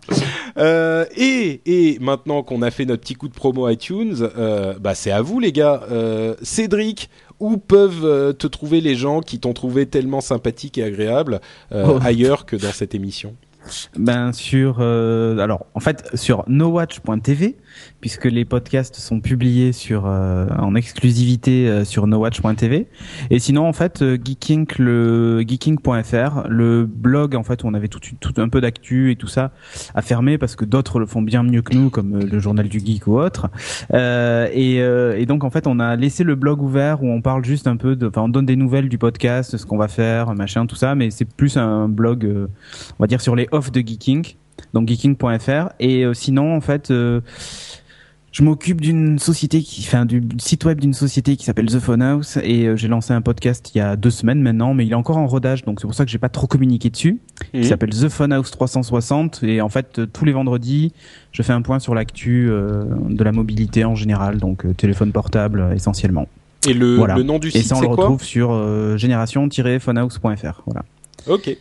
[0.58, 4.96] Euh, et, et maintenant qu'on a fait notre petit coup de promo iTunes, euh, bah
[4.96, 5.84] c'est à vous les gars.
[5.92, 10.84] Euh, Cédric, où peuvent euh, te trouver les gens qui t'ont trouvé tellement sympathique et
[10.84, 11.40] agréable
[11.72, 12.00] euh, Oh.
[12.04, 13.36] ailleurs que dans cette émission?
[13.98, 17.58] Ben sur euh, alors en fait sur nowatch.tv
[18.02, 22.88] puisque les podcasts sont publiés sur euh, en exclusivité euh, sur nowatch.tv
[23.30, 27.88] et sinon en fait euh, geeking le geeking.fr le blog en fait où on avait
[27.88, 29.52] tout, tout un peu d'actu et tout ça
[29.96, 32.68] a fermé parce que d'autres le font bien mieux que nous comme euh, le journal
[32.68, 33.50] du geek ou autre.
[33.94, 34.78] Euh, et,
[35.22, 37.78] et donc en fait on a laissé le blog ouvert où on parle juste un
[37.78, 40.76] peu de enfin on donne des nouvelles du podcast ce qu'on va faire machin tout
[40.76, 42.48] ça mais c'est plus un blog
[43.00, 44.36] on va dire sur les offs de Geeking,
[44.74, 45.70] donc geeking.fr.
[45.80, 47.22] Et euh, sinon, en fait, euh,
[48.32, 52.02] je m'occupe d'une société qui, enfin, du site web d'une société qui s'appelle The Phone
[52.04, 54.92] House et euh, j'ai lancé un podcast il y a deux semaines maintenant, mais il
[54.92, 57.20] est encore en rodage, donc c'est pour ça que j'ai pas trop communiqué dessus.
[57.54, 57.62] Mhm.
[57.62, 60.94] Qui s'appelle The Phone House 360 et en fait, tous les vendredis,
[61.32, 66.28] je fais un point sur l'actu de la mobilité en général, donc téléphone portable essentiellement.
[66.68, 67.16] Et le, Voilà.
[67.16, 68.04] le nom du Et site, ça, on c'est le quoi?
[68.06, 70.62] retrouve sur génération-phonehouse.fr.
[70.66, 70.84] Voilà.
[71.28, 71.56] Ok.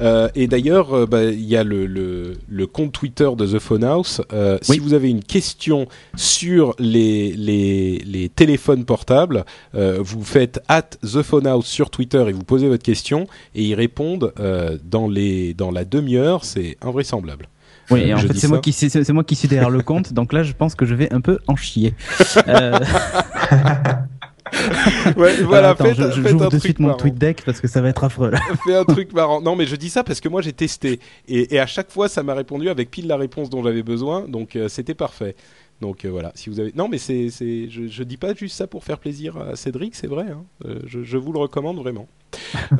[0.00, 3.58] Euh, et d'ailleurs, euh, bah, il y a le, le, le compte Twitter de The
[3.58, 4.20] Phone House.
[4.32, 5.86] Euh, Si vous avez une question
[6.16, 9.44] sur les, les, les téléphones portables,
[9.74, 13.62] euh, vous faites at The Phone House sur Twitter et vous posez votre question et
[13.62, 16.44] ils répondent euh, dans, les, dans la demi-heure.
[16.44, 17.48] C'est invraisemblable.
[17.90, 19.82] Oui, et en Je fait, c'est moi qui c'est c'est moi qui suis derrière le
[19.82, 21.94] compte, donc là, je pense que je vais un peu en chier.
[25.16, 27.68] Ouais, voilà, attends, faites, je- faites un de truc suite mon tweet deck parce que
[27.68, 28.30] ça va être affreux.
[28.30, 28.38] Là.
[28.66, 29.40] Fais un truc marrant.
[29.40, 32.08] Non, mais je dis ça parce que moi j'ai testé et, et à chaque fois
[32.08, 35.34] ça m'a répondu avec pile la réponse dont j'avais besoin, donc euh, c'était parfait.
[35.80, 38.56] Donc euh, voilà, si vous avez non mais c'est c'est je, je dis pas juste
[38.56, 40.26] ça pour faire plaisir à Cédric, c'est vrai.
[40.30, 40.44] Hein.
[40.66, 42.06] Euh, je, je vous le recommande vraiment.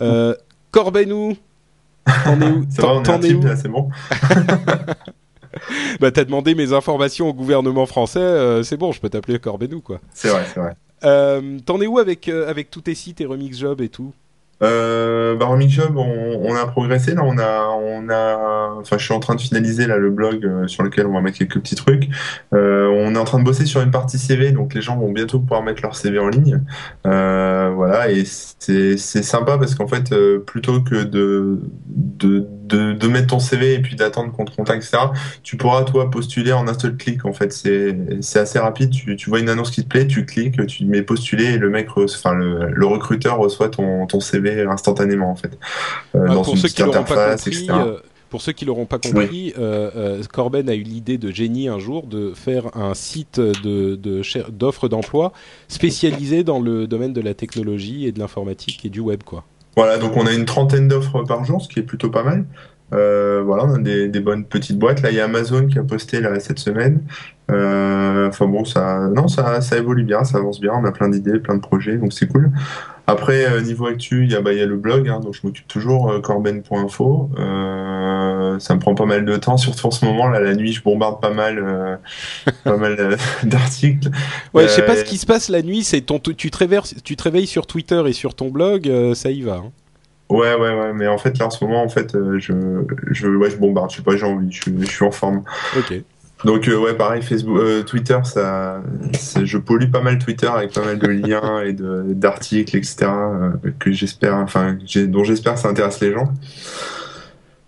[0.01, 0.35] Euh,
[0.70, 1.36] Corbenou,
[2.24, 2.65] t'en es où?
[3.03, 3.43] T'en es où?
[3.43, 3.89] là, c'est bon.
[6.01, 9.81] Bah t'as demandé mes informations au gouvernement français, euh, c'est bon, je peux t'appeler Corbenou
[9.82, 10.01] quoi.
[10.15, 10.74] C'est vrai, c'est vrai.
[11.04, 14.12] Euh, T'en es où avec euh, avec tous tes sites et remix job et tout?
[14.62, 17.16] Euh, bah, Remix Job, on, a progressé.
[17.16, 20.84] Là, on a, enfin, je suis en train de finaliser là le blog euh, sur
[20.84, 22.08] lequel on va mettre quelques petits trucs.
[22.52, 25.40] On est en train de bosser sur une partie CV, donc les gens vont bientôt
[25.40, 26.62] pouvoir mettre leur CV en ligne.
[27.02, 30.14] Voilà, et c'est sympa parce qu'en fait,
[30.46, 31.58] plutôt que de
[32.73, 35.05] de de mettre ton CV et puis d'attendre qu'on te contacte, etc.
[35.43, 37.24] Tu pourras toi postuler en un seul clic.
[37.24, 38.90] En fait, c'est assez rapide.
[38.90, 41.70] Tu tu vois une annonce qui te plaît, tu cliques, tu mets postuler et le
[41.70, 45.59] mec, enfin le le recruteur reçoit ton ton CV instantanément en fait
[46.15, 47.73] euh, Ah, dans pour une ceux petite qui pas interface, compris, etc.
[47.73, 47.99] euh,
[48.31, 51.78] pour ceux qui l'auront pas compris, euh, euh, Corben a eu l'idée de génie un
[51.78, 55.32] jour de faire un site de de d'offres d'emploi
[55.69, 59.44] spécialisé dans le domaine de la technologie et de l'informatique et du web quoi.
[59.77, 62.44] Voilà, donc on a une trentaine d'offres par jour, ce qui est plutôt pas mal.
[62.93, 65.01] Euh, voilà, on a des, bonnes petites boîtes.
[65.03, 67.03] Là, il y a Amazon qui a posté là cette semaine.
[67.51, 70.73] Euh, Enfin bon, ça, non, ça, ça évolue bien, ça avance bien.
[70.74, 72.51] On a plein d'idées, plein de projets, donc c'est cool.
[73.07, 75.32] Après, euh, niveau actu, il y a, bah, il y a le blog, hein, dont
[75.32, 77.31] je m'occupe toujours, euh, corben.info.
[78.52, 80.72] euh, ça me prend pas mal de temps, surtout en ce moment là, la nuit,
[80.72, 81.96] je bombarde pas mal, euh,
[82.64, 84.10] pas mal euh, d'articles.
[84.54, 85.84] Ouais, je sais pas Euh, ce qui se passe la nuit.
[85.84, 89.14] C'est ton, tu te réveilles, tu te réveilles sur Twitter et sur ton blog, euh,
[89.14, 89.54] ça y va.
[89.64, 89.70] hein.
[90.30, 92.52] Ouais, ouais, ouais, mais en fait là en ce moment, en fait, euh, je,
[93.10, 93.90] je, ouais, je bombarde.
[93.90, 95.42] Je sais pas, j'ai envie, je, suis- je suis en forme.
[95.76, 95.94] Ok.
[96.44, 98.82] Donc euh, ouais, pareil, Facebook, euh, Twitter, ça,
[99.44, 102.96] je pollue pas mal Twitter avec pas mal de liens et de d'articles, etc.
[103.04, 104.76] euh, que j'espère, enfin,
[105.06, 106.32] dont j'espère que ça intéresse les gens.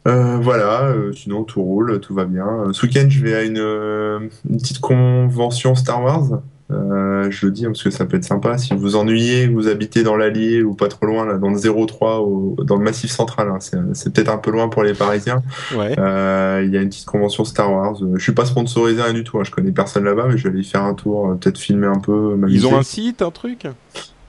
[0.07, 2.47] Euh, voilà, euh, sinon tout roule, tout va bien.
[2.47, 4.21] Euh, Ce week-end, je vais à une, euh,
[4.51, 6.41] une petite convention Star Wars.
[6.71, 8.57] Euh, je le dis hein, parce que ça peut être sympa.
[8.59, 11.59] Si vous vous ennuyez, vous habitez dans l'Allier ou pas trop loin, là, dans le
[11.87, 13.59] 03, au, dans le Massif Central, hein,
[13.93, 15.43] c'est peut-être un peu loin pour les Parisiens.
[15.77, 15.95] Ouais.
[15.99, 17.97] Euh, Il y a une petite convention Star Wars.
[18.15, 19.39] Je suis pas sponsorisé rien du tout.
[19.39, 19.45] hein.
[19.45, 21.99] Je connais personne là-bas, mais je vais aller y faire un tour, peut-être filmer un
[22.01, 22.37] peu.
[22.49, 23.67] Ils ont un site, un truc?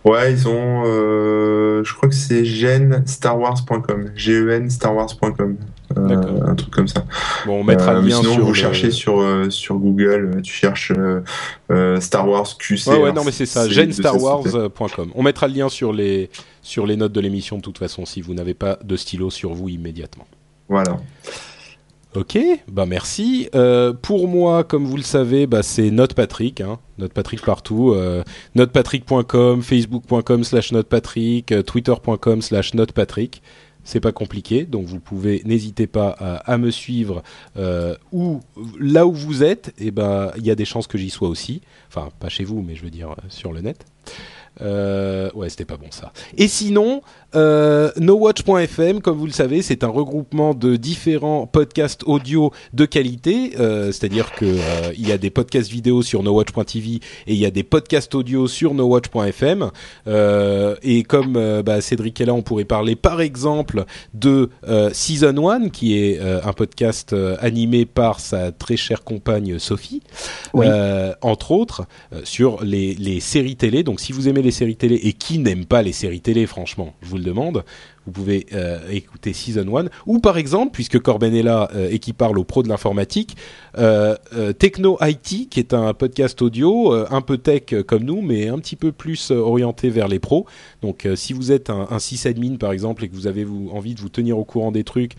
[0.06, 0.84] Ouais, ils ont.
[0.86, 4.12] Euh, je crois que c'est genstarwars.com.
[4.16, 5.58] G-E-N starwars.com.
[5.98, 6.50] Euh, D'accord.
[6.50, 7.06] un truc comme ça.
[7.46, 10.42] Bon, on mettra Euh, le lien sinon, sur vous le- cherchez sur euh, sur Google,
[10.44, 10.92] tu cherches
[12.00, 12.88] Star Wars QC.
[12.92, 15.12] Ouais, ouais, non, mais c'est ça, genstarwars.com.
[15.16, 16.30] On mettra le lien sur les,
[16.62, 19.54] sur les notes de l'émission de toute façon si vous n'avez pas de stylo sur
[19.54, 20.28] vous immédiatement.
[20.70, 20.98] Voilà.
[22.16, 22.38] Ok,
[22.72, 23.50] bah merci.
[23.56, 28.24] Euh, pour moi, comme vous le savez, bah, c'est NotePatrick, hein, NotePatrick partout, euh,
[28.56, 33.42] notepatrick.com, facebook.com slash notepatrick, euh, twitter.com slash notepatrick.
[33.84, 37.22] C'est pas compliqué, donc vous pouvez, n'hésitez pas à, me suivre
[37.56, 37.96] euh,
[38.80, 41.62] là où vous êtes, et ben il y a des chances que j'y sois aussi.
[41.90, 43.86] Enfin, pas chez vous, mais je veux dire sur le net.
[44.62, 46.14] Ouais, c'était pas bon ça.
[46.36, 47.04] Et sinon,
[47.36, 53.52] euh, NoWatch.fm, comme vous le savez, c'est un regroupement de différents podcasts audio de qualité.
[53.60, 56.96] euh, C'est-à-dire que euh, il y a des podcasts vidéo sur NoWatch.tv
[57.28, 59.72] et il y a des podcasts audio sur NoWatch.fm.
[60.08, 64.90] Euh, et comme euh, bah, Cédric est là, on pourrait parler par exemple de euh,
[64.94, 70.02] Season 1, qui est euh, un podcast animé par sa très chère compagne Sophie,
[70.54, 70.66] Oui.
[70.70, 71.84] euh, entre autres,
[72.24, 73.84] sur les, les séries télé.
[73.84, 76.94] Donc si vous aimez les séries télé et qui n'aime pas les séries télé, franchement,
[77.02, 77.66] je vous le demande,
[78.06, 79.86] vous pouvez euh, écouter Season 1.
[80.06, 83.36] Ou par exemple, puisque Corben est là euh, et qui parle aux pros de l'informatique,
[83.78, 84.16] euh,
[84.58, 88.76] Techno IT, qui est un podcast audio, un peu tech comme nous, mais un petit
[88.76, 90.46] peu plus orienté vers les pros.
[90.82, 94.10] Donc si vous êtes un, sysadmin par exemple et que vous avez envie de vous
[94.10, 95.14] tenir au courant des trucs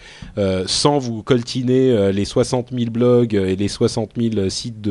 [0.66, 4.88] sans vous coltiner les 60 000 blogs et les 60 000 sites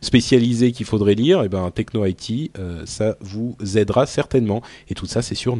[0.00, 2.52] spécialisés qu'il faudrait lire, et ben Techno IT,
[2.84, 4.62] ça vous aidera certainement.
[4.88, 5.56] Et tout ça c'est sur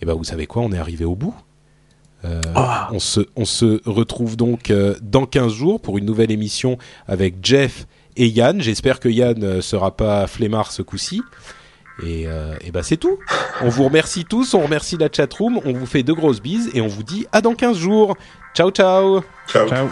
[0.00, 1.34] Et ben vous savez quoi, on est arrivé au bout.
[2.24, 2.40] Euh,
[2.90, 7.36] on, se, on se retrouve donc euh, dans 15 jours pour une nouvelle émission avec
[7.42, 7.86] Jeff
[8.16, 8.60] et Yann.
[8.60, 11.22] J'espère que Yann ne sera pas flemmard ce coup-ci.
[12.02, 13.18] Et, euh, et ben c'est tout.
[13.62, 16.80] On vous remercie tous, on remercie la chatroom, on vous fait de grosses bises et
[16.80, 18.16] on vous dit à dans 15 jours.
[18.54, 19.68] Ciao ciao Ciao.
[19.68, 19.88] Ciao.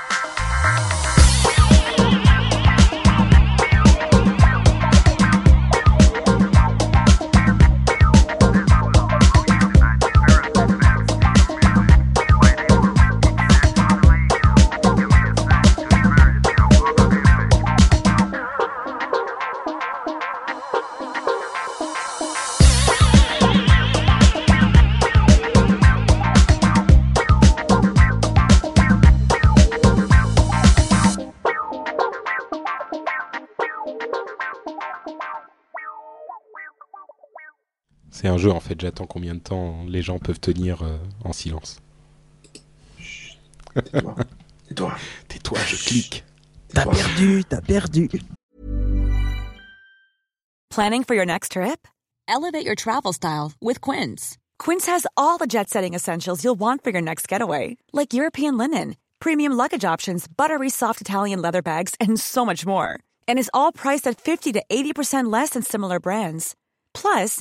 [38.34, 41.78] Un jeu en fait, j'attends combien de temps les gens peuvent tenir euh, en silence.
[43.76, 44.94] Et toi
[45.28, 46.24] Tais-toi, je clique.
[46.72, 48.10] T'as perdu, t'as perdu.
[50.70, 51.86] Planning for your next trip?
[52.26, 54.36] Elevate your travel style with Quince.
[54.58, 58.58] Quince has all the jet setting essentials you'll want for your next getaway, like European
[58.58, 62.98] linen, premium luggage options, buttery soft Italian leather bags, and so much more.
[63.28, 66.56] And is all priced at 50 to 80% less than similar brands.
[66.94, 67.40] Plus,